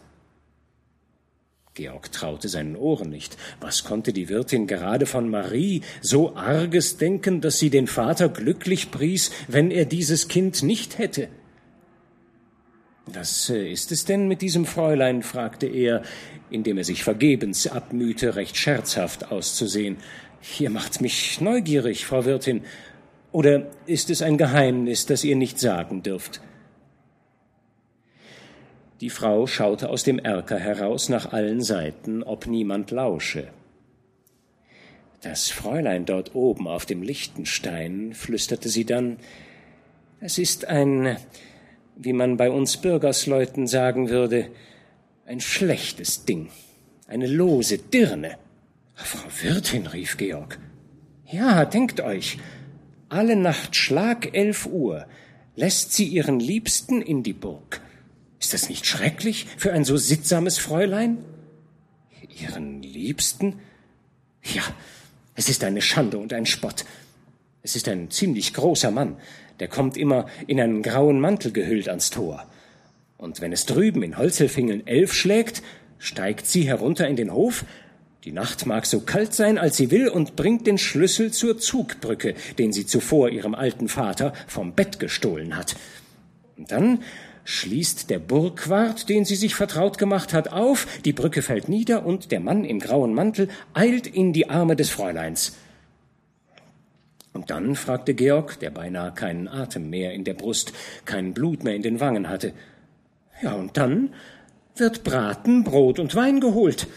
Georg 1.73 2.11
traute 2.11 2.49
seinen 2.49 2.75
Ohren 2.75 3.09
nicht. 3.09 3.37
Was 3.61 3.83
konnte 3.83 4.11
die 4.11 4.29
Wirtin 4.29 4.65
gerade 4.65 5.05
von 5.05 5.29
Marie 5.29 5.81
so 6.01 6.35
arges 6.35 6.97
denken, 6.97 7.39
dass 7.39 7.59
sie 7.59 7.69
den 7.69 7.85
Vater 7.85 8.29
glücklich 8.29 8.89
pries, 8.89 9.31
wenn 9.47 9.69
er 9.69 9.85
dieses 9.85 10.27
Kind 10.27 10.63
nicht 10.63 10.97
hätte? 10.97 11.27
Was 13.05 13.49
äh, 13.51 13.71
ist 13.71 13.91
es 13.91 14.05
denn 14.05 14.27
mit 14.27 14.41
diesem 14.41 14.65
Fräulein? 14.65 15.21
fragte 15.21 15.67
er, 15.67 16.01
indem 16.49 16.79
er 16.79 16.83
sich 16.83 17.03
vergebens 17.03 17.67
abmühte, 17.67 18.35
recht 18.35 18.57
scherzhaft 18.57 19.31
auszusehen. 19.31 19.97
Ihr 20.59 20.69
macht 20.69 20.99
mich 20.99 21.39
neugierig, 21.41 22.05
Frau 22.05 22.25
Wirtin. 22.25 22.63
Oder 23.31 23.67
ist 23.85 24.09
es 24.09 24.21
ein 24.21 24.37
Geheimnis, 24.37 25.05
das 25.05 25.23
ihr 25.23 25.35
nicht 25.35 25.59
sagen 25.59 26.03
dürft? 26.03 26.41
Die 29.01 29.09
Frau 29.11 29.45
schaute 29.45 29.89
aus 29.89 30.03
dem 30.03 30.17
Erker 30.17 30.57
heraus 30.57 31.09
nach 31.09 31.31
allen 31.31 31.61
Seiten, 31.61 32.23
ob 32.23 32.47
niemand 32.47 32.89
lausche. 32.89 33.47
Das 35.21 35.49
Fräulein 35.49 36.05
dort 36.05 36.35
oben 36.35 36.67
auf 36.67 36.85
dem 36.85 37.03
Lichtenstein, 37.03 38.13
flüsterte 38.13 38.69
sie 38.69 38.85
dann, 38.85 39.17
es 40.19 40.39
ist 40.39 40.65
ein, 40.65 41.17
wie 41.95 42.13
man 42.13 42.37
bei 42.37 42.49
uns 42.49 42.77
Bürgersleuten 42.77 43.67
sagen 43.67 44.09
würde, 44.09 44.49
ein 45.25 45.41
schlechtes 45.41 46.25
Ding, 46.25 46.49
eine 47.07 47.27
lose 47.27 47.77
Dirne. 47.77 48.37
Frau 48.95 49.27
Wirtin, 49.43 49.85
rief 49.85 50.17
Georg. 50.17 50.57
Ja, 51.25 51.65
denkt 51.65 51.99
euch, 52.01 52.39
alle 53.09 53.35
Nacht 53.35 53.75
Schlag 53.75 54.33
elf 54.35 54.65
Uhr 54.65 55.05
lässt 55.55 55.93
sie 55.93 56.05
ihren 56.05 56.39
Liebsten 56.39 57.01
in 57.01 57.23
die 57.23 57.33
Burg. 57.33 57.81
Ist 58.39 58.53
das 58.53 58.69
nicht 58.69 58.85
schrecklich 58.85 59.47
für 59.57 59.73
ein 59.73 59.83
so 59.83 59.97
sittsames 59.97 60.57
Fräulein? 60.57 61.17
Ihren 62.39 62.83
Liebsten? 62.83 63.59
Ja, 64.43 64.63
es 65.33 65.49
ist 65.49 65.63
eine 65.63 65.81
Schande 65.81 66.19
und 66.19 66.33
ein 66.33 66.45
Spott. 66.45 66.85
Es 67.63 67.75
ist 67.75 67.87
ein 67.87 68.11
ziemlich 68.11 68.53
großer 68.53 68.91
Mann, 68.91 69.17
der 69.59 69.67
kommt 69.67 69.97
immer 69.97 70.27
in 70.45 70.61
einen 70.61 70.83
grauen 70.83 71.19
Mantel 71.19 71.51
gehüllt 71.51 71.89
ans 71.89 72.11
Tor. 72.11 72.45
Und 73.17 73.41
wenn 73.41 73.51
es 73.51 73.65
drüben 73.65 74.03
in 74.03 74.17
Holzelfingeln 74.17 74.85
elf 74.85 75.13
schlägt, 75.13 75.63
steigt 75.97 76.45
sie 76.45 76.67
herunter 76.67 77.07
in 77.07 77.15
den 77.15 77.33
Hof, 77.33 77.65
die 78.27 78.33
Nacht 78.33 78.65
mag 78.65 78.85
so 78.85 78.99
kalt 78.99 79.33
sein, 79.33 79.57
als 79.57 79.77
sie 79.77 79.89
will, 79.89 80.09
und 80.09 80.35
bringt 80.35 80.67
den 80.67 80.77
Schlüssel 80.77 81.31
zur 81.31 81.59
Zugbrücke, 81.59 82.35
den 82.57 82.73
sie 82.73 82.85
zuvor 82.85 83.29
ihrem 83.29 83.55
alten 83.55 83.87
Vater 83.87 84.33
vom 84.47 84.73
Bett 84.73 84.99
gestohlen 84.99 85.55
hat. 85.55 85.77
Und 86.57 86.69
dann 86.73 86.99
schließt 87.45 88.09
der 88.09 88.19
Burgwart, 88.19 89.07
den 89.07 89.23
sie 89.23 89.37
sich 89.37 89.55
vertraut 89.55 89.97
gemacht 89.97 90.33
hat, 90.33 90.51
auf, 90.51 90.87
die 91.05 91.13
Brücke 91.13 91.41
fällt 91.41 91.69
nieder 91.69 92.05
und 92.05 92.33
der 92.33 92.41
Mann 92.41 92.65
im 92.65 92.79
grauen 92.79 93.13
Mantel 93.13 93.47
eilt 93.73 94.07
in 94.07 94.33
die 94.33 94.49
Arme 94.49 94.75
des 94.75 94.89
Fräuleins. 94.89 95.55
Und 97.31 97.49
dann 97.49 97.75
fragte 97.75 98.13
Georg, 98.13 98.59
der 98.59 98.71
beinahe 98.71 99.13
keinen 99.13 99.47
Atem 99.47 99.89
mehr 99.89 100.11
in 100.11 100.25
der 100.25 100.33
Brust, 100.33 100.73
kein 101.05 101.33
Blut 101.33 101.63
mehr 101.63 101.75
in 101.75 101.81
den 101.81 102.01
Wangen 102.01 102.27
hatte. 102.27 102.51
Ja, 103.41 103.53
und 103.53 103.77
dann 103.77 104.13
wird 104.75 105.05
Braten, 105.05 105.63
Brot 105.63 105.97
und 105.97 106.13
Wein 106.13 106.41
geholt. 106.41 106.87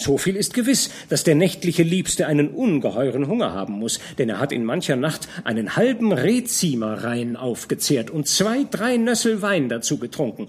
So 0.00 0.16
viel 0.16 0.34
ist 0.34 0.54
gewiss, 0.54 0.88
dass 1.10 1.24
der 1.24 1.34
nächtliche 1.34 1.82
Liebste 1.82 2.26
einen 2.26 2.48
ungeheuren 2.48 3.28
Hunger 3.28 3.52
haben 3.52 3.74
muss, 3.74 4.00
denn 4.16 4.30
er 4.30 4.40
hat 4.40 4.50
in 4.50 4.64
mancher 4.64 4.96
Nacht 4.96 5.28
einen 5.44 5.76
halben 5.76 6.14
Rehziemer 6.14 7.04
rein 7.04 7.36
aufgezehrt 7.36 8.08
und 8.08 8.26
zwei, 8.26 8.64
drei 8.70 8.96
Nössel 8.96 9.42
Wein 9.42 9.68
dazu 9.68 9.98
getrunken. 9.98 10.48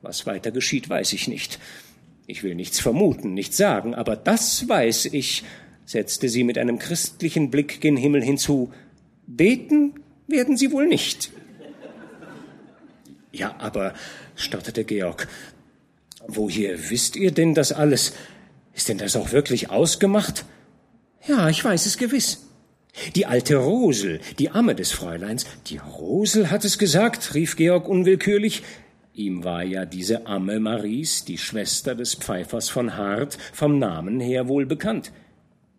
Was 0.00 0.26
weiter 0.26 0.50
geschieht, 0.50 0.88
weiß 0.88 1.12
ich 1.12 1.28
nicht. 1.28 1.60
Ich 2.26 2.42
will 2.42 2.56
nichts 2.56 2.80
vermuten, 2.80 3.34
nichts 3.34 3.56
sagen, 3.56 3.94
aber 3.94 4.16
das 4.16 4.68
weiß 4.68 5.04
ich, 5.12 5.44
setzte 5.86 6.28
sie 6.28 6.42
mit 6.42 6.58
einem 6.58 6.80
christlichen 6.80 7.52
Blick 7.52 7.80
gen 7.80 7.96
Himmel 7.96 8.24
hinzu. 8.24 8.72
Beten 9.28 9.94
werden 10.26 10.56
Sie 10.56 10.72
wohl 10.72 10.88
nicht. 10.88 11.30
Ja, 13.30 13.54
aber, 13.58 13.94
stotterte 14.34 14.82
Georg, 14.82 15.28
woher 16.26 16.90
wisst 16.90 17.14
ihr 17.14 17.30
denn 17.30 17.54
das 17.54 17.70
alles? 17.70 18.12
Ist 18.74 18.88
denn 18.88 18.98
das 18.98 19.16
auch 19.16 19.32
wirklich 19.32 19.70
ausgemacht? 19.70 20.44
Ja, 21.26 21.48
ich 21.48 21.64
weiß 21.64 21.86
es 21.86 21.98
gewiss. 21.98 22.46
Die 23.14 23.26
alte 23.26 23.56
Rosel, 23.56 24.20
die 24.38 24.50
Amme 24.50 24.74
des 24.74 24.92
Fräuleins, 24.92 25.46
die 25.66 25.78
Rosel 25.78 26.50
hat 26.50 26.64
es 26.64 26.78
gesagt, 26.78 27.34
rief 27.34 27.56
Georg 27.56 27.88
unwillkürlich. 27.88 28.62
Ihm 29.14 29.44
war 29.44 29.62
ja 29.62 29.84
diese 29.84 30.26
Amme 30.26 30.58
Maries, 30.60 31.24
die 31.24 31.38
Schwester 31.38 31.94
des 31.94 32.14
Pfeifers 32.14 32.68
von 32.68 32.96
Hart, 32.96 33.38
vom 33.52 33.78
Namen 33.78 34.20
her 34.20 34.48
wohl 34.48 34.66
bekannt. 34.66 35.12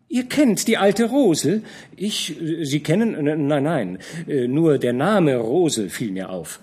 Ihr 0.07 0.29
kennt 0.29 0.67
die 0.67 0.77
alte 0.77 1.05
Rosel? 1.05 1.63
Ich, 1.95 2.35
Sie 2.61 2.81
kennen, 2.81 3.47
nein, 3.47 3.63
nein, 3.63 3.99
nur 4.47 4.77
der 4.77 4.93
Name 4.93 5.37
Rosel 5.37 5.89
fiel 5.89 6.11
mir 6.11 6.29
auf. 6.29 6.59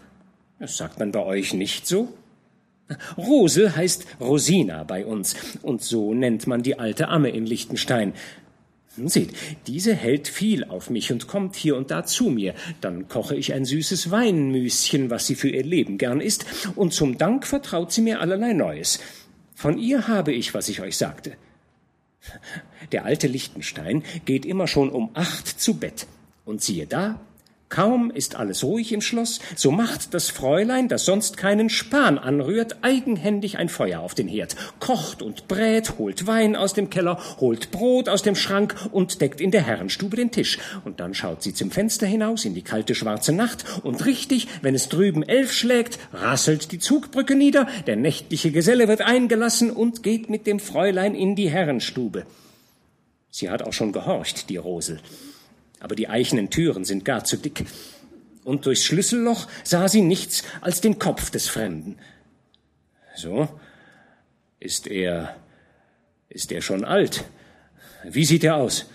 Das 0.60 0.76
sagt 0.76 0.98
man 1.00 1.10
bei 1.10 1.24
euch 1.24 1.54
nicht 1.54 1.86
so? 1.86 2.12
Rosel 3.16 3.74
heißt 3.76 4.06
Rosina 4.20 4.84
bei 4.84 5.04
uns, 5.04 5.34
und 5.62 5.82
so 5.82 6.14
nennt 6.14 6.46
man 6.46 6.62
die 6.62 6.78
alte 6.78 7.08
Amme 7.08 7.30
in 7.30 7.46
Liechtenstein. 7.46 8.14
Seht, 8.96 9.30
diese 9.66 9.94
hält 9.94 10.28
viel 10.28 10.64
auf 10.64 10.90
mich 10.90 11.12
und 11.12 11.28
kommt 11.28 11.54
hier 11.56 11.76
und 11.76 11.90
da 11.90 12.04
zu 12.04 12.28
mir. 12.28 12.54
Dann 12.80 13.08
koche 13.08 13.36
ich 13.36 13.52
ein 13.54 13.64
süßes 13.64 14.10
Weinmüschen, 14.10 15.10
was 15.10 15.26
sie 15.26 15.36
für 15.36 15.48
ihr 15.48 15.64
Leben 15.64 15.96
gern 15.96 16.20
isst, 16.20 16.44
und 16.74 16.92
zum 16.92 17.16
Dank 17.16 17.46
vertraut 17.46 17.92
sie 17.92 18.02
mir 18.02 18.20
allerlei 18.20 18.52
Neues. 18.52 18.98
Von 19.54 19.78
ihr 19.78 20.08
habe 20.08 20.32
ich, 20.32 20.54
was 20.54 20.68
ich 20.68 20.80
euch 20.80 20.96
sagte. 20.96 21.32
Der 22.92 23.04
alte 23.04 23.26
Liechtenstein 23.26 24.02
geht 24.24 24.44
immer 24.44 24.66
schon 24.66 24.90
um 24.90 25.10
acht 25.14 25.46
zu 25.46 25.74
Bett. 25.74 26.06
Und 26.44 26.62
siehe 26.62 26.86
da, 26.86 27.20
Kaum 27.70 28.10
ist 28.10 28.34
alles 28.34 28.64
ruhig 28.64 28.92
im 28.92 29.00
Schloss, 29.00 29.38
so 29.54 29.70
macht 29.70 30.12
das 30.12 30.28
Fräulein, 30.28 30.88
das 30.88 31.04
sonst 31.04 31.36
keinen 31.36 31.70
Span 31.70 32.18
anrührt, 32.18 32.78
eigenhändig 32.82 33.58
ein 33.58 33.68
Feuer 33.68 34.00
auf 34.00 34.12
den 34.12 34.26
Herd, 34.26 34.56
kocht 34.80 35.22
und 35.22 35.46
brät, 35.46 35.96
holt 35.96 36.26
Wein 36.26 36.56
aus 36.56 36.74
dem 36.74 36.90
Keller, 36.90 37.22
holt 37.38 37.70
Brot 37.70 38.08
aus 38.08 38.24
dem 38.24 38.34
Schrank 38.34 38.74
und 38.90 39.20
deckt 39.20 39.40
in 39.40 39.52
der 39.52 39.62
Herrenstube 39.62 40.16
den 40.16 40.32
Tisch. 40.32 40.58
Und 40.84 40.98
dann 40.98 41.14
schaut 41.14 41.44
sie 41.44 41.54
zum 41.54 41.70
Fenster 41.70 42.08
hinaus 42.08 42.44
in 42.44 42.54
die 42.54 42.62
kalte 42.62 42.96
schwarze 42.96 43.32
Nacht 43.32 43.64
und 43.84 44.04
richtig, 44.04 44.48
wenn 44.62 44.74
es 44.74 44.88
drüben 44.88 45.22
elf 45.22 45.52
schlägt, 45.52 46.00
rasselt 46.12 46.72
die 46.72 46.80
Zugbrücke 46.80 47.36
nieder, 47.36 47.68
der 47.86 47.94
nächtliche 47.94 48.50
Geselle 48.50 48.88
wird 48.88 49.02
eingelassen 49.02 49.70
und 49.70 50.02
geht 50.02 50.28
mit 50.28 50.48
dem 50.48 50.58
Fräulein 50.58 51.14
in 51.14 51.36
die 51.36 51.48
Herrenstube. 51.48 52.26
Sie 53.30 53.48
hat 53.48 53.62
auch 53.62 53.72
schon 53.72 53.92
gehorcht, 53.92 54.50
die 54.50 54.56
Rosel 54.56 54.98
aber 55.80 55.94
die 55.94 56.08
eichenen 56.08 56.50
Türen 56.50 56.84
sind 56.84 57.04
gar 57.04 57.24
zu 57.24 57.36
dick. 57.36 57.64
Und 58.44 58.66
durchs 58.66 58.84
Schlüsselloch 58.84 59.48
sah 59.64 59.88
sie 59.88 60.02
nichts 60.02 60.44
als 60.60 60.80
den 60.80 60.98
Kopf 60.98 61.30
des 61.30 61.48
Fremden. 61.48 61.98
So, 63.16 63.48
ist 64.60 64.86
er, 64.86 65.36
ist 66.28 66.52
er 66.52 66.62
schon 66.62 66.84
alt? 66.84 67.24
Wie 68.04 68.24
sieht 68.24 68.44
er 68.44 68.56
aus? 68.56 68.86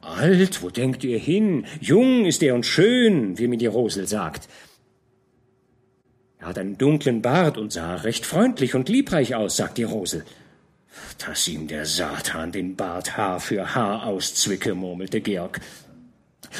Alt, 0.00 0.62
wo 0.62 0.70
denkt 0.70 1.04
ihr 1.04 1.18
hin? 1.18 1.66
Jung 1.80 2.24
ist 2.24 2.42
er 2.42 2.54
und 2.54 2.64
schön, 2.64 3.38
wie 3.38 3.48
mir 3.48 3.58
die 3.58 3.66
Rosel 3.66 4.06
sagt. 4.06 4.48
Er 6.38 6.46
hat 6.46 6.58
einen 6.58 6.78
dunklen 6.78 7.20
Bart 7.20 7.58
und 7.58 7.72
sah 7.72 7.96
recht 7.96 8.24
freundlich 8.24 8.74
und 8.74 8.88
liebreich 8.88 9.34
aus, 9.34 9.56
sagt 9.56 9.76
die 9.76 9.82
Rosel. 9.82 10.24
Dass 11.18 11.46
ihm 11.48 11.68
der 11.68 11.84
Satan 11.84 12.50
den 12.50 12.76
Bart 12.76 13.16
Haar 13.16 13.40
für 13.40 13.74
Haar 13.74 14.06
auszwicke, 14.06 14.74
murmelte 14.74 15.20
Georg. 15.20 15.60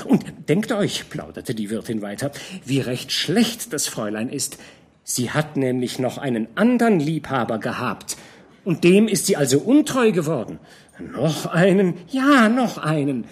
Und 0.05 0.25
denkt 0.49 0.73
euch, 0.73 1.09
plauderte 1.11 1.55
die 1.55 1.71
Wirtin 1.71 2.03
weiter, 2.03 2.31
wie 2.65 2.81
recht 2.81 3.13
schlecht 3.13 3.73
das 3.73 3.89
Fräulein 3.89 4.29
ist. 4.29 4.59
Sie 5.03 5.31
hat 5.31 5.57
nämlich 5.57 5.99
noch 5.99 6.19
einen 6.19 6.49
anderen 6.55 7.01
Liebhaber 7.01 7.59
gehabt, 7.59 8.17
und 8.65 8.85
dem 8.85 9.09
ist 9.09 9.27
sie 9.27 9.37
also 9.37 9.59
untreu 9.59 10.13
geworden. 10.13 10.59
Noch 10.99 11.47
einen? 11.47 11.95
Ja, 12.11 12.49
noch 12.49 12.79
einen. 12.79 13.25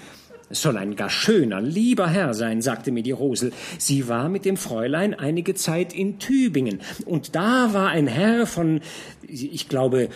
Es 0.51 0.63
soll 0.63 0.79
ein 0.79 0.97
gar 0.97 1.11
schöner, 1.11 1.61
lieber 1.61 2.09
Herr 2.09 2.33
sein, 2.33 2.63
sagte 2.63 2.91
mir 2.91 3.03
die 3.03 3.11
Rosel. 3.13 3.53
Sie 3.77 4.09
war 4.09 4.31
mit 4.31 4.47
dem 4.47 4.57
Fräulein 4.57 5.13
einige 5.13 5.55
Zeit 5.55 5.93
in 5.93 6.19
Tübingen, 6.19 6.81
und 7.05 7.37
da 7.37 7.75
war 7.75 7.89
ein 7.89 8.07
Herr 8.07 8.47
von, 8.47 8.81
ich 9.27 9.69
glaube, 9.69 10.09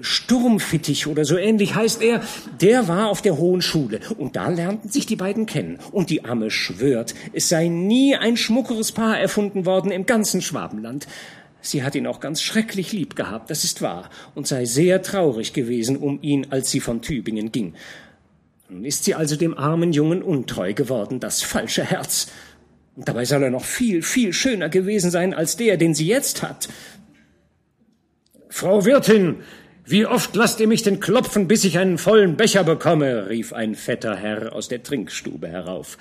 Sturmfittich 0.00 1.06
oder 1.06 1.24
so 1.24 1.36
ähnlich 1.36 1.74
heißt 1.74 2.02
er, 2.02 2.22
der 2.60 2.88
war 2.88 3.08
auf 3.08 3.22
der 3.22 3.38
Hohen 3.38 3.62
Schule 3.62 4.00
und 4.16 4.36
da 4.36 4.48
lernten 4.48 4.88
sich 4.88 5.06
die 5.06 5.16
beiden 5.16 5.46
kennen. 5.46 5.78
Und 5.92 6.10
die 6.10 6.24
Amme 6.24 6.50
schwört, 6.50 7.14
es 7.32 7.48
sei 7.48 7.68
nie 7.68 8.14
ein 8.14 8.36
schmuckeres 8.36 8.92
Paar 8.92 9.18
erfunden 9.18 9.66
worden 9.66 9.90
im 9.90 10.06
ganzen 10.06 10.42
Schwabenland. 10.42 11.06
Sie 11.60 11.82
hat 11.82 11.94
ihn 11.94 12.06
auch 12.06 12.20
ganz 12.20 12.42
schrecklich 12.42 12.92
lieb 12.92 13.16
gehabt, 13.16 13.50
das 13.50 13.64
ist 13.64 13.82
wahr, 13.82 14.10
und 14.34 14.46
sei 14.46 14.64
sehr 14.64 15.02
traurig 15.02 15.52
gewesen 15.52 15.96
um 15.96 16.20
ihn, 16.22 16.46
als 16.50 16.70
sie 16.70 16.80
von 16.80 17.02
Tübingen 17.02 17.50
ging. 17.50 17.74
Nun 18.68 18.84
ist 18.84 19.04
sie 19.04 19.14
also 19.14 19.34
dem 19.36 19.56
armen 19.56 19.92
Jungen 19.92 20.22
untreu 20.22 20.74
geworden, 20.74 21.20
das 21.20 21.42
falsche 21.42 21.84
Herz. 21.84 22.28
Und 22.96 23.08
dabei 23.08 23.24
soll 23.24 23.42
er 23.42 23.50
noch 23.50 23.64
viel, 23.64 24.02
viel 24.02 24.32
schöner 24.32 24.68
gewesen 24.68 25.10
sein 25.10 25.32
als 25.32 25.56
der, 25.56 25.76
den 25.76 25.94
sie 25.94 26.06
jetzt 26.06 26.42
hat. 26.42 26.68
Frau 28.50 28.84
Wirtin, 28.84 29.36
wie 29.90 30.06
oft 30.06 30.34
lasst 30.36 30.60
ihr 30.60 30.68
mich 30.68 30.82
denn 30.82 31.00
klopfen, 31.00 31.48
bis 31.48 31.64
ich 31.64 31.78
einen 31.78 31.98
vollen 31.98 32.36
Becher 32.36 32.64
bekomme? 32.64 33.28
rief 33.28 33.52
ein 33.52 33.74
fetter 33.74 34.16
Herr 34.16 34.52
aus 34.52 34.68
der 34.68 34.82
Trinkstube 34.82 35.48
herauf. 35.48 35.96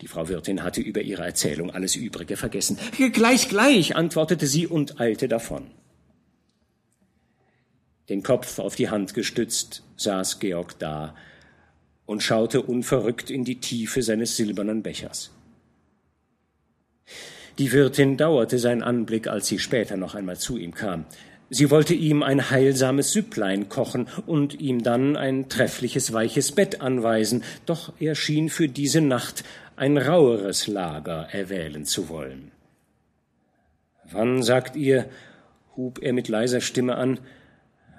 Die 0.00 0.08
Frau 0.08 0.28
Wirtin 0.28 0.62
hatte 0.62 0.80
über 0.80 1.02
ihre 1.02 1.24
Erzählung 1.24 1.70
alles 1.70 1.96
Übrige 1.96 2.36
vergessen. 2.36 2.78
Gleich, 3.12 3.48
gleich, 3.48 3.94
antwortete 3.94 4.46
sie 4.46 4.66
und 4.66 5.00
eilte 5.00 5.28
davon. 5.28 5.66
Den 8.08 8.22
Kopf 8.22 8.58
auf 8.58 8.74
die 8.74 8.88
Hand 8.88 9.14
gestützt, 9.14 9.82
saß 9.96 10.38
Georg 10.40 10.78
da 10.78 11.14
und 12.06 12.22
schaute 12.22 12.62
unverrückt 12.62 13.30
in 13.30 13.44
die 13.44 13.60
Tiefe 13.60 14.02
seines 14.02 14.36
silbernen 14.36 14.82
Bechers. 14.82 15.30
Die 17.58 17.72
Wirtin 17.72 18.16
dauerte 18.16 18.58
sein 18.58 18.82
Anblick, 18.82 19.26
als 19.26 19.48
sie 19.48 19.58
später 19.58 19.96
noch 19.96 20.14
einmal 20.14 20.38
zu 20.38 20.56
ihm 20.56 20.74
kam. 20.74 21.04
Sie 21.50 21.70
wollte 21.70 21.94
ihm 21.94 22.22
ein 22.22 22.50
heilsames 22.50 23.12
Süpplein 23.12 23.68
kochen 23.68 24.08
und 24.26 24.60
ihm 24.60 24.82
dann 24.82 25.16
ein 25.16 25.48
treffliches 25.48 26.12
weiches 26.12 26.52
Bett 26.52 26.82
anweisen, 26.82 27.42
doch 27.64 27.92
er 27.98 28.14
schien 28.14 28.50
für 28.50 28.68
diese 28.68 29.00
Nacht 29.00 29.44
ein 29.76 29.96
raueres 29.96 30.66
Lager 30.66 31.28
erwählen 31.32 31.86
zu 31.86 32.10
wollen. 32.10 32.50
Wann, 34.10 34.42
sagt 34.42 34.76
ihr, 34.76 35.06
hub 35.76 36.02
er 36.02 36.12
mit 36.12 36.28
leiser 36.28 36.60
Stimme 36.60 36.96
an, 36.96 37.18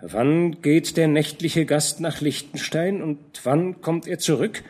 wann 0.02 0.62
geht 0.62 0.98
der 0.98 1.08
nächtliche 1.08 1.66
Gast 1.66 2.02
nach 2.02 2.22
Liechtenstein 2.22 3.02
und 3.02 3.20
wann 3.44 3.82
kommt 3.82 4.08
er 4.08 4.20
zurück? 4.20 4.64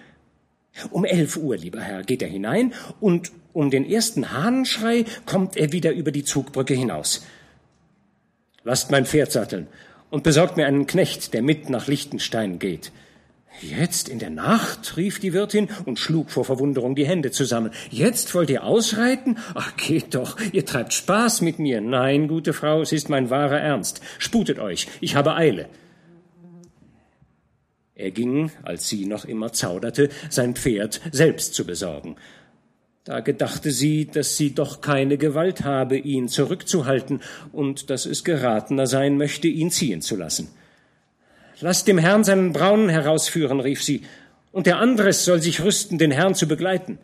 Um 0.92 1.04
elf 1.04 1.36
Uhr, 1.36 1.58
lieber 1.58 1.82
Herr, 1.82 2.04
geht 2.04 2.22
er 2.22 2.30
hinein 2.30 2.74
und 3.02 3.32
um 3.52 3.72
den 3.72 3.90
ersten 3.90 4.32
Hahnenschrei 4.32 5.06
kommt 5.26 5.58
er 5.58 5.74
wieder 5.74 5.92
über 5.92 6.12
die 6.12 6.24
Zugbrücke 6.24 6.74
hinaus. 6.74 7.26
Lasst 8.64 8.92
mein 8.92 9.06
Pferd 9.06 9.32
satteln 9.32 9.68
und 10.10 10.24
besorgt 10.24 10.58
mir 10.58 10.66
einen 10.66 10.88
Knecht, 10.88 11.34
der 11.34 11.42
mit 11.42 11.70
nach 11.70 11.88
Liechtenstein 11.88 12.60
geht. 12.60 12.92
Jetzt 13.62 14.08
in 14.08 14.20
der 14.20 14.30
Nacht? 14.30 14.96
rief 14.96 15.20
die 15.20 15.34
Wirtin 15.34 15.68
und 15.86 16.00
schlug 16.00 16.32
vor 16.32 16.46
Verwunderung 16.46 16.96
die 16.96 17.06
Hände 17.06 17.32
zusammen. 17.32 17.72
Jetzt 17.90 18.34
wollt 18.34 18.50
ihr 18.50 18.64
ausreiten? 18.64 19.38
Ach, 19.54 19.76
geht 19.76 20.16
doch, 20.16 20.38
ihr 20.54 20.66
treibt 20.66 20.94
Spaß 20.94 21.42
mit 21.42 21.60
mir. 21.60 21.82
Nein, 21.82 22.28
gute 22.28 22.54
Frau, 22.54 22.82
es 22.82 22.94
ist 22.94 23.10
mein 23.10 23.30
wahrer 23.30 23.60
Ernst. 23.60 24.02
Sputet 24.18 24.60
euch, 24.60 24.88
ich 25.02 25.16
habe 25.16 25.36
Eile. 25.36 25.68
Er 27.96 28.12
ging, 28.12 28.50
als 28.64 28.88
sie 28.88 29.06
noch 29.06 29.26
immer 29.26 29.52
zauderte, 29.52 30.08
sein 30.30 30.56
Pferd 30.56 31.02
selbst 31.12 31.54
zu 31.54 31.66
besorgen. 31.66 32.16
Da 33.10 33.22
gedachte 33.22 33.72
sie, 33.72 34.06
dass 34.06 34.38
sie 34.38 34.54
doch 34.54 34.82
keine 34.82 35.18
Gewalt 35.18 35.64
habe, 35.64 35.98
ihn 35.98 36.28
zurückzuhalten 36.28 37.22
und 37.52 37.90
dass 37.90 38.06
es 38.06 38.24
geratener 38.24 38.86
sein 38.86 39.18
möchte, 39.18 39.48
ihn 39.48 39.72
ziehen 39.72 40.04
zu 40.04 40.16
lassen. 40.16 40.48
Lass 41.60 41.84
dem 41.84 41.98
Herrn 41.98 42.24
seinen 42.24 42.54
Braunen 42.54 42.88
herausführen, 42.88 43.62
rief 43.62 43.84
sie, 43.84 44.04
und 44.52 44.68
der 44.68 44.78
Andres 44.78 45.26
soll 45.26 45.42
sich 45.42 45.64
rüsten, 45.64 45.98
den 45.98 46.12
Herrn 46.12 46.36
zu 46.36 46.48
begleiten. 46.48 47.00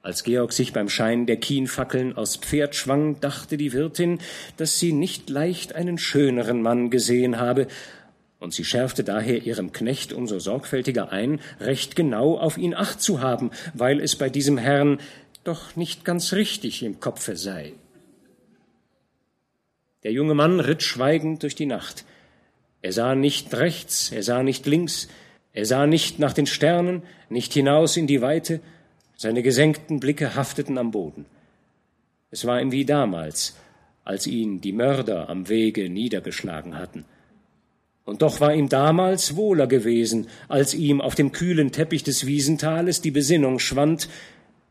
Als 0.00 0.24
Georg 0.24 0.54
sich 0.54 0.72
beim 0.72 0.88
Schein 0.88 1.26
der 1.26 1.36
Kienfackeln 1.36 2.16
aufs 2.16 2.36
Pferd 2.36 2.74
schwang, 2.74 3.20
dachte 3.20 3.58
die 3.58 3.74
Wirtin, 3.74 4.20
dass 4.56 4.78
sie 4.78 4.92
nicht 4.92 5.28
leicht 5.28 5.74
einen 5.74 5.98
schöneren 5.98 6.62
Mann 6.62 6.88
gesehen 6.88 7.38
habe, 7.38 7.66
und 8.38 8.54
sie 8.54 8.64
schärfte 8.64 9.04
daher 9.04 9.42
ihrem 9.42 9.72
Knecht 9.72 10.12
umso 10.12 10.38
sorgfältiger 10.38 11.10
ein, 11.10 11.40
recht 11.60 11.96
genau 11.96 12.38
auf 12.38 12.56
ihn 12.56 12.74
acht 12.74 13.00
zu 13.00 13.20
haben, 13.20 13.50
weil 13.74 14.00
es 14.00 14.16
bei 14.16 14.30
diesem 14.30 14.58
Herrn 14.58 14.98
doch 15.44 15.76
nicht 15.76 16.04
ganz 16.04 16.32
richtig 16.32 16.82
im 16.82 17.00
Kopfe 17.00 17.36
sei. 17.36 17.72
Der 20.04 20.12
junge 20.12 20.34
Mann 20.34 20.60
ritt 20.60 20.82
schweigend 20.82 21.42
durch 21.42 21.54
die 21.54 21.66
Nacht. 21.66 22.04
Er 22.82 22.92
sah 22.92 23.14
nicht 23.14 23.54
rechts, 23.54 24.12
er 24.12 24.22
sah 24.22 24.42
nicht 24.42 24.66
links, 24.66 25.08
er 25.52 25.66
sah 25.66 25.86
nicht 25.86 26.20
nach 26.20 26.32
den 26.32 26.46
Sternen, 26.46 27.02
nicht 27.28 27.52
hinaus 27.52 27.96
in 27.96 28.06
die 28.06 28.20
Weite, 28.20 28.60
seine 29.16 29.42
gesenkten 29.42 29.98
Blicke 29.98 30.36
hafteten 30.36 30.78
am 30.78 30.92
Boden. 30.92 31.26
Es 32.30 32.44
war 32.44 32.60
ihm 32.60 32.70
wie 32.70 32.84
damals, 32.84 33.56
als 34.04 34.28
ihn 34.28 34.60
die 34.60 34.72
Mörder 34.72 35.28
am 35.28 35.48
Wege 35.48 35.88
niedergeschlagen 35.88 36.78
hatten. 36.78 37.04
Und 38.08 38.22
doch 38.22 38.40
war 38.40 38.54
ihm 38.54 38.70
damals 38.70 39.36
wohler 39.36 39.66
gewesen, 39.66 40.28
als 40.48 40.72
ihm 40.72 41.02
auf 41.02 41.14
dem 41.14 41.30
kühlen 41.30 41.72
Teppich 41.72 42.04
des 42.04 42.26
Wiesentales 42.26 43.02
die 43.02 43.10
Besinnung 43.10 43.58
schwand, 43.58 44.08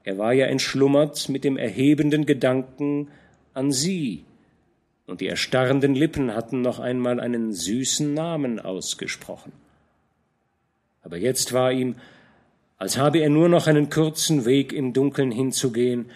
er 0.03 0.17
war 0.17 0.33
ja 0.33 0.47
entschlummert 0.47 1.29
mit 1.29 1.43
dem 1.43 1.55
erhebenden 1.55 2.25
Gedanken 2.25 3.09
an 3.53 3.71
sie, 3.71 4.25
und 5.05 5.21
die 5.21 5.27
erstarrenden 5.27 5.93
Lippen 5.93 6.33
hatten 6.33 6.63
noch 6.63 6.79
einmal 6.79 7.19
einen 7.19 7.53
süßen 7.53 8.11
Namen 8.11 8.59
ausgesprochen. 8.59 9.51
Aber 11.03 11.17
jetzt 11.17 11.53
war 11.53 11.71
ihm, 11.71 11.97
als 12.79 12.97
habe 12.97 13.19
er 13.19 13.29
nur 13.29 13.49
noch 13.49 13.67
einen 13.67 13.91
kurzen 13.91 14.45
Weg 14.45 14.73
im 14.73 14.93
Dunkeln 14.93 15.29
hinzugehen 15.29 16.07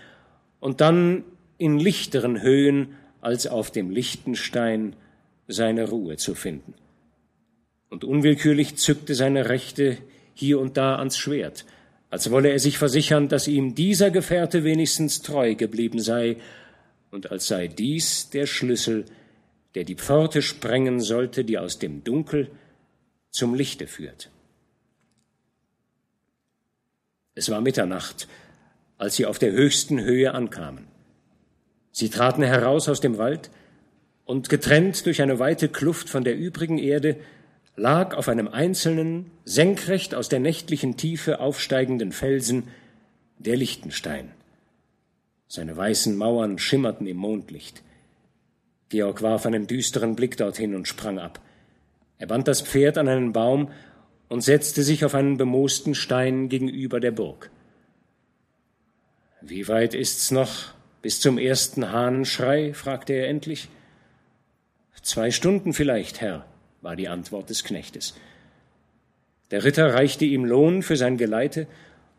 und 0.59 0.82
dann 0.82 1.24
in 1.59 1.78
lichteren 1.78 2.41
Höhen 2.41 2.95
als 3.22 3.45
auf 3.45 3.69
dem 3.69 3.91
lichten 3.91 4.34
Stein 4.34 4.95
seine 5.47 5.88
Ruhe 5.88 6.17
zu 6.17 6.34
finden. 6.34 6.74
Und 7.92 8.06
unwillkürlich 8.06 8.78
zückte 8.78 9.14
seine 9.14 9.50
Rechte 9.50 9.98
hier 10.34 10.60
und 10.60 10.78
da 10.78 10.96
ans 10.96 11.18
Schwert, 11.18 11.66
als 12.10 12.32
wolle 12.32 12.50
er 12.50 12.58
sich 12.58 12.78
versichern, 12.78 13.28
dass 13.28 13.48
ihm 13.48 13.76
dieser 13.76 14.10
Gefährte 14.12 14.64
wenigstens 14.64 15.22
treu 15.22 15.56
geblieben 15.56 16.00
sei, 16.00 16.38
und 17.12 17.30
als 17.30 17.48
sei 17.48 17.68
dies 17.68 18.30
der 18.30 18.46
Schlüssel, 18.46 19.04
der 19.76 19.84
die 19.84 19.96
Pforte 19.96 20.42
sprengen 20.42 21.02
sollte, 21.02 21.44
die 21.44 21.58
aus 21.58 21.78
dem 21.78 22.06
Dunkel 22.06 22.50
zum 23.30 23.54
Lichte 23.54 23.86
führt. 23.88 24.30
Es 27.36 27.50
war 27.50 27.60
Mitternacht, 27.60 28.30
als 28.98 29.18
sie 29.18 29.26
auf 29.26 29.38
der 29.38 29.52
höchsten 29.52 30.00
Höhe 30.00 30.34
ankamen. 30.34 30.88
Sie 31.92 32.10
traten 32.10 32.44
heraus 32.44 32.88
aus 32.88 33.02
dem 33.02 33.18
Wald, 33.18 33.52
und 34.24 34.48
getrennt 34.48 35.06
durch 35.06 35.22
eine 35.22 35.39
weite 35.39 35.68
Kluft 35.68 36.08
von 36.08 36.24
der 36.24 36.38
übrigen 36.38 36.78
Erde 36.78 37.18
lag 37.76 38.15
auf 38.15 38.28
einem 38.28 38.47
einzelnen, 38.47 39.32
senkrecht 39.45 40.13
aus 40.15 40.30
der 40.30 40.39
nächtlichen 40.39 40.97
Tiefe 40.97 41.39
aufsteigenden 41.39 42.11
Felsen 42.11 42.67
der 43.38 43.55
Lichtenstein. 43.57 44.32
Seine 45.47 45.76
weißen 45.76 46.15
Mauern 46.15 46.59
schimmerten 46.59 47.07
im 47.07 47.17
Mondlicht. 47.17 47.84
Georg 48.89 49.22
warf 49.22 49.45
einen 49.45 49.67
düsteren 49.67 50.15
Blick 50.15 50.38
dorthin 50.38 50.76
und 50.76 50.88
sprang 50.88 51.19
ab. 51.19 51.41
Er 52.17 52.28
band 52.28 52.47
das 52.47 52.61
Pferd 52.61 52.97
an 52.97 53.07
einen 53.07 53.34
Baum 53.34 53.72
und 54.30 54.41
setzte 54.41 54.84
sich 54.84 55.03
auf 55.03 55.15
einen 55.15 55.38
bemoosten 55.38 55.95
Stein 55.95 56.49
gegenüber 56.49 56.99
der 56.99 57.11
Burg. 57.11 57.49
Wie 59.41 59.67
weit 59.67 59.93
ist's 59.93 60.30
noch 60.30 60.74
bis 61.01 61.19
zum 61.19 61.38
ersten 61.38 61.91
Hahnenschrei? 61.91 62.74
fragte 62.74 63.13
er 63.13 63.28
endlich. 63.28 63.69
Zwei 65.01 65.32
Stunden 65.32 65.74
vielleicht, 65.74 66.22
Herr, 66.22 66.45
war 66.82 66.95
die 66.95 67.07
Antwort 67.07 67.49
des 67.49 67.63
Knechtes. 67.63 68.15
Der 69.51 69.63
Ritter 69.63 69.93
reichte 69.93 70.25
ihm 70.25 70.45
Lohn 70.45 70.82
für 70.84 70.97
sein 70.97 71.17
Geleite 71.17 71.67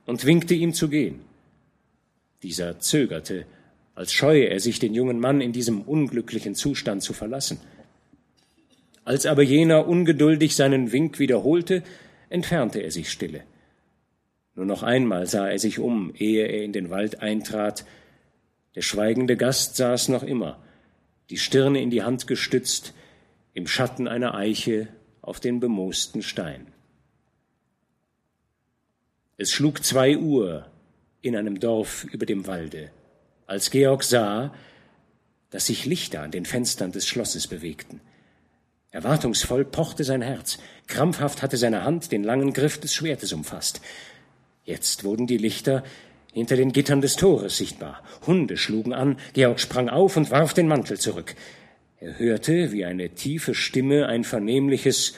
und 0.06 0.24
winkte 0.24 0.54
ihm 0.54 0.74
zu 0.74 0.88
gehen. 0.88 1.20
Dieser 2.42 2.78
zögerte, 2.78 3.46
als 3.94 4.12
scheue 4.12 4.44
er 4.44 4.60
sich, 4.60 4.78
den 4.78 4.94
jungen 4.94 5.20
Mann 5.20 5.40
in 5.40 5.52
diesem 5.52 5.82
unglücklichen 5.82 6.54
Zustand 6.54 7.02
zu 7.02 7.12
verlassen. 7.12 7.60
Als 9.04 9.26
aber 9.26 9.42
jener 9.42 9.88
ungeduldig 9.88 10.54
seinen 10.54 10.92
Wink 10.92 11.18
wiederholte, 11.18 11.82
entfernte 12.28 12.80
er 12.80 12.90
sich 12.90 13.10
stille. 13.10 13.42
Nur 14.54 14.66
noch 14.66 14.82
einmal 14.82 15.26
sah 15.26 15.48
er 15.48 15.58
sich 15.58 15.78
um, 15.78 16.12
ehe 16.14 16.46
er 16.46 16.62
in 16.62 16.72
den 16.72 16.90
Wald 16.90 17.20
eintrat. 17.20 17.84
Der 18.74 18.82
schweigende 18.82 19.36
Gast 19.36 19.76
saß 19.76 20.08
noch 20.08 20.22
immer, 20.22 20.62
die 21.30 21.38
Stirne 21.38 21.80
in 21.80 21.90
die 21.90 22.02
Hand 22.02 22.26
gestützt, 22.26 22.94
im 23.55 23.66
Schatten 23.66 24.09
einer 24.09 24.34
Eiche 24.34 24.88
auf 25.20 25.40
den 25.40 25.61
bemoosten 25.61 26.22
Stein. 26.22 26.66
Es 29.36 29.50
schlug 29.50 29.84
zwei 29.84 30.16
Uhr 30.16 30.66
in 31.20 31.36
einem 31.36 31.61
Dorf 31.61 32.05
über 32.05 32.26
dem 32.26 32.46
Walde, 32.46 32.90
als 33.46 33.70
Georg 33.70 34.03
sah, 34.03 34.55
dass 35.50 35.66
sich 35.66 35.84
Lichter 35.84 36.22
an 36.22 36.30
den 36.30 36.44
Fenstern 36.44 36.92
des 36.92 37.07
Schlosses 37.07 37.46
bewegten. 37.46 38.00
Erwartungsvoll 38.90 39.64
pochte 39.64 40.05
sein 40.05 40.22
Herz. 40.22 40.59
Krampfhaft 40.86 41.42
hatte 41.42 41.57
seine 41.57 41.84
Hand 41.84 42.12
den 42.12 42.24
langen 42.24 42.53
Griff 42.53 42.78
des 42.78 42.94
Schwertes 42.94 43.32
umfasst. 43.32 43.80
Jetzt 44.64 45.05
wurden 45.05 45.26
die 45.26 45.38
Lichter 45.38 45.82
hinter 46.32 46.57
den 46.57 46.72
Gittern 46.72 47.00
des 47.00 47.16
Tores 47.16 47.57
sichtbar. 47.57 48.03
Hunde 48.26 48.57
schlugen 48.57 48.92
an. 48.92 49.18
Georg 49.32 49.61
sprang 49.61 49.88
auf 49.88 50.16
und 50.16 50.30
warf 50.30 50.55
den 50.55 50.68
Mantel 50.68 50.98
zurück. 50.98 51.34
Er 52.03 52.18
hörte, 52.18 52.72
wie 52.72 52.84
eine 52.84 53.11
tiefe 53.11 53.55
Stimme 53.55 54.07
ein 54.09 54.24
vernehmliches 54.24 55.14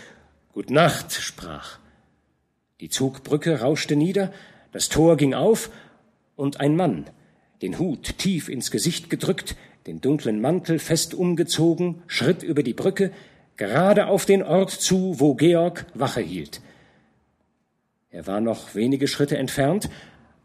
Gut 0.52 0.68
Nacht 0.68 1.14
sprach. 1.14 1.78
Die 2.80 2.90
Zugbrücke 2.90 3.60
rauschte 3.60 3.96
nieder, 3.96 4.34
das 4.70 4.90
Tor 4.90 5.16
ging 5.16 5.32
auf, 5.32 5.70
und 6.36 6.60
ein 6.60 6.76
Mann, 6.76 7.06
den 7.62 7.78
Hut 7.78 8.18
tief 8.18 8.50
ins 8.50 8.70
Gesicht 8.70 9.08
gedrückt, 9.08 9.56
den 9.86 10.02
dunklen 10.02 10.42
Mantel 10.42 10.78
fest 10.78 11.14
umgezogen, 11.14 12.02
schritt 12.06 12.42
über 12.42 12.62
die 12.62 12.74
Brücke, 12.74 13.12
gerade 13.56 14.08
auf 14.08 14.26
den 14.26 14.42
Ort 14.42 14.70
zu, 14.70 15.18
wo 15.18 15.36
Georg 15.36 15.86
Wache 15.94 16.20
hielt. 16.20 16.60
Er 18.10 18.26
war 18.26 18.42
noch 18.42 18.74
wenige 18.74 19.08
Schritte 19.08 19.38
entfernt, 19.38 19.88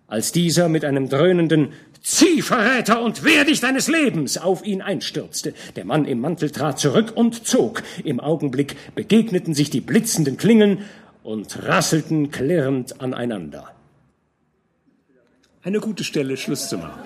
als 0.10 0.32
dieser 0.32 0.68
mit 0.70 0.84
einem 0.84 1.08
dröhnenden 1.08 1.70
Zieh, 2.02 2.42
Verräter, 2.42 3.02
und 3.02 3.24
wehr 3.24 3.46
dich 3.46 3.60
deines 3.60 3.88
Lebens 3.88 4.38
auf 4.38 4.66
ihn 4.66 4.82
einstürzte. 4.82 5.54
Der 5.76 5.86
Mann 5.86 6.06
im 6.06 6.22
Mantel 6.22 6.50
trat 6.50 6.80
zurück 6.80 7.12
und 7.16 7.46
zog. 7.46 7.84
Im 8.04 8.20
Augenblick 8.20 8.76
begegneten 8.96 9.54
sich 9.54 9.70
die 9.70 9.82
blitzenden 9.82 10.38
Klingen 10.38 10.80
und 11.24 11.64
rasselten 11.64 12.32
klirrend 12.32 13.02
aneinander. 13.02 13.72
Eine 15.62 15.80
gute 15.82 16.06
Stelle, 16.06 16.38
Schluss 16.38 16.70
zu 16.70 16.78
machen. 16.80 17.02